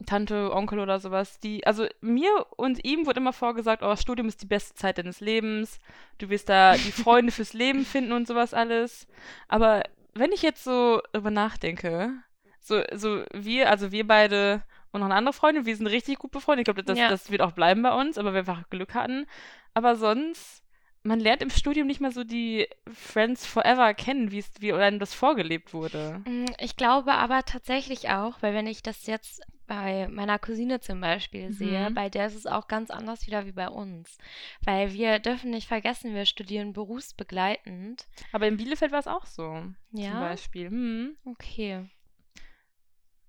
Tante, 0.05 0.51
Onkel 0.53 0.79
oder 0.79 0.99
sowas, 0.99 1.39
die, 1.39 1.65
also 1.65 1.85
mir 2.01 2.45
und 2.57 2.83
ihm 2.83 3.05
wurde 3.05 3.19
immer 3.19 3.31
vorgesagt, 3.33 3.83
oh, 3.83 3.87
das 3.87 4.01
Studium 4.01 4.27
ist 4.27 4.41
die 4.41 4.47
beste 4.47 4.73
Zeit 4.75 4.97
deines 4.97 5.21
Lebens, 5.21 5.79
du 6.17 6.29
wirst 6.29 6.49
da 6.49 6.73
die 6.75 6.91
Freunde 7.03 7.31
fürs 7.31 7.53
Leben 7.53 7.85
finden 7.85 8.11
und 8.11 8.27
sowas 8.27 8.53
alles. 8.53 9.07
Aber 9.47 9.83
wenn 10.13 10.31
ich 10.31 10.41
jetzt 10.41 10.63
so 10.63 11.01
darüber 11.13 11.31
nachdenke, 11.31 12.11
so, 12.59 12.81
so 12.93 13.23
wir, 13.33 13.69
also 13.69 13.91
wir 13.91 14.05
beide 14.07 14.63
und 14.91 14.99
noch 14.99 15.07
eine 15.07 15.15
andere 15.15 15.33
Freundin, 15.33 15.65
wir 15.65 15.75
sind 15.75 15.87
richtig 15.87 16.19
gut 16.19 16.31
befreundet. 16.31 16.61
Ich 16.67 16.73
glaube, 16.73 16.83
das, 16.83 16.99
Ja. 16.99 17.09
das 17.09 17.31
wird 17.31 17.41
auch 17.41 17.53
bleiben 17.53 17.81
bei 17.81 17.93
uns, 17.99 18.17
aber 18.17 18.33
wir 18.33 18.39
einfach 18.39 18.69
Glück 18.69 18.93
hatten. 18.93 19.25
Aber 19.73 19.95
sonst, 19.95 20.62
man 21.03 21.19
lernt 21.19 21.41
im 21.41 21.49
Studium 21.49 21.87
nicht 21.87 21.99
mehr 22.01 22.11
so 22.11 22.23
die 22.23 22.67
Friends 22.93 23.45
forever 23.45 23.93
kennen, 23.93 24.31
wie 24.31 24.39
es, 24.39 24.49
wie 24.59 24.71
einem 24.73 24.99
das 24.99 25.13
vorgelebt 25.13 25.73
wurde. 25.73 26.21
Mm, 26.25 26.45
Ich 26.59 26.77
glaube 26.77 27.13
aber 27.13 27.43
tatsächlich 27.43 28.09
auch, 28.09 28.41
weil 28.41 28.53
wenn 28.53 28.67
ich 28.67 28.81
das 28.83 29.05
jetzt 29.05 29.41
bei 29.67 30.07
meiner 30.09 30.39
Cousine 30.39 30.79
zum 30.81 30.99
Beispiel 31.01 31.51
sehe, 31.53 31.89
Mhm. 31.89 31.93
bei 31.93 32.09
der 32.09 32.27
ist 32.27 32.35
es 32.35 32.45
auch 32.45 32.67
ganz 32.67 32.89
anders 32.91 33.27
wieder 33.27 33.45
wie 33.45 33.51
bei 33.53 33.69
uns. 33.69 34.17
Weil 34.65 34.93
wir 34.93 35.19
dürfen 35.19 35.51
nicht 35.51 35.67
vergessen, 35.67 36.13
wir 36.13 36.25
studieren 36.25 36.73
berufsbegleitend. 36.73 38.05
Aber 38.33 38.47
in 38.47 38.57
Bielefeld 38.57 38.91
war 38.91 38.99
es 38.99 39.07
auch 39.07 39.25
so, 39.25 39.43
zum 39.53 39.75
Ja, 39.91 40.19
Beispiel. 40.19 40.69
Hm. 40.69 41.17
okay. 41.25 41.89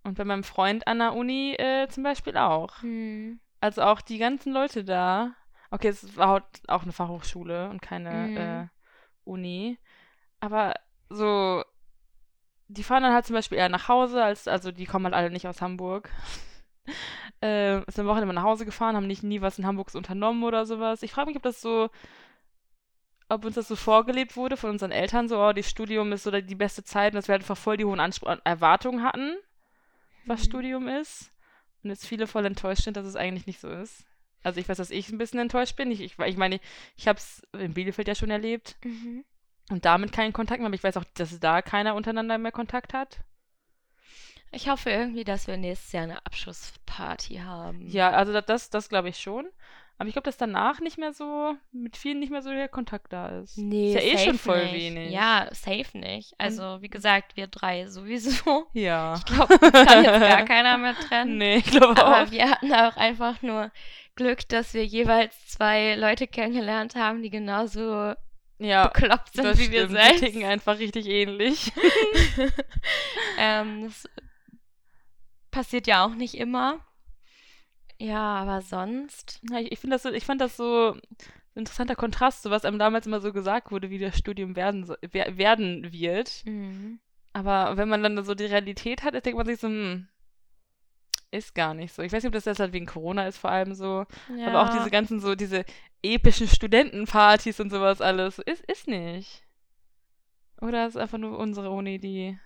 Und 0.02 0.18
bei 0.18 0.24
meinem 0.24 0.44
Freund 0.44 0.86
an 0.86 0.98
der 0.98 1.14
Uni 1.14 1.54
äh, 1.54 1.88
zum 1.88 2.02
Beispiel 2.02 2.36
auch. 2.36 2.82
Hm. 2.82 3.40
Also 3.60 3.82
auch 3.82 4.00
die 4.02 4.18
ganzen 4.18 4.52
Leute 4.52 4.84
da. 4.84 5.34
Okay, 5.74 5.88
es 5.88 6.16
war 6.16 6.28
halt 6.28 6.44
auch 6.68 6.84
eine 6.84 6.92
Fachhochschule 6.92 7.68
und 7.68 7.82
keine 7.82 8.30
Mhm. 8.30 8.36
äh, 8.36 9.28
Uni. 9.28 9.76
Aber 10.38 10.74
so, 11.10 11.64
die 12.68 12.84
fahren 12.84 13.02
dann 13.02 13.12
halt 13.12 13.26
zum 13.26 13.34
Beispiel 13.34 13.58
eher 13.58 13.68
nach 13.68 13.88
Hause, 13.88 14.22
als, 14.22 14.46
also 14.46 14.70
die 14.70 14.86
kommen 14.86 15.06
halt 15.06 15.14
alle 15.14 15.30
nicht 15.30 15.48
aus 15.48 15.60
Hamburg. 15.60 16.10
äh, 17.40 17.80
sind 17.88 18.00
am 18.00 18.06
Wochenende 18.06 18.26
mal 18.26 18.34
nach 18.34 18.44
Hause 18.44 18.64
gefahren, 18.64 18.94
haben 18.94 19.08
nicht 19.08 19.24
nie 19.24 19.40
was 19.40 19.58
in 19.58 19.66
Hamburg 19.66 19.92
unternommen 19.96 20.44
oder 20.44 20.64
sowas. 20.64 21.02
Ich 21.02 21.10
frage 21.12 21.26
mich, 21.28 21.36
ob 21.36 21.42
das 21.42 21.60
so, 21.60 21.90
ob 23.28 23.44
uns 23.44 23.56
das 23.56 23.66
so 23.66 23.74
vorgelebt 23.74 24.36
wurde 24.36 24.56
von 24.56 24.70
unseren 24.70 24.92
Eltern, 24.92 25.28
so, 25.28 25.40
oh, 25.42 25.52
das 25.52 25.68
Studium 25.68 26.12
ist 26.12 26.22
so 26.22 26.30
die 26.30 26.46
die 26.46 26.54
beste 26.54 26.84
Zeit 26.84 27.12
und 27.14 27.16
dass 27.16 27.26
wir 27.28 27.32
halt 27.32 27.42
einfach 27.42 27.58
voll 27.58 27.76
die 27.78 27.84
hohen 27.84 28.00
Anspr 28.00 28.38
Erwartungen 28.44 29.02
hatten, 29.02 29.36
was 30.26 30.40
Mhm. 30.40 30.44
Studium 30.44 30.88
ist. 30.88 31.32
Und 31.82 31.90
jetzt 31.90 32.06
viele 32.06 32.26
voll 32.26 32.46
enttäuscht 32.46 32.84
sind, 32.84 32.96
dass 32.96 33.06
es 33.06 33.16
eigentlich 33.16 33.46
nicht 33.46 33.60
so 33.60 33.68
ist. 33.68 34.04
Also 34.44 34.60
ich 34.60 34.68
weiß, 34.68 34.76
dass 34.78 34.90
ich 34.90 35.10
ein 35.10 35.18
bisschen 35.18 35.40
enttäuscht 35.40 35.76
bin. 35.76 35.90
Ich, 35.90 36.00
ich, 36.00 36.18
ich 36.18 36.36
meine, 36.36 36.60
ich 36.96 37.08
habe 37.08 37.18
es 37.18 37.42
in 37.58 37.74
Bielefeld 37.74 38.08
ja 38.08 38.14
schon 38.14 38.30
erlebt 38.30 38.76
Mhm. 38.84 39.24
und 39.70 39.84
damit 39.84 40.12
keinen 40.12 40.32
Kontakt 40.32 40.60
mehr, 40.60 40.66
aber 40.68 40.76
ich 40.76 40.84
weiß 40.84 40.96
auch, 40.98 41.04
dass 41.14 41.40
da 41.40 41.62
keiner 41.62 41.94
untereinander 41.96 42.38
mehr 42.38 42.52
Kontakt 42.52 42.94
hat. 42.94 43.18
Ich 44.52 44.68
hoffe 44.68 44.90
irgendwie, 44.90 45.24
dass 45.24 45.46
wir 45.48 45.56
nächstes 45.56 45.92
Jahr 45.92 46.04
eine 46.04 46.24
Abschlussparty 46.24 47.36
haben. 47.38 47.86
Ja, 47.88 48.10
also 48.10 48.32
da- 48.32 48.40
das, 48.42 48.70
das 48.70 48.88
glaube 48.88 49.08
ich 49.08 49.18
schon. 49.18 49.48
Aber 49.96 50.08
ich 50.08 50.14
glaube, 50.14 50.24
dass 50.26 50.36
danach 50.36 50.80
nicht 50.80 50.98
mehr 50.98 51.12
so, 51.12 51.54
mit 51.70 51.96
vielen 51.96 52.18
nicht 52.18 52.30
mehr 52.32 52.42
so 52.42 52.50
der 52.50 52.68
Kontakt 52.68 53.12
da 53.12 53.28
ist. 53.40 53.56
Nee, 53.56 53.94
ist 53.94 54.02
ja 54.02 54.10
eh 54.10 54.18
schon 54.26 54.38
voll 54.38 54.64
nicht. 54.64 54.74
wenig. 54.74 55.12
Ja, 55.12 55.46
safe 55.52 55.96
nicht. 55.96 56.34
Also, 56.36 56.82
wie 56.82 56.88
gesagt, 56.88 57.36
wir 57.36 57.46
drei 57.46 57.86
sowieso. 57.86 58.66
Ja. 58.72 59.14
Ich 59.14 59.24
glaube, 59.24 59.56
kann 59.58 60.04
jetzt 60.04 60.20
gar 60.20 60.44
keiner 60.44 60.78
mehr 60.78 60.94
trennen. 60.96 61.38
Nee, 61.38 61.56
ich 61.58 61.66
glaube 61.66 62.04
Aber 62.04 62.24
auch. 62.24 62.30
wir 62.32 62.50
hatten 62.50 62.72
auch 62.72 62.96
einfach 62.96 63.40
nur 63.42 63.70
Glück, 64.16 64.48
dass 64.48 64.74
wir 64.74 64.84
jeweils 64.84 65.46
zwei 65.46 65.94
Leute 65.94 66.26
kennengelernt 66.26 66.96
haben, 66.96 67.22
die 67.22 67.30
genauso 67.30 68.14
Ja, 68.58 68.88
bekloppt 68.88 69.34
sind 69.34 69.44
das 69.44 69.58
wie 69.58 69.70
wir 69.70 69.84
stimmt. 69.84 69.98
Die 69.98 70.02
selbst. 70.02 70.20
ticken 70.24 70.44
einfach 70.44 70.78
richtig 70.78 71.06
ähnlich. 71.06 71.72
ähm, 73.38 73.84
das 73.84 74.08
passiert 75.52 75.86
ja 75.86 76.04
auch 76.04 76.14
nicht 76.14 76.34
immer. 76.34 76.80
Ja, 78.04 78.36
aber 78.36 78.60
sonst. 78.60 79.40
Ja, 79.50 79.60
ich, 79.60 79.72
ich, 79.72 79.80
das 79.80 80.02
so, 80.02 80.10
ich 80.10 80.26
fand 80.26 80.40
das 80.40 80.58
so 80.58 80.92
ein 80.92 81.00
interessanter 81.54 81.96
Kontrast, 81.96 82.42
so 82.42 82.50
was 82.50 82.66
einem 82.66 82.78
damals 82.78 83.06
immer 83.06 83.20
so 83.20 83.32
gesagt 83.32 83.72
wurde, 83.72 83.88
wie 83.88 83.98
das 83.98 84.18
Studium 84.18 84.56
werden, 84.56 84.84
so, 84.84 84.94
wer, 85.10 85.38
werden 85.38 85.90
wird. 85.90 86.42
Mhm. 86.44 87.00
Aber 87.32 87.78
wenn 87.78 87.88
man 87.88 88.02
dann 88.02 88.22
so 88.22 88.34
die 88.34 88.44
Realität 88.44 89.04
hat, 89.04 89.14
denkt 89.14 89.38
man 89.38 89.46
sich 89.46 89.58
so, 89.58 89.68
hm, 89.68 90.06
ist 91.30 91.54
gar 91.54 91.72
nicht 91.72 91.94
so. 91.94 92.02
Ich 92.02 92.12
weiß 92.12 92.22
nicht, 92.22 92.28
ob 92.28 92.34
das 92.34 92.44
jetzt 92.44 92.60
halt 92.60 92.74
wegen 92.74 92.86
Corona 92.86 93.26
ist 93.26 93.38
vor 93.38 93.50
allem 93.50 93.74
so. 93.74 94.04
Ja. 94.36 94.48
Aber 94.48 94.62
auch 94.62 94.76
diese 94.76 94.90
ganzen 94.90 95.18
so, 95.18 95.34
diese 95.34 95.64
epischen 96.02 96.46
Studentenpartys 96.46 97.58
und 97.58 97.70
sowas 97.70 98.02
alles. 98.02 98.38
Ist, 98.38 98.62
ist 98.70 98.86
nicht. 98.86 99.42
Oder 100.60 100.86
ist 100.86 100.98
einfach 100.98 101.18
nur 101.18 101.38
unsere 101.38 101.70
Uni, 101.70 101.98
die, 101.98 102.38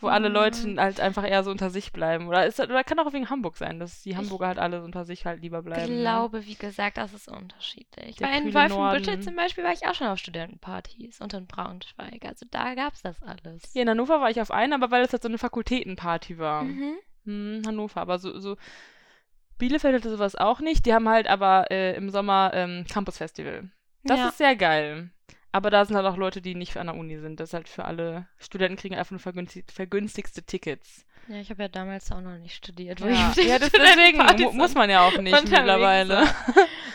wo 0.00 0.08
alle 0.08 0.28
Ja. 0.28 0.32
Leute 0.34 0.76
halt 0.78 1.00
einfach 1.00 1.28
eher 1.28 1.42
so 1.44 1.50
unter 1.50 1.70
sich 1.70 1.92
bleiben. 1.92 2.28
Oder, 2.28 2.46
ist, 2.46 2.58
oder 2.60 2.82
kann 2.84 2.98
auch 2.98 3.12
wegen 3.12 3.30
Hamburg 3.30 3.56
sein, 3.56 3.78
dass 3.78 4.02
die 4.02 4.16
Hamburger 4.16 4.48
halt 4.48 4.58
alle 4.58 4.78
so 4.80 4.84
unter 4.84 5.04
sich 5.04 5.26
halt 5.26 5.40
lieber 5.42 5.58
Ich 5.58 5.64
bleiben. 5.64 5.94
ne? 5.96 6.00
glaube, 6.02 6.46
wie 6.46 6.54
gesagt, 6.54 6.96
das 6.96 7.12
ist 7.14 7.28
unterschiedlich. 7.28 8.16
Der 8.16 8.28
Weil 8.28 8.46
in 8.46 8.54
Wolfenbüttel 8.54 9.20
zum 9.20 9.36
Beispiel 9.36 9.64
war 9.64 9.72
ich 9.72 9.86
auch 9.86 9.94
schon 9.94 10.06
auf 10.08 10.18
Studentenpartys 10.18 11.20
und 11.20 11.34
in 11.34 11.46
Braunschweig. 11.46 12.24
Also 12.24 12.46
da 12.50 12.74
gab 12.74 12.94
es 12.94 13.02
das 13.02 13.22
alles. 13.22 13.62
Hier 13.72 13.82
in 13.82 13.90
Hannover 13.90 14.20
war 14.20 14.30
ich 14.30 14.40
auf 14.40 14.50
einer, 14.50 14.76
aber 14.76 14.90
weil 14.90 15.02
es 15.04 15.12
halt 15.12 15.22
so 15.22 15.28
eine 15.28 15.38
Fakultätenparty 15.38 16.38
war. 16.38 16.62
Mhm. 16.64 16.94
Hm, 17.26 17.62
Hannover, 17.66 18.00
aber 18.00 18.18
so, 18.18 18.38
so 18.38 18.56
Bielefeld 19.58 19.94
hatte 19.94 20.10
sowas 20.10 20.36
auch 20.36 20.60
nicht. 20.60 20.86
Die 20.86 20.94
haben 20.94 21.08
halt 21.08 21.26
aber 21.28 21.70
äh, 21.70 21.94
im 21.94 22.10
Sommer 22.10 22.50
ähm, 22.54 22.86
Campus 22.90 23.18
Festival. 23.18 23.70
Das 24.04 24.18
ja. 24.18 24.28
ist 24.28 24.38
sehr 24.38 24.56
geil. 24.56 25.10
Aber 25.52 25.70
da 25.70 25.84
sind 25.84 25.96
halt 25.96 26.06
auch 26.06 26.16
Leute, 26.16 26.40
die 26.40 26.54
nicht 26.54 26.76
an 26.76 26.86
der 26.86 26.96
Uni 26.96 27.18
sind. 27.18 27.40
Das 27.40 27.50
ist 27.50 27.54
halt 27.54 27.68
für 27.68 27.84
alle 27.84 28.26
Studenten 28.38 28.76
kriegen 28.76 28.94
einfach 28.94 29.10
nur 29.10 29.20
vergünstig, 29.20 29.64
vergünstigste 29.72 30.42
Tickets. 30.44 31.04
ja, 31.28 31.36
ich 31.36 31.50
habe 31.50 31.62
ja 31.62 31.68
damals 31.68 32.10
auch 32.12 32.20
noch 32.20 32.38
nicht 32.38 32.54
studiert. 32.54 33.00
Ja, 33.00 33.32
ich 33.36 33.46
ja 33.48 33.58
das, 33.58 33.70
deswegen 33.72 34.18
mu 34.44 34.52
muss 34.52 34.74
man 34.74 34.88
ja 34.90 35.04
auch 35.06 35.18
nicht 35.18 35.32
mittlerweile. 35.42 36.22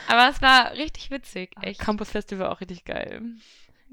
Aber 0.08 0.30
es 0.30 0.41
war 0.41 0.72
richtig 0.74 1.12
witzig, 1.12 1.52
echt. 1.62 1.80
Campus 1.82 2.12
Festival 2.12 2.48
auch 2.50 2.62
richtig 2.62 2.86
geil. 2.86 3.22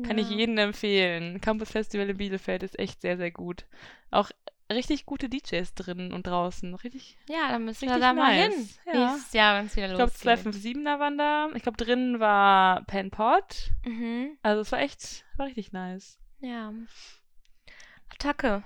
Kann 0.07 0.17
ich 0.19 0.31
Ja. 0.31 0.37
jedem 0.37 0.57
empfehlen. 0.59 1.41
Campus 1.41 1.71
Festival 1.71 2.09
in 2.09 2.17
Bielefeld 2.17 2.63
ist 2.63 2.79
echt 2.79 3.01
sehr, 3.03 3.17
sehr 3.17 3.31
gut. 3.31 3.65
Auch 4.11 4.31
richtig 4.75 5.07
gute 5.07 5.29
DJs 5.29 5.75
drinnen 5.75 6.13
und 6.13 6.27
draußen. 6.27 6.75
Richtig 6.75 7.17
Ja, 7.29 7.51
dann 7.51 7.65
müssen 7.65 7.89
wir 7.89 7.99
da 7.99 8.13
mal 8.13 8.33
hin. 8.33 8.51
nice, 8.51 8.81
ja. 8.87 9.13
Nächstes 9.13 9.33
Jahr, 9.33 9.59
wenn 9.59 9.67
es 9.67 9.77
wieder 9.77 9.87
Ich 9.89 9.95
glaube, 9.95 10.13
losgeht. 10.13 10.55
257er 10.55 10.99
waren 10.99 11.19
da. 11.19 11.49
Ich 11.55 11.63
glaube, 11.63 11.77
drinnen 11.77 12.21
war 12.21 12.85
Pen 12.85 13.11
Pot. 13.11 13.71
Mhm. 13.85 14.37
Also, 14.43 14.61
es 14.63 14.73
war 14.73 14.81
echt, 14.81 15.25
war 15.37 15.47
richtig 15.47 15.73
nice. 15.73 16.19
Ja. 16.41 16.73
Attacke. 18.13 18.63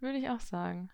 Würde 0.00 0.18
ich 0.18 0.28
auch 0.28 0.40
sagen. 0.40 0.90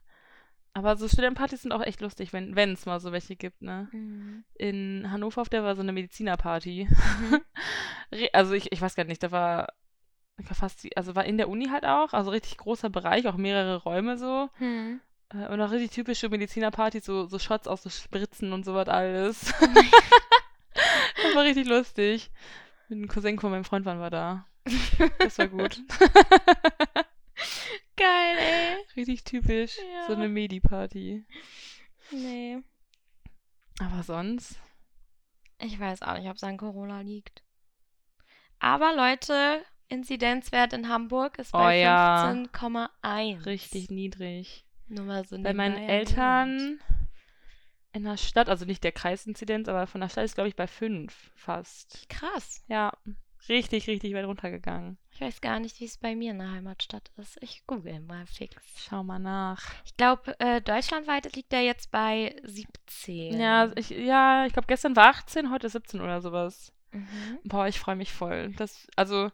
Aber 0.75 0.97
so 0.97 1.09
Studentenpartys 1.09 1.63
sind 1.63 1.73
auch 1.73 1.83
echt 1.83 2.01
lustig, 2.01 2.33
wenn 2.33 2.57
es 2.73 2.87
mal 2.87 3.01
so 3.01 3.11
welche 3.11 3.35
gibt, 3.35 3.63
ne? 3.63 3.89
Mhm. 3.91 4.45
In 4.55 5.11
Hannover 5.11 5.41
auf 5.41 5.49
der 5.49 5.65
war 5.65 5.75
so 5.75 5.83
eine 5.83 5.93
Medizinerparty. 5.93 6.89
Mhm. 6.91 7.41
Also, 8.33 8.55
ich, 8.55 8.73
ich 8.73 8.81
weiß 8.81 8.95
gar 8.95 9.05
nicht, 9.05 9.23
da 9.23 9.33
war 9.33 9.69
fast, 10.43 10.87
also 10.97 11.15
war 11.17 11.25
in 11.25 11.37
der 11.39 11.49
Uni 11.49 11.67
halt 11.69 11.85
auch, 11.85 12.13
also 12.13 12.31
richtig 12.31 12.57
großer 12.59 12.91
Bereich, 12.91 13.27
auch 13.27 13.37
mehrere 13.37 13.77
Räume 13.83 14.19
so. 14.19 14.49
Mhm. 14.59 15.01
Äh, 15.31 15.49
Und 15.49 15.61
auch 15.61 15.71
richtig 15.71 15.91
typische 15.91 16.29
Medizinerpartys, 16.29 17.05
so, 17.05 17.27
so 17.27 17.39
Shots 17.39 17.69
aus 17.69 17.83
so 17.83 17.91
Spritzen 17.91 18.53
und 18.53 18.65
sowas 18.65 18.89
alles. 18.89 19.41
das 20.73 21.35
war 21.35 21.45
richtig 21.45 21.67
lustig. 21.67 22.31
Mit 22.89 22.99
einem 22.99 23.09
Cousin 23.09 23.39
von 23.39 23.51
meinem 23.51 23.65
Freund 23.65 23.85
waren 23.85 24.01
wir 24.01 24.11
da. 24.11 24.47
Das 25.19 25.39
war 25.39 25.49
gut. 25.49 25.81
Geil, 27.97 28.37
ey. 28.39 28.77
richtig 28.97 29.25
typisch. 29.25 29.77
So 30.07 30.13
Ja. 30.13 30.19
eine 30.19 30.29
Medi-Party. 30.29 31.25
Nee. 32.13 32.59
Aber 33.81 34.03
sonst. 34.03 34.59
Ich 35.59 35.79
weiß 35.79 36.03
auch 36.03 36.17
nicht, 36.17 36.29
ob 36.29 36.37
es 36.37 36.45
an 36.45 36.57
Corona 36.57 37.01
liegt. 37.01 37.43
Aber 38.61 38.95
Leute, 38.95 39.63
Inzidenzwert 39.89 40.73
in 40.73 40.89
Hamburg 40.89 41.39
ist 41.39 41.55
Oh 41.55 41.59
bei 41.59 41.79
ja. 41.79 42.31
15,1. 42.31 43.47
Richtig 43.47 43.91
niedrig. 43.91 44.65
Nur 44.89 45.05
mal 45.05 45.25
so 45.25 45.41
Bei 45.41 45.53
meinen. 45.55 45.77
Eltern 45.77 46.81
in 47.93 48.05
der 48.05 48.17
Stadt, 48.17 48.49
also 48.49 48.65
nicht 48.65 48.85
der 48.85 48.93
Kreisinzidenz, 48.93 49.69
aber 49.69 49.87
von 49.87 50.01
der 50.01 50.09
Stadt 50.09 50.25
ist, 50.25 50.35
glaube 50.35 50.49
ich, 50.49 50.57
bei 50.57 50.67
5 50.67 51.33
fast. 51.35 52.09
Krass. 52.09 52.63
Ja, 52.69 52.93
richtig, 53.49 53.89
richtig 53.89 54.15
weit 54.15 54.27
runtergegangen. 54.27 54.99
Ich 55.11 55.21
weiß 55.21 55.41
gar 55.41 55.59
nicht, 55.59 55.81
wie 55.81 55.87
es 55.87 55.97
bei 55.97 56.15
mir 56.15 56.31
in 56.33 56.39
der 56.39 56.51
Heimatstadt 56.53 57.11
ist. 57.17 57.43
Ich 57.43 57.67
google 57.67 58.01
mal 58.01 58.27
fix. 58.27 58.57
Schau 58.77 59.03
mal 59.03 59.19
nach. 59.19 59.63
Ich 59.85 59.97
glaube, 59.97 60.39
äh, 60.39 60.61
deutschlandweit 60.61 61.35
liegt 61.35 61.53
er 61.53 61.63
jetzt 61.63 61.91
bei 61.91 62.37
17. 62.45 63.41
Ja, 63.41 63.73
ich, 63.75 63.91
ja, 63.91 64.47
ich 64.47 64.53
glaube, 64.53 64.69
gestern 64.69 64.95
war 64.95 65.09
18, 65.09 65.51
heute 65.51 65.69
17 65.69 66.01
oder 66.01 66.21
sowas. 66.21 66.73
Mhm. 66.93 67.41
Boah, 67.45 67.67
ich 67.67 67.81
freue 67.81 67.97
mich 67.97 68.13
voll. 68.13 68.53
Das, 68.57 68.87
also, 68.97 69.31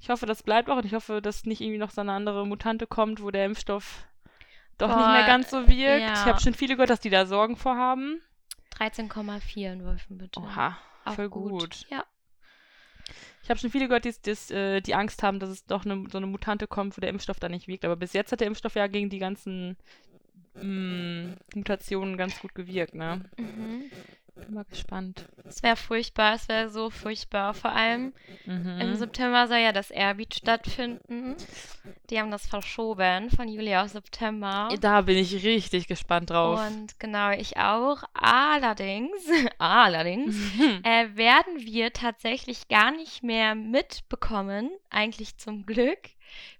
ich 0.00 0.10
hoffe, 0.10 0.26
das 0.26 0.42
bleibt 0.42 0.70
auch 0.70 0.76
und 0.76 0.84
ich 0.84 0.94
hoffe, 0.94 1.20
dass 1.22 1.44
nicht 1.44 1.60
irgendwie 1.60 1.78
noch 1.78 1.90
so 1.90 2.00
eine 2.00 2.12
andere 2.12 2.46
Mutante 2.46 2.86
kommt, 2.86 3.22
wo 3.22 3.30
der 3.30 3.46
Impfstoff 3.46 4.06
doch 4.78 4.88
nicht 4.88 4.96
mehr 4.96 5.22
Boah, 5.22 5.26
ganz 5.26 5.50
so 5.50 5.68
wirkt. 5.68 6.02
ja. 6.02 6.12
Ich 6.12 6.26
habe 6.26 6.40
schon 6.40 6.54
viele 6.54 6.74
gehört, 6.74 6.90
dass 6.90 7.00
die 7.00 7.10
da 7.10 7.26
Sorgen 7.26 7.56
vorhaben. 7.56 8.20
13,4 8.78 9.72
in 9.72 9.84
Wolfenbüttel. 9.84 10.42
Oha, 10.42 10.76
Auch 11.04 11.14
voll 11.14 11.30
gut. 11.30 11.86
Ja. 11.88 12.04
Ich 13.42 13.48
habe 13.50 13.60
schon 13.60 13.70
viele 13.70 13.86
gehört, 13.86 14.04
die, 14.04 14.12
die, 14.24 14.54
äh, 14.54 14.80
die 14.80 14.94
Angst 14.94 15.22
haben, 15.22 15.38
dass 15.38 15.48
es 15.48 15.64
doch 15.64 15.84
eine, 15.84 16.04
so 16.10 16.18
eine 16.18 16.26
Mutante 16.26 16.66
kommt, 16.66 16.96
wo 16.96 17.00
der 17.00 17.10
Impfstoff 17.10 17.38
da 17.38 17.48
nicht 17.48 17.68
wirkt. 17.68 17.84
Aber 17.84 17.96
bis 17.96 18.12
jetzt 18.12 18.32
hat 18.32 18.40
der 18.40 18.48
Impfstoff 18.48 18.74
ja 18.74 18.88
gegen 18.88 19.08
die 19.08 19.20
ganzen 19.20 19.76
mm, 20.54 21.34
Mutationen 21.54 22.16
ganz 22.16 22.40
gut 22.40 22.54
gewirkt, 22.54 22.94
ne? 22.94 23.24
Mhm. 23.38 23.84
Bin 24.36 24.54
mal 24.54 24.64
gespannt. 24.64 25.24
Es 25.46 25.62
wäre 25.62 25.76
furchtbar, 25.76 26.34
es 26.34 26.48
wäre 26.48 26.68
so 26.68 26.90
furchtbar. 26.90 27.54
Vor 27.54 27.72
allem 27.72 28.12
Mhm. 28.44 28.80
im 28.80 28.94
September 28.96 29.48
soll 29.48 29.58
ja 29.58 29.72
das 29.72 29.90
Airbeat 29.90 30.34
stattfinden. 30.34 31.36
Die 32.10 32.20
haben 32.20 32.30
das 32.30 32.46
verschoben 32.46 33.30
von 33.30 33.48
Juli 33.48 33.74
auf 33.76 33.88
September. 33.88 34.68
Da 34.80 35.00
bin 35.00 35.16
ich 35.16 35.42
richtig 35.44 35.88
gespannt 35.88 36.30
drauf. 36.30 36.60
Und 36.60 37.00
genau, 37.00 37.30
ich 37.30 37.56
auch. 37.56 38.02
Allerdings, 38.12 39.10
allerdings 39.58 40.36
äh, 40.84 41.08
werden 41.16 41.58
wir 41.60 41.92
tatsächlich 41.92 42.68
gar 42.68 42.90
nicht 42.90 43.22
mehr 43.22 43.54
mitbekommen, 43.54 44.70
eigentlich 44.90 45.38
zum 45.38 45.64
Glück, 45.66 45.98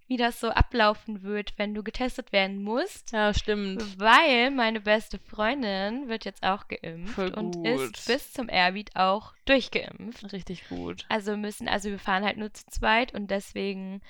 wie 0.09 0.16
das 0.16 0.39
so 0.39 0.49
ablaufen 0.51 1.22
wird, 1.22 1.55
wenn 1.57 1.74
du 1.74 1.83
getestet 1.83 2.33
werden 2.33 2.62
musst. 2.62 3.12
ja, 3.12 3.35
stimmt. 3.35 3.99
Weil 3.99 4.51
meine 4.51 4.81
beste 4.81 5.18
Freundin 5.18 6.09
wird 6.09 6.24
jetzt 6.24 6.45
auch 6.45 6.68
geimpft 6.68 7.18
und 7.37 7.66
ist 7.66 8.07
bis 8.07 8.33
zum 8.33 8.49
Airbeat 8.49 8.95
auch 8.95 9.33
durchgeimpft. 9.47 10.33
Richtig 10.33 10.68
gut. 10.68 11.05
Also 11.09 11.37
müssen, 11.37 11.68
also 11.68 11.91
wir 11.91 11.99
fahren 11.99 12.24
halt 12.24 12.37
nur 12.37 12.53
zu 12.53 12.64
zweit 12.66 13.14
und 13.14 13.31
deswegen 13.31 14.01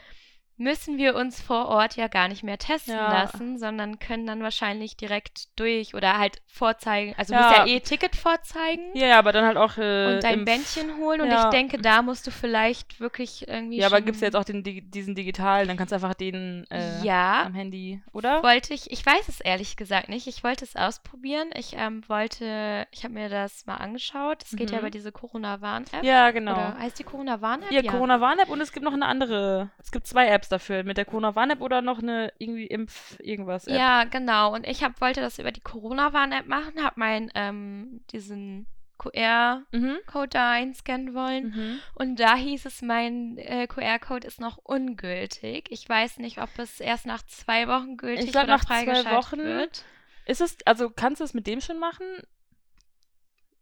müssen 0.58 0.96
wir 0.98 1.14
uns 1.14 1.40
vor 1.40 1.66
Ort 1.68 1.96
ja 1.96 2.08
gar 2.08 2.28
nicht 2.28 2.42
mehr 2.42 2.56
testen 2.58 2.94
Ja. 2.94 3.12
lassen, 3.12 3.58
sondern 3.58 3.98
können 3.98 4.26
dann 4.26 4.42
wahrscheinlich 4.42 4.96
direkt 4.96 5.58
durch 5.58 5.94
oder 5.94 6.18
halt 6.18 6.40
vorzeigen. 6.46 7.14
Also 7.18 7.34
Ja. 7.34 7.40
du 7.40 7.44
musst 7.46 7.58
ja 7.58 7.66
eh 7.66 7.80
Ticket 7.80 8.16
vorzeigen 8.16 8.82
Ja, 8.94 9.06
ja, 9.06 9.18
aber 9.18 9.32
dann 9.32 9.44
halt 9.44 9.56
auch. 9.58 9.76
Äh, 9.76 10.14
und 10.14 10.24
dein 10.24 10.44
Bändchen 10.44 10.96
holen 10.96 11.20
und 11.20 11.30
Ja. 11.30 11.44
ich 11.44 11.50
denke, 11.50 11.78
da 11.78 12.00
musst 12.02 12.26
du 12.26 12.30
vielleicht 12.30 13.00
wirklich 13.00 13.46
irgendwie 13.48 13.76
Ja, 13.78 13.86
aber 13.88 13.96
schon- 13.96 14.06
gibt 14.06 14.16
es 14.16 14.22
jetzt 14.22 14.34
auch 14.36 14.44
den, 14.44 14.62
Di- 14.62 14.80
diesen 14.82 15.14
digitalen, 15.14 15.68
dann 15.68 15.76
kannst 15.76 15.92
du 15.92 15.96
einfach 15.96 16.14
den 16.14 16.64
äh, 16.70 17.02
ja, 17.02 17.42
am 17.44 17.54
Handy, 17.54 18.00
oder? 18.12 18.42
wollte 18.42 18.72
ich, 18.72 18.90
ich 18.90 19.04
weiß 19.04 19.28
es 19.28 19.40
ehrlich 19.40 19.76
gesagt 19.76 20.08
nicht. 20.08 20.26
Ich 20.26 20.42
wollte 20.42 20.64
es 20.64 20.74
ausprobieren. 20.76 21.50
Ich 21.54 21.74
ähm, 21.76 22.02
wollte, 22.08 22.86
ich 22.92 23.04
habe 23.04 23.14
mir 23.14 23.28
das 23.28 23.66
mal 23.66 23.76
angeschaut. 23.76 24.42
Es 24.44 24.56
geht 24.56 24.70
ja 24.70 24.76
Mhm. 24.76 24.80
über 24.82 24.90
diese 24.90 25.12
Corona-Warn-App. 25.12 26.02
Ja, 26.02 26.30
genau. 26.30 26.52
Oder 26.52 26.78
heißt 26.78 26.98
die 26.98 27.04
Corona-Warn-App? 27.04 27.70
Ja, 27.70 27.82
Corona-Warn-App 27.82 28.48
und 28.48 28.60
es 28.60 28.72
gibt 28.72 28.84
noch 28.84 28.92
eine 28.94 29.06
andere. 29.06 29.70
Es 29.78 29.90
gibt 29.90 30.06
zwei 30.06 30.26
Apps 30.28 30.45
dafür. 30.48 30.84
Mit 30.84 30.96
der 30.96 31.04
Corona-Warn-App 31.04 31.60
oder 31.60 31.82
noch 31.82 31.98
eine 31.98 32.32
irgendwie 32.38 32.66
Impf-Irgendwas-App. 32.66 33.76
Ja, 33.76 34.04
genau. 34.04 34.54
Und 34.54 34.66
ich 34.66 34.82
hab, 34.82 35.00
wollte 35.00 35.20
das 35.20 35.38
über 35.38 35.52
die 35.52 35.60
Corona-Warn-App 35.60 36.46
machen, 36.46 36.82
habe 36.82 36.98
meinen, 36.98 37.30
ähm, 37.34 38.00
diesen 38.12 38.66
QR-Code 38.98 39.66
Mhm. 39.72 40.30
da 40.30 40.50
einscannen 40.52 41.14
wollen. 41.14 41.50
Mhm. 41.54 41.78
Und 41.94 42.20
da 42.20 42.34
hieß 42.34 42.64
es, 42.66 42.82
mein 42.82 43.36
äh, 43.38 43.66
QR-Code 43.66 44.26
ist 44.26 44.40
noch 44.40 44.58
ungültig. 44.62 45.66
Ich 45.70 45.88
weiß 45.88 46.18
nicht, 46.18 46.40
ob 46.40 46.48
es 46.58 46.80
erst 46.80 47.06
nach 47.06 47.22
zwei 47.22 47.68
Wochen 47.68 47.96
gültig 47.96 48.26
Ich 48.26 48.32
glaub, 48.32 48.44
oder 48.44 48.54
nach 48.54 48.64
zwei 48.64 48.84
freigeschaltet 48.84 49.12
Wochen 49.12 49.38
wird. 49.44 49.84
Ist 50.24 50.40
es, 50.40 50.56
also 50.64 50.90
kannst 50.90 51.20
du 51.20 51.24
es 51.24 51.34
mit 51.34 51.46
dem 51.46 51.60
schon 51.60 51.78
machen? 51.78 52.06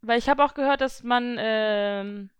Weil 0.02 0.18
ich 0.18 0.28
habe 0.28 0.44
auch 0.44 0.54
gehört, 0.54 0.80
dass 0.80 1.02
man, 1.02 1.36
ähm, 1.38 2.30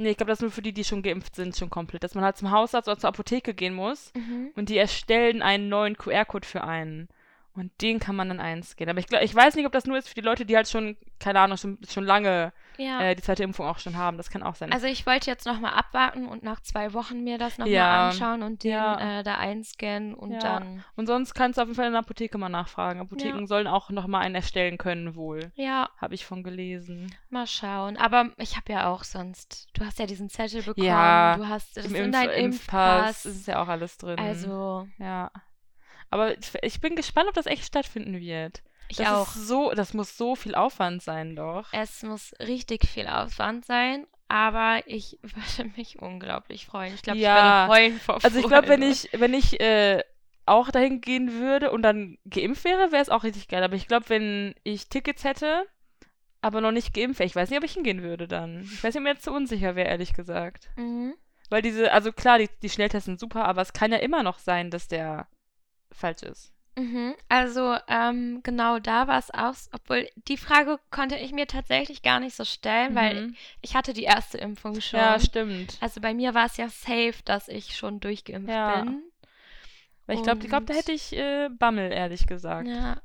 nee, 0.00 0.10
ich 0.10 0.16
glaube, 0.16 0.30
das 0.30 0.38
ist 0.38 0.42
nur 0.42 0.50
für 0.50 0.62
die, 0.62 0.72
die 0.72 0.84
schon 0.84 1.02
geimpft 1.02 1.36
sind, 1.36 1.56
schon 1.56 1.70
komplett. 1.70 2.02
Dass 2.02 2.14
man 2.14 2.24
halt 2.24 2.36
zum 2.36 2.50
Hausarzt 2.50 2.88
oder 2.88 2.98
zur 2.98 3.08
Apotheke 3.08 3.54
gehen 3.54 3.74
muss 3.74 4.12
Mhm. 4.16 4.50
und 4.56 4.68
die 4.68 4.78
erstellen 4.78 5.42
einen 5.42 5.68
neuen 5.68 5.96
QR-Code 5.96 6.46
für 6.46 6.64
einen. 6.64 7.08
Und 7.52 7.72
den 7.82 7.98
kann 7.98 8.14
man 8.14 8.28
dann 8.28 8.38
einscannen. 8.38 8.90
Aber 8.90 9.00
ich, 9.00 9.10
ich 9.22 9.34
weiß 9.34 9.56
nicht, 9.56 9.66
ob 9.66 9.72
das 9.72 9.84
nur 9.84 9.98
ist 9.98 10.08
für 10.08 10.14
die 10.14 10.20
Leute, 10.20 10.46
die 10.46 10.54
halt 10.56 10.68
schon, 10.68 10.96
keine 11.18 11.40
Ahnung, 11.40 11.58
schon, 11.58 11.78
schon 11.88 12.04
lange 12.04 12.52
Ja. 12.76 13.00
äh, 13.02 13.16
die 13.16 13.22
zweite 13.22 13.42
Impfung 13.42 13.66
auch 13.66 13.80
schon 13.80 13.96
haben. 13.96 14.16
Das 14.18 14.30
kann 14.30 14.44
auch 14.44 14.54
sein. 14.54 14.72
Also 14.72 14.86
ich 14.86 15.04
wollte 15.04 15.28
jetzt 15.30 15.46
nochmal 15.46 15.72
abwarten 15.74 16.26
und 16.28 16.44
nach 16.44 16.60
zwei 16.60 16.92
Wochen 16.94 17.24
mir 17.24 17.38
das 17.38 17.58
nochmal 17.58 17.72
Ja, 17.74 18.08
anschauen 18.10 18.42
und 18.44 18.62
den 18.62 18.70
ja. 18.70 19.18
äh, 19.18 19.22
da 19.24 19.34
einscannen 19.38 20.14
und 20.14 20.40
dann. 20.42 20.84
und 20.94 21.06
sonst 21.06 21.34
kannst 21.34 21.58
du 21.58 21.62
auf 21.62 21.68
jeden 21.68 21.76
Fall 21.76 21.86
in 21.86 21.92
der 21.92 22.00
Apotheke 22.02 22.38
mal 22.38 22.48
nachfragen. 22.48 23.00
Apotheken 23.00 23.46
sollen 23.46 23.66
auch 23.66 23.90
nochmal 23.90 24.22
einen 24.22 24.36
erstellen 24.36 24.78
können, 24.78 25.16
wohl. 25.16 25.50
Ja, 25.56 25.90
Habe 25.98 26.14
ich 26.14 26.24
von 26.24 26.44
gelesen. 26.44 27.12
mal 27.30 27.48
schauen. 27.48 27.96
Aber 27.96 28.30
ich 28.36 28.56
habe 28.56 28.72
ja 28.72 28.88
auch 28.88 29.02
sonst. 29.02 29.68
Du 29.74 29.84
hast 29.84 29.98
ja 29.98 30.06
diesen 30.06 30.30
Zettel 30.30 30.62
bekommen. 30.62 30.86
Ja, 30.86 31.36
du 31.36 31.48
hast 31.48 31.76
das 31.76 31.86
Im 31.86 31.96
in 31.96 32.04
Impf 32.04 32.12
dein 32.16 32.30
Impfpass 32.30 33.24
Impfpass. 33.24 33.26
ist 33.26 33.46
ja 33.48 33.60
auch 33.60 33.68
alles 33.68 33.98
drin. 33.98 34.18
Also, 34.20 34.88
Ja. 34.98 35.30
Aber 36.10 36.34
ich- 36.62 36.80
bin 36.80 36.96
gespannt, 36.96 37.28
ob 37.28 37.34
das 37.34 37.46
echt 37.46 37.64
stattfinden 37.64 38.18
wird. 38.20 38.62
ich 38.88 38.96
das 38.96 39.08
auch. 39.08 39.28
Ist 39.36 39.46
so, 39.46 39.70
das 39.72 39.94
muss 39.94 40.16
so 40.16 40.34
viel 40.34 40.54
Aufwand 40.54 41.02
sein, 41.02 41.36
doch. 41.36 41.68
Es 41.72 42.02
muss 42.02 42.32
richtig 42.40 42.88
viel 42.88 43.06
Aufwand 43.06 43.64
sein, 43.64 44.06
aber 44.28 44.82
ich 44.86 45.18
würde 45.22 45.70
mich 45.76 46.00
unglaublich 46.00 46.66
freuen. 46.66 46.94
Ich 46.94 47.02
glaube, 47.02 47.18
Ja, 47.20 47.64
ich 47.66 47.70
werde 47.70 47.72
heulen 47.82 48.00
vor 48.00 48.18
Also 48.24 48.38
ich 48.40 48.46
glaube, 48.48 48.68
wenn 48.68 48.80
Freude. 48.82 48.92
ich, 48.92 49.08
wenn 49.20 49.34
ich 49.34 49.60
äh, 49.60 50.02
auch 50.46 50.70
dahin 50.72 51.00
gehen 51.00 51.32
würde 51.34 51.70
und 51.70 51.82
dann 51.82 52.18
geimpft 52.28 52.64
wäre, 52.64 52.90
wäre 52.90 53.02
es 53.02 53.08
auch 53.10 53.22
richtig 53.22 53.46
geil. 53.46 53.62
Aber 53.62 53.76
ich 53.76 53.86
glaube, 53.86 54.08
wenn 54.08 54.54
ich 54.64 54.88
Tickets 54.88 55.22
hätte, 55.22 55.64
aber 56.42 56.60
noch 56.60 56.72
nicht 56.72 56.92
geimpft 56.92 57.20
wäre, 57.20 57.26
ich 57.28 57.36
weiß 57.36 57.50
nicht, 57.50 57.58
ob 57.58 57.64
ich 57.64 57.74
hingehen 57.74 58.02
würde 58.02 58.26
dann. 58.26 58.62
Ich 58.62 58.82
weiß 58.82 58.94
nicht, 58.94 58.96
ob 58.96 59.02
mir 59.04 59.10
jetzt 59.10 59.22
zu 59.24 59.32
unsicher 59.32 59.76
wäre, 59.76 59.88
ehrlich 59.88 60.14
gesagt. 60.14 60.70
Mhm. 60.76 61.14
Weil 61.50 61.62
diese, 61.62 61.92
also 61.92 62.10
klar, 62.12 62.38
die, 62.38 62.48
die 62.62 62.70
Schnelltests 62.70 63.06
sind 63.06 63.20
super, 63.20 63.44
aber 63.44 63.62
es 63.62 63.72
kann 63.72 63.92
ja 63.92 63.98
immer 63.98 64.22
noch 64.24 64.38
sein, 64.40 64.70
dass 64.70 64.88
der 64.88 65.28
falsch 65.92 66.22
ist. 66.22 66.52
Mhm. 66.76 67.14
Also, 67.28 67.76
ähm, 67.88 68.40
genau 68.42 68.78
da 68.78 69.06
war 69.08 69.18
es 69.18 69.30
auch, 69.32 69.54
obwohl 69.72 70.08
die 70.28 70.36
Frage 70.36 70.78
konnte 70.90 71.16
ich 71.16 71.32
mir 71.32 71.46
tatsächlich 71.46 72.02
gar 72.02 72.20
nicht 72.20 72.36
so 72.36 72.44
stellen, 72.44 72.94
weil 72.94 73.26
Mhm. 73.28 73.36
ich 73.60 73.74
hatte 73.74 73.92
die 73.92 74.04
erste 74.04 74.38
Impfung 74.38 74.80
schon. 74.80 74.98
Ja, 74.98 75.18
stimmt. 75.20 75.76
Also 75.80 76.00
bei 76.00 76.14
mir 76.14 76.32
war 76.34 76.46
es 76.46 76.56
ja 76.56 76.68
safe, 76.68 77.16
dass 77.24 77.48
ich 77.48 77.76
schon 77.76 78.00
durchgeimpft 78.00 78.48
Ja. 78.48 78.82
bin. 78.82 79.02
Weil 80.06 80.16
ich 80.16 80.22
glaube, 80.22 80.42
ich 80.42 80.48
glaub, 80.48 80.66
da 80.66 80.74
hätte 80.74 80.92
ich 80.92 81.12
äh, 81.12 81.48
Bammel, 81.50 81.92
ehrlich 81.92 82.26
gesagt. 82.26 82.68
Ja. 82.68 83.00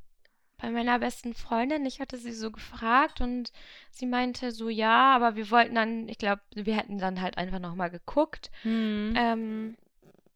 Bei 0.57 0.69
meiner 0.71 0.99
besten 0.99 1.33
Freundin, 1.33 1.85
ich 1.85 1.99
hatte 1.99 2.17
sie 2.17 2.31
so 2.31 2.49
gefragt 2.49 3.19
und 3.19 3.51
sie 3.91 4.05
meinte 4.05 4.51
so, 4.51 4.69
ja, 4.69 5.13
aber 5.15 5.35
wir 5.35 5.51
wollten 5.51 5.75
dann, 5.75 6.07
ich 6.07 6.17
glaube, 6.17 6.41
wir 6.55 6.75
hätten 6.77 6.97
dann 6.97 7.21
halt 7.21 7.37
einfach 7.37 7.59
nochmal 7.59 7.89
geguckt. 7.89 8.49
Hm. 8.63 9.13
Ähm, 9.17 9.77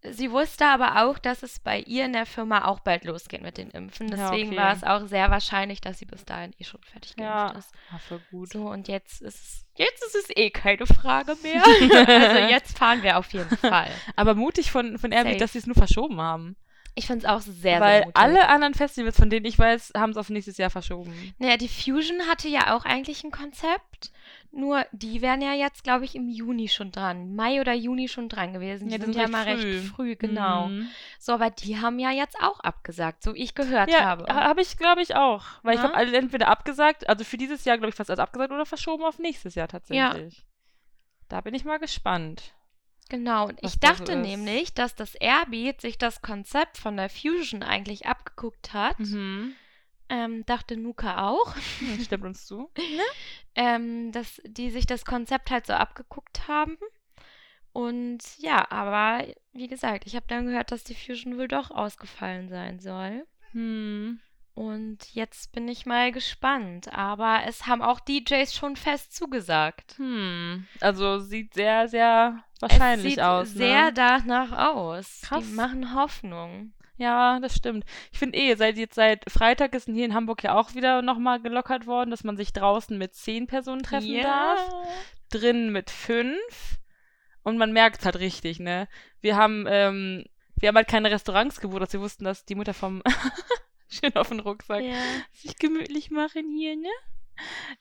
sie 0.03 0.31
wusste 0.31 0.65
aber 0.65 1.03
auch, 1.03 1.19
dass 1.19 1.43
es 1.43 1.59
bei 1.59 1.79
ihr 1.81 2.05
in 2.05 2.13
der 2.13 2.25
Firma 2.25 2.65
auch 2.65 2.79
bald 2.79 3.03
losgeht 3.03 3.41
mit 3.41 3.57
den 3.57 3.69
Impfen. 3.69 4.07
Ja, 4.09 4.29
Deswegen 4.29 4.49
okay. 4.49 4.57
war 4.57 4.73
es 4.73 4.83
auch 4.83 5.07
sehr 5.07 5.29
wahrscheinlich, 5.29 5.81
dass 5.81 5.99
sie 5.99 6.05
bis 6.05 6.25
dahin 6.25 6.53
eh 6.57 6.63
schon 6.63 6.81
fertig 6.83 7.15
geimpft 7.15 7.53
ja, 7.53 7.59
ist. 7.59 7.71
ah, 7.91 7.97
voll 7.97 8.21
gut. 8.31 8.53
So, 8.53 8.69
und 8.69 8.87
jetzt 8.87 9.21
ist 9.21 9.35
es, 9.35 9.65
jetzt 9.75 10.03
ist 10.03 10.15
es 10.15 10.37
eh 10.37 10.49
keine 10.49 10.85
Frage 10.85 11.35
mehr. 11.43 11.63
also 12.07 12.37
jetzt 12.49 12.77
fahren 12.77 13.03
wir 13.03 13.17
auf 13.17 13.31
jeden 13.33 13.57
Fall. 13.57 13.91
Aber 14.15 14.35
mutig 14.35 14.71
von, 14.71 14.97
von 14.97 15.11
Airbnb, 15.11 15.37
dass 15.37 15.53
sie 15.53 15.59
es 15.59 15.67
nur 15.67 15.75
verschoben 15.75 16.19
haben. 16.21 16.55
Ich 16.95 17.07
finde 17.07 17.25
es 17.25 17.31
auch 17.31 17.41
sehr, 17.41 17.79
Weil 17.79 17.97
sehr 17.99 18.05
mutig. 18.07 18.21
alle 18.21 18.49
anderen 18.49 18.73
Festivals, 18.73 19.15
von 19.17 19.29
denen 19.29 19.45
ich 19.45 19.57
weiß, 19.57 19.93
haben 19.95 20.11
es 20.11 20.17
auf 20.17 20.29
nächstes 20.29 20.57
Jahr 20.57 20.69
verschoben. 20.69 21.33
Naja, 21.37 21.57
die 21.57 21.69
Fusion 21.69 22.27
hatte 22.27 22.47
ja 22.47 22.75
auch 22.75 22.83
eigentlich 22.85 23.23
ein 23.23 23.31
Konzept. 23.31 24.11
Nur 24.51 24.83
die 24.91 25.21
wären 25.21 25.41
ja 25.41 25.53
jetzt, 25.53 25.83
glaube 25.83 26.05
ich, 26.05 26.15
im 26.15 26.27
Juni 26.27 26.69
schon 26.69 26.91
dran. 26.91 27.35
Mai 27.35 27.61
oder 27.61 27.73
Juni 27.73 28.07
schon 28.07 28.29
dran 28.29 28.51
gewesen. 28.53 28.87
Die 28.87 28.93
Ja, 28.93 28.97
die 28.97 29.05
sind 29.05 29.15
ja 29.15 29.27
mal 29.27 29.43
früh. 29.45 29.51
recht 29.53 29.87
früh, 29.89 30.15
genau. 30.15 30.69
Mhm. 30.69 30.89
So, 31.19 31.33
aber 31.33 31.51
die 31.51 31.77
haben 31.79 31.99
ja 31.99 32.09
jetzt 32.11 32.35
auch 32.41 32.59
abgesagt, 32.61 33.21
so 33.23 33.35
wie 33.35 33.43
ich 33.43 33.53
gehört 33.53 33.91
Ja, 33.91 34.05
habe. 34.05 34.25
ha- 34.27 34.45
habe 34.45 34.61
ich, 34.61 34.75
glaube 34.77 35.01
ich, 35.03 35.15
auch. 35.15 35.45
Weil 35.61 35.75
ich 35.75 35.81
Ja? 35.81 35.87
glaube, 35.87 35.97
alle 35.97 36.17
entweder 36.17 36.47
abgesagt, 36.47 37.07
also 37.07 37.23
für 37.23 37.37
dieses 37.37 37.63
Jahr, 37.65 37.77
glaube 37.77 37.89
ich, 37.89 37.95
fast 37.95 38.09
als 38.09 38.19
abgesagt 38.19 38.51
oder 38.51 38.65
verschoben 38.65 39.03
auf 39.03 39.19
nächstes 39.19 39.53
Jahr 39.53 39.67
tatsächlich. 39.67 40.43
Da 41.27 41.41
bin 41.41 41.53
ich 41.53 41.63
mal 41.63 41.77
gespannt. 41.77 42.55
Genau, 43.09 43.47
und 43.47 43.59
ich 43.63 43.79
dachte 43.79 44.13
ist. 44.13 44.17
nämlich, 44.19 44.73
dass 44.73 44.95
das 44.95 45.15
Airbeat 45.15 45.81
sich 45.81 45.97
das 45.97 46.21
Konzept 46.21 46.77
von 46.77 46.97
der 46.97 47.09
Fusion 47.09 47.61
eigentlich 47.63 48.07
abgeguckt 48.07 48.73
hat. 48.73 48.99
Mhm. 48.99 49.53
Ähm, 50.09 50.43
dachte 50.45 50.75
Nuka 50.75 51.27
auch. 51.27 51.55
Stimmt 52.03 52.25
uns 52.25 52.45
zu. 52.47 52.71
ähm, 53.55 54.11
dass 54.11 54.41
die 54.45 54.71
sich 54.71 54.87
das 54.87 55.05
Konzept 55.05 55.51
halt 55.51 55.67
so 55.67 55.73
abgeguckt 55.73 56.47
haben. 56.47 56.77
Und 57.71 58.19
ja, 58.37 58.69
aber 58.71 59.25
wie 59.53 59.67
gesagt, 59.67 60.07
ich 60.07 60.15
habe 60.15 60.25
dann 60.27 60.47
gehört, 60.47 60.71
dass 60.71 60.83
die 60.83 60.95
Fusion 60.95 61.37
wohl 61.37 61.47
doch 61.47 61.69
ausgefallen 61.69 62.49
sein 62.49 62.79
soll. 62.79 63.25
Hm. 63.51 64.19
Und 64.55 65.13
jetzt 65.13 65.53
bin 65.53 65.69
ich 65.69 65.85
mal 65.85 66.11
gespannt. 66.11 66.91
Aber 66.93 67.43
es 67.47 67.65
haben 67.65 67.81
auch 67.81 67.99
DJs 68.01 68.53
schon 68.53 68.75
fest 68.75 69.15
zugesagt. 69.15 69.97
Hm. 69.97 70.67
Also 70.81 71.19
sieht 71.19 71.53
sehr, 71.53 71.87
sehr 71.87 72.43
wahrscheinlich 72.59 73.05
es 73.05 73.15
sieht 73.15 73.21
aus. 73.21 73.49
sehr 73.51 73.85
ne? 73.85 73.93
danach 73.93 74.73
aus. 74.73 75.21
Krass. 75.23 75.45
Die 75.47 75.53
machen 75.53 75.95
Hoffnung. 75.95 76.73
Ja, 76.99 77.39
das 77.39 77.55
stimmt. 77.55 77.85
Ich 78.11 78.19
finde 78.19 78.37
eh, 78.37 78.55
seit 78.55 78.77
jetzt 78.77 78.95
seit 78.95 79.29
Freitag 79.31 79.73
ist 79.73 79.85
hier 79.85 80.03
in 80.05 80.13
Hamburg 80.13 80.43
ja 80.43 80.53
auch 80.59 80.75
wieder 80.75 81.01
nochmal 81.01 81.41
gelockert 81.41 81.87
worden, 81.87 82.11
dass 82.11 82.25
man 82.25 82.35
sich 82.35 82.51
draußen 82.51 82.97
mit 82.97 83.15
zehn 83.15 83.47
Personen 83.47 83.83
treffen 83.83 84.11
Ja. 84.13 84.23
darf. 84.23 84.69
Drin 85.29 85.71
mit 85.71 85.89
fünf. 85.89 86.77
Und 87.43 87.57
man 87.57 87.71
merkt 87.71 88.03
halt 88.03 88.19
richtig, 88.19 88.59
ne? 88.59 88.89
Wir 89.21 89.37
haben, 89.37 89.65
ähm, 89.69 90.25
wir 90.59 90.67
haben 90.67 90.75
halt 90.75 90.89
keine 90.89 91.09
Restaurants 91.09 91.61
gebucht, 91.61 91.81
dass 91.81 91.93
wir 91.93 92.01
wussten, 92.01 92.25
dass 92.25 92.43
die 92.43 92.55
Mutter 92.55 92.73
vom 92.73 93.01
schön 93.87 94.13
auf 94.15 94.27
den 94.27 94.41
Rucksack 94.41 94.83
Ja. 94.83 94.93
sich 95.31 95.55
gemütlich 95.57 96.11
machen 96.11 96.51
hier, 96.53 96.75
ne? 96.75 96.89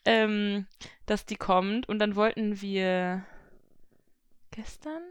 Ähm, 0.05 0.65
dass 1.05 1.25
die 1.25 1.35
kommt. 1.35 1.89
Und 1.89 1.99
dann 1.99 2.15
wollten 2.15 2.61
wir 2.61 3.25
gestern? 4.51 5.01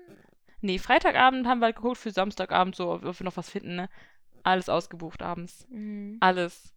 Nee, 0.61 0.78
Freitagabend 0.78 1.46
haben 1.46 1.61
wir 1.61 1.66
halt 1.66 1.76
geguckt 1.76 1.98
für 1.98 2.11
Samstagabend, 2.11 2.74
so, 2.74 2.92
ob 2.92 3.02
wir 3.02 3.24
noch 3.24 3.36
was 3.36 3.50
finden, 3.50 3.76
ne? 3.76 3.88
alles 4.42 4.68
ausgebucht 4.68 5.22
abends. 5.22 5.66
Mhm. 5.70 6.16
Alles. 6.20 6.74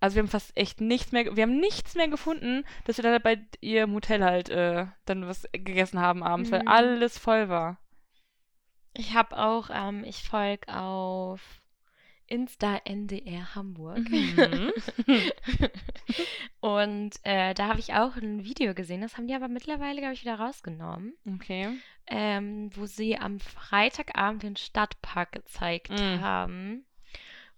Also 0.00 0.16
wir 0.16 0.22
haben 0.22 0.28
fast 0.30 0.56
echt 0.56 0.80
nichts 0.80 1.12
mehr, 1.12 1.34
wir 1.34 1.42
haben 1.42 1.58
nichts 1.60 1.94
mehr 1.94 2.08
gefunden, 2.08 2.64
dass 2.84 2.98
wir 2.98 3.02
dann 3.02 3.22
bei 3.22 3.40
ihrem 3.60 3.94
Hotel 3.94 4.22
halt 4.22 4.48
äh, 4.50 4.86
dann 5.06 5.26
was 5.26 5.48
gegessen 5.52 6.00
haben 6.00 6.22
abends, 6.22 6.52
weil 6.52 6.60
Mhm. 6.62 6.68
alles 6.68 7.18
voll 7.18 7.48
war. 7.48 7.78
Ich 8.92 9.14
habe 9.14 9.36
auch, 9.38 9.70
ähm, 9.72 10.04
ich 10.04 10.22
folge 10.28 10.72
auf 10.72 11.40
Insta 12.26 12.76
NDR 12.84 13.54
Hamburg. 13.54 14.08
Mhm. 14.10 14.72
Und 16.60 17.12
äh, 17.24 17.54
da 17.54 17.68
habe 17.68 17.80
ich 17.80 17.94
auch 17.94 18.16
ein 18.16 18.44
Video 18.44 18.74
gesehen, 18.74 19.02
das 19.02 19.16
haben 19.16 19.26
die 19.26 19.34
aber 19.34 19.48
mittlerweile, 19.48 20.00
glaube 20.00 20.14
ich, 20.14 20.22
wieder 20.22 20.38
rausgenommen, 20.38 21.14
Okay. 21.34 21.68
ähm, 22.06 22.70
wo 22.74 22.86
sie 22.86 23.18
am 23.18 23.40
Freitagabend 23.40 24.42
den 24.42 24.56
Stadtpark 24.56 25.32
gezeigt 25.32 25.90
Mm. 25.90 26.20
haben. 26.20 26.86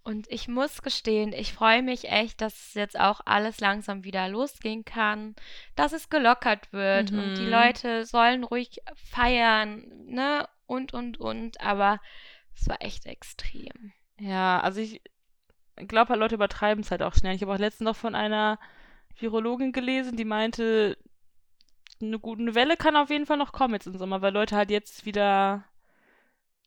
Und 0.03 0.29
ich 0.31 0.47
muss 0.47 0.81
gestehen, 0.83 1.33
ich 1.33 1.51
freue 1.53 1.83
mich 1.83 2.09
echt, 2.09 2.39
dass 2.39 2.53
es 2.67 2.73
jetzt 2.75 2.97
auch 2.99 3.19
alles 3.25 3.59
langsam 3.59 4.05
wieder 4.05 4.29
losgehen 4.29 4.85
kann, 4.85 5.35
dass 5.75 5.91
es 5.91 6.09
gelockert 6.09 6.71
wird 6.71 7.11
und 7.11 7.35
die 7.35 7.43
Mhm. 7.43 7.49
Leute 7.49 8.05
sollen 8.05 8.45
ruhig 8.45 8.79
feiern, 8.95 9.83
ne? 10.05 10.47
Und, 10.65 10.93
und, 10.93 11.19
und. 11.19 11.59
Aber 11.59 11.99
es 12.55 12.67
war 12.69 12.81
echt 12.81 13.05
extrem. 13.05 13.91
Ja, 14.19 14.59
also 14.59 14.79
ich 14.81 15.01
glaube 15.87 16.09
halt, 16.09 16.19
Leute 16.19 16.35
übertreiben 16.35 16.83
es 16.83 16.91
halt 16.91 17.03
auch 17.03 17.13
schnell. 17.13 17.35
Ich 17.35 17.41
habe 17.41 17.53
auch 17.53 17.59
letztens 17.59 17.85
noch 17.85 17.95
von 17.95 18.15
einer 18.15 18.59
Virologin 19.19 19.71
gelesen, 19.71 20.17
die 20.17 20.25
meinte, 20.25 20.97
eine 22.01 22.19
gute 22.19 22.55
Welle 22.55 22.77
kann 22.77 22.95
auf 22.95 23.09
jeden 23.09 23.25
Fall 23.25 23.37
noch 23.37 23.51
kommen 23.51 23.73
jetzt 23.73 23.87
im 23.87 23.97
Sommer, 23.97 24.21
weil 24.21 24.33
Leute 24.33 24.55
halt 24.55 24.69
jetzt 24.71 25.05
wieder 25.05 25.63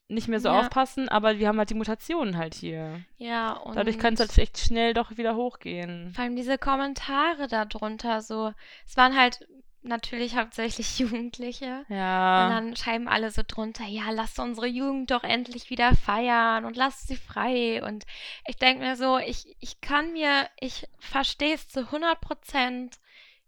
nicht 0.08 0.26
mehr 0.26 0.40
so 0.40 0.48
Ja. 0.48 0.60
aufpassen, 0.60 1.08
aber 1.08 1.38
wir 1.38 1.46
haben 1.46 1.58
halt 1.58 1.70
die 1.70 1.74
Mutationen 1.74 2.36
halt 2.36 2.54
hier. 2.54 3.00
Ja, 3.18 3.52
und 3.52 3.76
Dadurch 3.76 3.98
kann 3.98 4.14
es 4.14 4.20
halt 4.20 4.36
echt 4.38 4.58
schnell 4.58 4.92
doch 4.92 5.16
wieder 5.16 5.36
hochgehen. 5.36 6.12
vor 6.14 6.24
allem 6.24 6.34
diese 6.34 6.58
Kommentare 6.58 7.46
darunter, 7.46 8.20
so, 8.20 8.52
es 8.86 8.96
waren 8.96 9.16
halt 9.16 9.46
natürlich 9.82 10.36
hauptsächlich 10.36 10.98
Jugendliche. 10.98 11.84
Und 11.88 11.94
Ja. 11.96 12.48
dann 12.48 12.76
schreiben 12.76 13.08
alle 13.08 13.30
so 13.30 13.42
drunter, 13.46 13.84
ja, 13.86 14.10
lasst 14.10 14.38
unsere 14.38 14.66
Jugend 14.66 15.10
doch 15.10 15.24
endlich 15.24 15.70
wieder 15.70 15.94
feiern 15.96 16.64
und 16.64 16.76
lasst 16.76 17.08
sie 17.08 17.16
frei. 17.16 17.82
Und 17.84 18.04
ich 18.46 18.56
denke 18.56 18.84
mir 18.84 18.96
so, 18.96 19.18
ich, 19.18 19.56
ich 19.60 19.80
kann 19.80 20.12
mir, 20.12 20.48
ich 20.58 20.86
verstehe 20.98 21.54
es 21.54 21.68
zu 21.68 21.80
100 21.90 22.20
Prozent, 22.20 22.98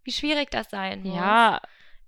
wie 0.05 0.12
schwierig 0.12 0.51
das 0.51 0.70
sein 0.70 1.03
muss. 1.03 1.14
Ja, 1.16 1.61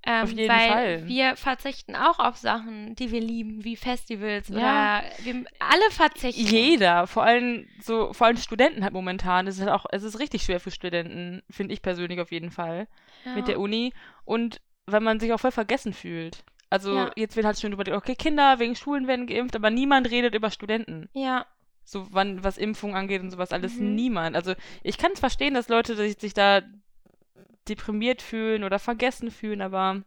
ähm, 0.06 0.24
auf 0.24 0.30
jeden 0.32 0.48
weil 0.48 0.70
Fall. 0.70 1.08
wir 1.08 1.36
verzichten 1.36 1.96
auch 1.96 2.18
auf 2.18 2.36
Sachen, 2.36 2.94
die 2.96 3.10
wir 3.10 3.20
lieben, 3.20 3.64
wie 3.64 3.76
Festivals 3.76 4.48
Ja. 4.48 4.56
oder 4.56 5.02
wir 5.24 5.44
alle 5.58 5.90
verzichten. 5.90 6.46
jeder, 6.46 7.06
vor 7.06 7.22
allem 7.24 7.66
so, 7.80 8.12
vor 8.12 8.26
allem 8.26 8.36
Studenten 8.36 8.82
halt 8.84 8.92
momentan. 8.92 9.46
Es 9.46 9.56
ist 9.56 9.62
halt 9.62 9.72
auch, 9.72 9.86
es 9.90 10.02
ist 10.02 10.18
richtig 10.18 10.42
schwer 10.42 10.60
für 10.60 10.70
Studenten, 10.70 11.42
finde 11.50 11.74
ich 11.74 11.82
persönlich 11.82 12.20
auf 12.20 12.32
jeden 12.32 12.50
Fall. 12.50 12.86
ja. 13.24 13.34
mit 13.36 13.48
der 13.48 13.58
Uni 13.60 13.92
und 14.24 14.60
weil 14.86 15.00
man 15.00 15.18
sich 15.20 15.32
auch 15.32 15.40
voll 15.40 15.50
vergessen 15.52 15.92
fühlt. 15.94 16.44
Also 16.68 16.94
Ja. 16.94 17.10
jetzt 17.16 17.36
wird 17.36 17.46
halt 17.46 17.58
schon 17.58 17.72
über, 17.72 17.96
okay, 17.96 18.14
Kinder 18.16 18.58
wegen 18.58 18.74
Schulen 18.76 19.06
werden 19.06 19.26
geimpft, 19.26 19.56
aber 19.56 19.70
niemand 19.70 20.10
redet 20.10 20.34
über 20.34 20.50
Studenten. 20.50 21.08
Ja, 21.14 21.46
So 21.84 22.06
wann, 22.10 22.42
was 22.44 22.58
Impfung 22.58 22.94
angeht 22.96 23.22
und 23.22 23.30
sowas, 23.30 23.52
alles 23.52 23.78
Mhm. 23.78 23.94
niemand. 23.94 24.36
Also 24.36 24.54
ich 24.82 24.98
kann 24.98 25.12
es 25.12 25.20
verstehen, 25.20 25.54
dass 25.54 25.68
Leute 25.68 25.94
sich, 25.96 26.18
sich 26.18 26.34
da 26.34 26.62
deprimiert 27.68 28.22
fühlen 28.22 28.64
oder 28.64 28.78
vergessen 28.78 29.30
fühlen, 29.30 29.62
aber 29.62 30.02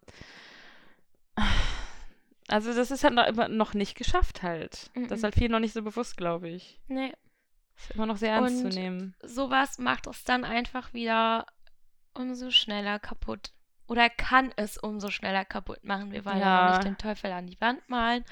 also 2.48 2.74
das 2.74 2.92
ist 2.92 3.04
halt 3.04 3.14
noch, 3.14 3.28
immer 3.28 3.48
noch 3.48 3.74
nicht 3.74 3.96
geschafft 3.96 4.42
halt. 4.44 4.90
Das 4.96 5.10
Mhm. 5.10 5.12
ist 5.14 5.24
halt 5.24 5.36
viel 5.36 5.50
noch 5.50 5.60
nicht 5.60 5.74
so 5.74 5.84
bewusst, 5.84 6.18
glaube 6.18 6.50
ich. 6.50 6.80
nee. 6.88 7.14
Ist 7.80 7.92
immer 7.92 8.08
noch 8.08 8.18
sehr 8.18 8.32
ernst 8.32 8.64
Und- 8.66 8.72
zu 8.72 8.80
nehmen. 8.80 9.16
sowas 9.22 9.78
macht 9.78 10.08
es 10.08 10.24
dann 10.24 10.44
einfach 10.44 10.94
wieder 10.96 11.46
umso 12.16 12.50
schneller 12.50 12.98
kaputt. 12.98 13.52
Oder 13.88 14.10
kann 14.10 14.52
es 14.56 14.80
umso 14.80 15.12
schneller 15.12 15.46
kaputt 15.46 15.84
machen. 15.84 16.12
Wir 16.12 16.26
wollen 16.26 16.40
ja, 16.40 16.72
nicht 16.72 16.86
den 16.86 16.98
Teufel 16.98 17.32
an 17.32 17.46
die 17.46 17.62
Wand 17.62 17.88
malen, 17.88 18.26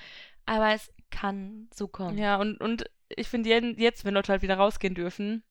aber 0.48 0.74
es 0.74 0.92
kann 1.12 1.70
so 1.72 1.88
kommen. 1.88 2.18
Ja, 2.18 2.38
und, 2.38 2.60
und 2.60 2.90
ich 3.10 3.28
finde 3.28 3.52
jetzt, 3.52 4.04
wenn 4.04 4.16
Leute 4.16 4.32
halt 4.32 4.42
wieder 4.42 4.58
rausgehen 4.58 4.96
dürfen, 4.96 5.44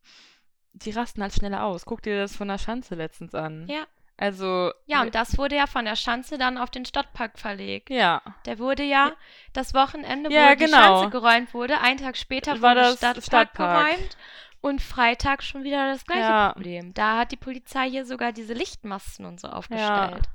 die 0.75 0.91
rasten 0.91 1.23
halt 1.23 1.33
schneller 1.33 1.65
aus. 1.65 1.85
Guck 1.87 2.03
dir 2.03 2.19
das 2.19 2.37
von 2.37 2.49
der 2.49 2.59
Schanze 2.59 2.95
letztens 2.95 3.35
an. 3.35 3.67
Ja. 3.69 3.85
Also. 4.17 4.71
Ja, 4.87 5.03
und 5.03 5.15
das 5.15 5.39
wurde 5.39 5.57
ja 5.57 5.67
von 5.67 5.85
der 5.85 5.97
Schanze 5.97 6.39
dann 6.39 6.57
auf 6.57 6.71
den 6.71 6.85
Stadtpark 6.85 7.37
verlegt. 7.39 7.91
Ja. 7.91 8.23
Der 8.47 8.59
wurde 8.61 8.85
ja 8.85 9.13
das 9.53 9.75
Wochenende, 9.75 10.31
wo 10.31 10.35
Ja, 10.35 10.55
die 10.55 10.67
genau. 10.67 10.77
Schanze 11.01 11.11
geräumt 11.11 11.53
wurde, 11.55 11.81
einen 11.81 11.99
Tag 11.99 12.17
später 12.17 12.61
War 12.63 12.71
wurde 12.77 12.81
das 12.83 12.97
Stadtpark, 12.99 13.25
Stadtpark. 13.25 13.87
geräumt 13.91 14.17
und 14.61 14.81
Freitag 14.83 15.43
schon 15.43 15.65
wieder 15.65 15.91
das 15.93 16.07
gleiche 16.07 16.21
Ja. 16.23 16.53
Problem. 16.53 16.95
Da 16.95 17.19
hat 17.19 17.33
die 17.33 17.37
Polizei 17.37 17.91
hier 17.91 18.07
sogar 18.07 18.31
diese 18.33 18.55
Lichtmasten 18.55 19.25
und 19.25 19.41
so 19.41 19.49
aufgestellt. 19.49 20.29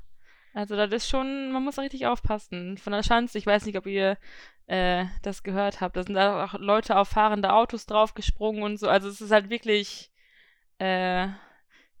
Also, 0.52 0.76
das 0.76 0.90
ist 0.92 1.08
schon, 1.08 1.50
man 1.52 1.64
muss 1.64 1.76
da 1.76 1.82
richtig 1.82 2.06
aufpassen. 2.06 2.76
Von 2.76 2.92
der 2.92 3.02
Schanze, 3.02 3.38
ich 3.38 3.46
weiß 3.46 3.64
nicht, 3.64 3.78
ob 3.78 3.86
ihr 3.86 4.18
äh, 4.66 5.04
das 5.22 5.42
gehört 5.42 5.80
habt. 5.80 5.96
Da 5.96 6.02
sind 6.02 6.18
auch 6.18 6.54
Leute 6.54 6.96
auf 6.98 7.08
fahrende 7.08 7.52
Autos 7.52 7.86
draufgesprungen 7.86 8.62
und 8.62 8.76
so. 8.78 8.88
Also, 8.88 9.08
es 9.08 9.20
ist 9.20 9.30
halt 9.30 9.48
wirklich. 9.48 10.09
Äh, 10.80 11.26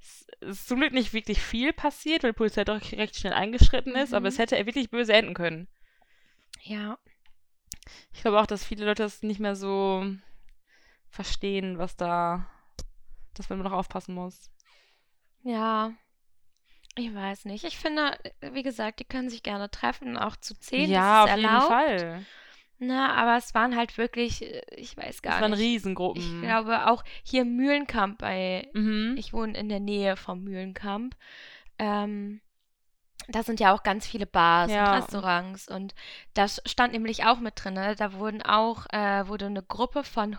es 0.00 0.26
ist 0.40 0.68
zum 0.68 0.80
Glück 0.80 0.92
nicht 0.92 1.12
wirklich 1.12 1.40
viel 1.42 1.72
passiert, 1.72 2.22
weil 2.22 2.32
die 2.32 2.36
Polizei 2.38 2.64
doch 2.64 2.80
recht 2.92 3.16
schnell 3.16 3.34
eingeschritten 3.34 3.94
ist, 3.94 4.14
aber 4.14 4.22
Mhm. 4.22 4.26
es 4.28 4.38
hätte 4.38 4.66
wirklich 4.66 4.90
böse 4.90 5.12
enden 5.12 5.34
können. 5.34 5.68
Ja. 6.62 6.98
Ich 8.12 8.22
glaube 8.22 8.40
auch, 8.40 8.46
dass 8.46 8.64
viele 8.64 8.84
Leute 8.86 9.02
das 9.02 9.22
nicht 9.22 9.40
mehr 9.40 9.56
so 9.56 10.04
verstehen, 11.10 11.78
was 11.78 11.96
da, 11.96 12.46
dass 13.34 13.48
man 13.48 13.58
noch 13.60 13.72
aufpassen 13.72 14.14
muss. 14.14 14.50
Ja, 15.42 15.92
ich 16.96 17.14
weiß 17.14 17.46
nicht. 17.46 17.64
Ich 17.64 17.78
finde, 17.78 18.18
wie 18.40 18.62
gesagt, 18.62 19.00
die 19.00 19.04
können 19.04 19.30
sich 19.30 19.42
gerne 19.42 19.70
treffen, 19.70 20.16
auch 20.18 20.36
zu 20.36 20.54
zehn. 20.58 20.90
ja, 20.90 21.24
das 21.24 21.30
auf 21.32 21.36
ist 21.36 21.36
jeden 21.36 21.44
erlaubt. 21.44 21.68
Fall. 21.68 22.26
Na, 22.82 23.14
aber 23.14 23.36
es 23.36 23.54
waren 23.54 23.76
halt 23.76 23.98
wirklich, 23.98 24.42
äh, 24.42 24.62
ich 24.74 24.96
weiß 24.96 25.20
gar 25.20 25.34
Das 25.34 25.42
waren 25.42 25.50
nicht. 25.50 25.60
Riesengruppen. 25.60 26.22
Ich 26.22 26.40
glaube 26.40 26.86
auch 26.90 27.04
hier 27.22 27.42
im 27.42 27.54
Mühlenkamp 27.54 28.18
bei, 28.18 28.68
Mhm. 28.72 29.16
ich 29.18 29.32
wohne 29.34 29.56
in 29.56 29.68
der 29.68 29.80
Nähe 29.80 30.16
vom 30.16 30.42
Mühlenkamp. 30.42 31.14
Ähm, 31.78 32.40
da 33.28 33.42
sind 33.42 33.60
ja 33.60 33.74
auch 33.74 33.82
ganz 33.82 34.06
viele 34.06 34.26
Bars 34.26 34.72
Ja. 34.72 34.90
und 34.96 35.02
Restaurants 35.02 35.68
und 35.68 35.94
das 36.34 36.62
stand 36.64 36.94
nämlich 36.94 37.26
auch 37.26 37.38
mit 37.38 37.62
drin. 37.62 37.74
Ne? 37.74 37.94
Da 37.96 38.14
wurden 38.14 38.40
auch, 38.42 38.86
äh, 38.92 39.28
wurde 39.28 39.46
eine 39.46 39.62
Gruppe 39.62 40.02
von 40.02 40.38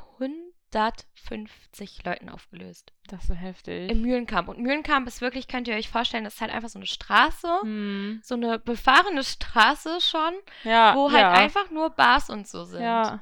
150 0.75 2.03
Leuten 2.05 2.29
aufgelöst. 2.29 2.93
Das 3.07 3.21
ist 3.21 3.27
so 3.27 3.33
heftig. 3.33 3.89
Im 3.91 4.01
Mühlenkamp. 4.01 4.47
Und 4.47 4.59
Mühlenkamp 4.59 5.07
ist 5.07 5.21
wirklich, 5.21 5.47
könnt 5.47 5.67
ihr 5.67 5.75
euch 5.75 5.89
vorstellen, 5.89 6.23
das 6.23 6.35
ist 6.35 6.41
halt 6.41 6.51
einfach 6.51 6.69
so 6.69 6.79
eine 6.79 6.85
Straße, 6.87 7.59
Hm. 7.61 8.21
so 8.23 8.35
eine 8.35 8.59
befahrene 8.59 9.23
Straße 9.23 9.99
schon, 10.01 10.33
Ja, 10.63 10.95
wo 10.95 11.11
halt 11.11 11.21
ja. 11.21 11.31
einfach 11.31 11.69
nur 11.71 11.89
Bars 11.91 12.29
und 12.29 12.47
so 12.47 12.63
sind. 12.65 12.81
Ja. 12.81 13.21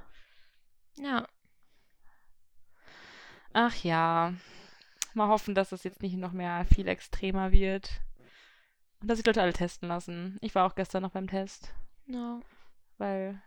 Ja. 0.98 1.28
Ach 3.54 3.76
ja. 3.84 4.34
Mal 5.14 5.28
hoffen, 5.28 5.56
dass 5.56 5.72
es 5.72 5.84
jetzt 5.84 6.02
nicht 6.02 6.16
noch 6.18 6.32
mehr 6.34 6.66
viel 6.66 6.88
extremer 6.88 7.52
wird. 7.52 7.90
Und 9.02 9.10
dass 9.10 9.18
sich 9.18 9.26
Leute 9.26 9.42
alle 9.42 9.54
testen 9.54 9.88
lassen. 9.88 10.38
Ich 10.42 10.54
war 10.56 10.66
auch 10.68 10.76
gestern 10.76 11.02
noch 11.04 11.12
beim 11.12 11.28
Test. 11.28 11.74
ja. 12.08 12.40
Weil. 12.98 13.42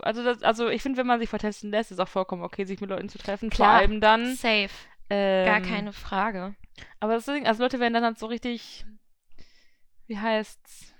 Also, 0.00 0.24
das, 0.24 0.42
also 0.42 0.68
ich 0.68 0.82
finde, 0.82 0.98
wenn 0.98 1.06
man 1.06 1.20
sich 1.20 1.28
vertesten 1.28 1.70
lässt, 1.70 1.90
ist 1.90 2.00
auch 2.00 2.08
vollkommen 2.08 2.42
okay, 2.42 2.64
sich 2.64 2.80
mit 2.80 2.90
Leuten 2.90 3.08
zu 3.08 3.18
treffen. 3.18 3.50
Klar. 3.50 3.68
Vor 3.70 3.78
allem 3.78 4.00
dann. 4.00 4.34
Safe. 4.34 4.70
Ähm, 5.08 5.46
Gar 5.46 5.60
keine 5.60 5.92
Frage. 5.92 6.54
Aber 7.00 7.14
deswegen, 7.14 7.46
also 7.46 7.62
Leute 7.62 7.80
werden 7.80 7.94
dann 7.94 8.04
halt 8.04 8.18
so 8.18 8.26
richtig. 8.26 8.84
Wie 10.06 10.18
heißt's? 10.18 10.94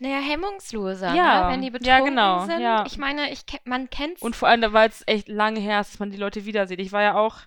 Naja, 0.00 0.20
hemmungsloser, 0.20 1.14
Ja, 1.14 1.46
ne? 1.46 1.52
wenn 1.52 1.60
die 1.60 1.66
ja, 1.68 1.72
betrunken 1.72 2.04
genau, 2.14 2.46
sind. 2.46 2.60
ja. 2.60 2.84
Ich 2.86 2.98
meine, 2.98 3.32
ich, 3.32 3.44
man 3.64 3.90
kennt's. 3.90 4.22
Und 4.22 4.36
vor 4.36 4.48
allem, 4.48 4.60
da 4.60 4.72
war 4.72 4.86
es 4.86 5.02
echt 5.06 5.28
lange 5.28 5.58
her, 5.60 5.78
dass 5.78 5.98
man 5.98 6.10
die 6.10 6.16
Leute 6.16 6.44
wiedersieht. 6.44 6.78
Ich 6.80 6.92
war 6.92 7.02
ja 7.02 7.16
auch 7.16 7.40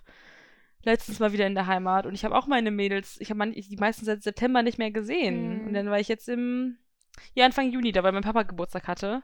letztens 0.84 1.18
mal 1.18 1.32
wieder 1.32 1.46
in 1.46 1.54
der 1.54 1.66
Heimat 1.66 2.06
und 2.06 2.14
ich 2.14 2.24
habe 2.24 2.36
auch 2.36 2.46
meine 2.46 2.70
Mädels, 2.70 3.16
ich 3.20 3.30
habe 3.30 3.50
die 3.52 3.76
meisten 3.76 4.04
seit 4.04 4.22
September 4.22 4.62
nicht 4.62 4.78
mehr 4.78 4.90
gesehen. 4.90 5.60
Mhm. 5.60 5.66
Und 5.68 5.74
dann 5.74 5.88
war 5.90 5.98
ich 6.00 6.08
jetzt 6.08 6.28
im, 6.28 6.76
ja, 7.34 7.46
Anfang 7.46 7.70
Juni, 7.70 7.92
da 7.92 8.02
weil 8.02 8.12
mein 8.12 8.22
Papa 8.22 8.42
Geburtstag 8.42 8.86
hatte. 8.86 9.22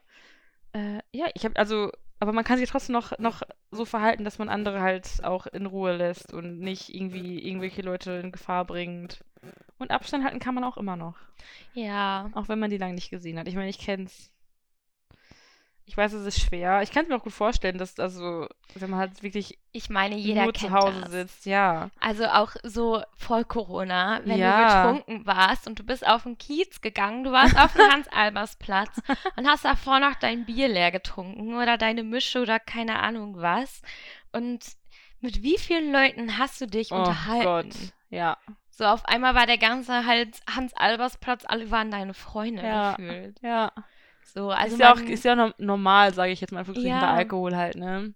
Äh, 0.73 1.01
ja, 1.13 1.27
ich 1.35 1.45
habe, 1.45 1.57
also, 1.57 1.91
aber 2.21 2.33
man 2.33 2.45
kann 2.45 2.59
sich 2.59 2.69
trotzdem 2.69 2.95
noch, 2.95 3.19
noch 3.19 3.43
so 3.71 3.85
verhalten, 3.85 4.25
dass 4.25 4.39
man 4.39 4.49
andere 4.49 4.81
halt 4.81 5.25
auch 5.25 5.47
in 5.47 5.67
Ruhe 5.67 5.97
lässt 5.97 6.33
und 6.33 6.59
nicht 6.59 6.95
irgendwie 6.95 7.39
irgendwelche 7.47 7.83
Leute 7.83 8.13
in 8.13 8.33
Gefahr 8.33 8.65
bringt. 8.65 9.25
Und 9.79 9.91
Abstand 9.91 10.25
halten 10.25 10.41
kann 10.41 10.55
man 10.55 10.65
auch 10.65 10.77
immer 10.77 10.97
noch. 10.97 11.17
ja. 11.75 12.29
Auch 12.35 12.49
wenn 12.49 12.59
man 12.59 12.71
die 12.71 12.79
lange 12.79 12.95
nicht 12.95 13.11
gesehen 13.11 13.39
hat. 13.39 13.47
Ich 13.49 13.55
meine, 13.55 13.71
ich 13.71 13.79
kenn's. 13.79 14.33
Ich 15.89 15.97
weiß, 15.97 16.13
es 16.13 16.27
ist 16.27 16.41
schwer. 16.41 16.83
Ich 16.83 16.91
kann 16.93 17.05
es 17.05 17.09
mir 17.09 17.17
auch 17.17 17.23
gut 17.25 17.33
vorstellen, 17.33 17.79
dass, 17.79 17.99
also, 17.99 18.47
wenn 18.75 18.91
man 18.91 19.01
halt 19.01 19.23
wirklich 19.23 19.59
Ich 19.73 19.89
meine, 19.89 20.17
jeder 20.17 20.43
nur 20.45 20.53
kennt 20.53 20.71
zu 20.73 20.79
Hause 20.79 21.01
das. 21.01 21.11
sitzt, 21.13 21.47
ja. 21.47 21.89
Also 21.99 22.27
auch 22.27 22.53
so 22.63 23.03
vor 23.17 23.43
Corona, 23.45 24.21
wenn 24.25 24.39
Ja. 24.39 24.83
du 24.83 24.93
betrunken 24.93 25.27
warst 25.27 25.67
und 25.67 25.79
du 25.79 25.85
bist 25.85 26.07
auf 26.07 26.25
den 26.25 26.37
Kiez 26.37 26.83
gegangen, 26.83 27.25
du 27.25 27.33
warst 27.33 27.59
auf 27.59 27.73
dem 27.73 27.81
Hans-Albers-Platz 27.91 29.01
und 29.37 29.49
hast 29.49 29.65
davor 29.65 29.99
noch 29.99 30.15
dein 30.17 30.45
Bier 30.45 30.69
leer 30.69 30.91
getrunken 30.93 31.57
oder 31.57 31.79
deine 31.79 32.03
Mische 32.03 32.43
oder 32.43 32.61
keine 32.61 32.99
Ahnung 32.99 33.41
was. 33.41 33.81
Und 34.31 34.63
mit 35.21 35.43
wie 35.43 35.57
vielen 35.57 35.91
Leuten 35.91 36.37
hast 36.37 36.61
du 36.61 36.67
dich 36.67 36.93
Oh 36.93 36.97
unterhalten? 36.97 37.71
Gott. 37.71 37.93
Ja. 38.11 38.37
So 38.71 38.85
auf 38.85 39.07
einmal 39.07 39.35
war 39.35 39.47
der 39.47 39.59
ganze 39.59 40.05
halt 40.05 40.39
Hans-Albers-Platz, 40.55 41.45
alle 41.47 41.71
waren 41.71 41.91
deine 41.91 42.13
Freunde 42.13 42.63
Ja. 42.63 42.91
gefühlt. 42.95 43.41
Ja. 43.43 43.73
So, 44.33 44.51
also 44.51 44.75
ist, 44.75 44.81
ja 44.81 44.93
auch, 44.93 44.97
man- 44.97 45.09
ist 45.09 45.25
ja 45.25 45.35
no- 45.35 45.53
normal, 45.59 46.15
sage 46.15 46.33
ich 46.33 46.41
jetzt 46.41 46.53
mal 46.53 46.65
Ja. 46.77 47.01
bei 47.01 47.07
Alkohol 47.09 47.57
halt, 47.57 47.77
ne? 47.77 48.15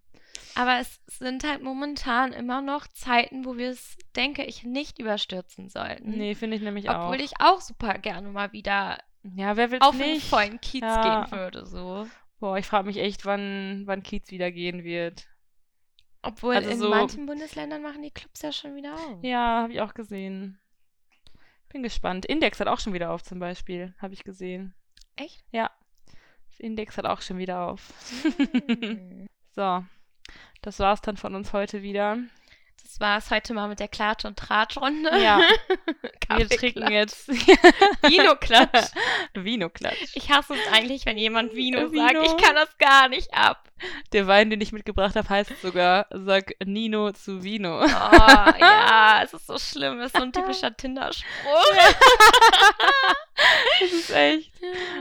Aber 0.55 0.79
es 0.81 1.01
sind 1.07 1.45
halt 1.45 1.63
momentan 1.63 2.33
immer 2.35 2.61
noch 2.61 2.87
Zeiten, 2.87 3.45
wo 3.47 3.57
wir 3.57 3.71
es, 3.71 3.97
denke 4.15 4.45
ich, 4.45 4.65
nicht 4.65 4.99
überstürzen 4.99 5.69
sollten. 5.71 6.11
Nee, 6.11 6.35
finde 6.35 6.57
ich 6.57 6.63
nämlich 6.63 6.91
Obwohl 6.91 7.17
auch. 7.17 7.21
ich 7.25 7.33
auch 7.41 7.61
super 7.63 7.95
gerne 7.99 8.29
mal 8.29 8.53
wieder 8.53 8.99
ja, 9.37 9.57
wer 9.57 9.71
will's 9.71 9.83
auf 9.83 9.95
einen 9.95 10.15
nicht? 10.15 10.29
vollen 10.29 10.61
Kiez 10.61 10.83
Ja. 10.83 11.25
gehen 11.25 11.39
würde, 11.39 11.65
so. 11.65 12.07
Boah, 12.41 12.59
ich 12.59 12.67
frage 12.67 12.87
mich 12.89 12.99
echt, 12.99 13.25
wann, 13.25 13.83
wann 13.87 14.03
Kiez 14.03 14.31
wieder 14.31 14.51
gehen 14.51 14.83
wird. 14.85 15.27
Obwohl 16.23 16.57
Also 16.57 16.71
in 16.71 16.79
so- 16.79 16.91
manchen 16.91 17.25
Bundesländern 17.27 17.83
machen 17.83 18.03
die 18.03 18.11
Clubs 18.11 18.43
ja 18.43 18.53
schon 18.53 18.75
wieder 18.77 18.95
auf. 18.95 19.23
Ja, 19.23 19.63
habe 19.63 19.73
ich 19.73 19.81
auch 19.81 19.95
gesehen. 19.95 20.59
Bin 21.69 21.83
gespannt. 21.83 22.27
Index 22.27 22.61
hat 22.61 22.69
auch 22.69 22.81
schon 22.81 22.93
wieder 22.93 23.11
auf 23.13 23.23
zum 23.23 23.39
Beispiel, 23.39 23.95
habe 23.99 24.13
ich 24.13 24.25
gesehen. 24.25 24.75
Echt? 25.17 25.45
Ja. 25.53 25.71
Das 26.53 26.61
Index 26.61 26.99
hat 26.99 27.07
auch 27.07 27.23
schon 27.23 27.39
wieder 27.39 27.63
auf. 27.63 27.81
Hm. 28.67 29.27
So, 29.55 29.85
das 30.63 30.79
war's 30.79 31.03
dann 31.03 31.19
von 31.19 31.35
uns 31.35 31.53
heute 31.53 31.83
wieder. 31.83 32.17
Das 32.83 33.01
war 33.01 33.19
es 33.19 33.31
heute 33.31 33.53
mal 33.53 33.69
mit 33.69 33.81
der 33.81 33.89
Klatsch- 33.89 34.25
und 34.25 34.39
Tratschrunde. 34.39 35.11
Ja, 35.23 35.43
wir 36.37 36.49
trinken 36.49 36.91
jetzt 36.91 37.29
Vino-Klatsch. 38.03 38.93
Vino-Klatsch. 39.35 40.15
Ich 40.15 40.31
hasse 40.31 40.55
es 40.55 40.73
eigentlich, 40.73 41.05
wenn 41.05 41.19
jemand 41.19 41.55
Vino, 41.55 41.93
Vino. 41.93 42.03
sagt. 42.03 42.27
Ich 42.27 42.37
kann 42.43 42.55
das 42.55 42.79
gar 42.79 43.09
nicht 43.11 43.35
ab. 43.35 43.71
Der 44.13 44.27
Wein, 44.27 44.49
den 44.49 44.63
ich 44.63 44.73
mitgebracht 44.73 45.17
habe, 45.17 45.29
heißt 45.29 45.61
sogar 45.61 46.07
Sag 46.11 46.55
Nino 46.65 47.13
zu 47.13 47.43
Vino. 47.45 47.83
Oh, 47.83 47.87
ja, 47.87 49.21
es 49.23 49.35
ist 49.35 49.47
so 49.49 49.59
schlimm. 49.59 50.01
Es 50.01 50.07
ist 50.07 50.17
so 50.17 50.23
ein 50.23 50.33
typischer 50.33 50.75
Tinder-Spruch. 50.75 51.77
Das 53.81 53.93
ist 53.93 54.11
echt. 54.11 54.51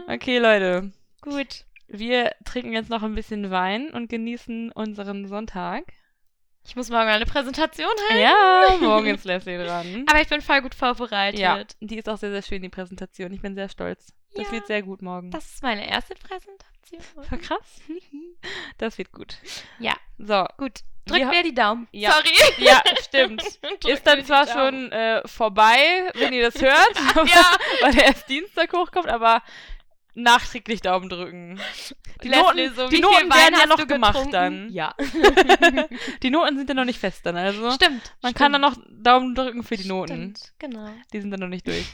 Okay, 0.09 0.39
Leute. 0.39 0.91
Gut. 1.21 1.65
Wir 1.87 2.31
trinken 2.45 2.73
jetzt 2.73 2.89
noch 2.89 3.03
ein 3.03 3.15
bisschen 3.15 3.51
Wein 3.51 3.89
und 3.91 4.09
genießen 4.09 4.71
unseren 4.71 5.27
Sonntag. 5.27 5.83
Ich 6.65 6.75
muss 6.75 6.89
morgen 6.89 7.09
eine 7.09 7.25
Präsentation 7.25 7.89
halten. 8.09 8.21
Ja, 8.21 8.77
morgen 8.81 9.07
ist 9.07 9.25
Leslie 9.25 9.57
dran. 9.57 10.05
Aber 10.07 10.21
ich 10.21 10.27
bin 10.29 10.41
voll 10.41 10.61
gut 10.61 10.75
vorbereitet. 10.75 11.39
Ja, 11.39 11.63
die 11.81 11.97
ist 11.97 12.07
auch 12.07 12.17
sehr, 12.17 12.31
sehr 12.31 12.43
schön, 12.43 12.61
die 12.61 12.69
Präsentation. 12.69 13.33
Ich 13.33 13.41
bin 13.41 13.55
sehr 13.55 13.67
stolz. 13.67 14.13
Das 14.35 14.45
Ja. 14.45 14.51
wird 14.53 14.67
sehr 14.67 14.81
gut 14.83 15.01
morgen. 15.01 15.31
Das 15.31 15.45
ist 15.45 15.63
meine 15.63 15.89
erste 15.89 16.13
Präsentation. 16.15 17.01
Voll 17.29 17.37
krass. 17.39 17.81
Das 18.77 18.97
wird 18.97 19.11
gut. 19.11 19.37
Ja. 19.79 19.93
So, 20.17 20.45
Gut. 20.57 20.79
Drück 21.05 21.19
Wir- 21.19 21.27
mir 21.27 21.43
die 21.43 21.53
Daumen. 21.53 21.87
Ja. 21.91 22.11
Sorry. 22.11 22.31
ja, 22.57 22.81
stimmt. 23.03 23.43
Ist 23.87 24.05
dann 24.07 24.23
zwar 24.25 24.47
schon 24.47 24.91
äh, 24.91 25.25
vorbei, 25.27 26.09
wenn 26.15 26.33
ihr 26.33 26.49
das 26.49 26.61
hört, 26.61 26.95
Ja. 27.29 27.45
weil 27.81 27.93
der 27.93 28.05
erst 28.05 28.27
Dienstag 28.29 28.73
hochkommt, 28.73 29.07
aber 29.09 29.41
nachträglich 30.13 30.81
Daumen 30.81 31.09
drücken. 31.09 31.59
Die 32.23 32.27
Leslie, 32.27 32.67
Noten, 32.69 32.75
so, 32.75 32.87
die 32.87 32.99
Noten 32.99 33.29
werden 33.29 33.55
ja 33.59 33.65
noch 33.65 33.87
gemacht 33.87 34.13
getrunken? 34.13 34.31
dann. 34.31 34.69
Ja. 34.71 34.93
Die 36.23 36.29
Noten 36.29 36.57
sind 36.57 36.69
ja 36.69 36.75
noch 36.75 36.85
nicht 36.85 36.99
fest 36.99 37.25
dann, 37.25 37.35
also 37.35 37.71
Stimmt. 37.71 38.13
man 38.21 38.31
stimmt. 38.31 38.35
kann 38.35 38.51
dann 38.51 38.61
noch 38.61 38.75
Daumen 38.89 39.33
drücken 39.35 39.63
für 39.63 39.77
die 39.77 39.87
Noten. 39.87 40.35
Stimmt, 40.35 40.53
genau. 40.59 40.89
Die 41.13 41.21
sind 41.21 41.31
dann 41.31 41.39
noch 41.39 41.47
nicht 41.47 41.65
durch. 41.67 41.85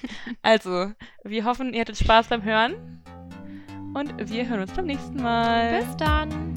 also, 0.41 0.91
wir 1.23 1.45
hoffen, 1.45 1.73
ihr 1.73 1.81
hattet 1.81 1.97
Spaß 1.97 2.27
beim 2.27 2.43
Hören 2.43 3.03
und 3.93 4.29
wir 4.29 4.47
hören 4.47 4.61
uns 4.61 4.73
beim 4.73 4.85
nächsten 4.85 5.21
Mal. 5.21 5.81
Bis 5.81 5.97
dann. 5.97 6.53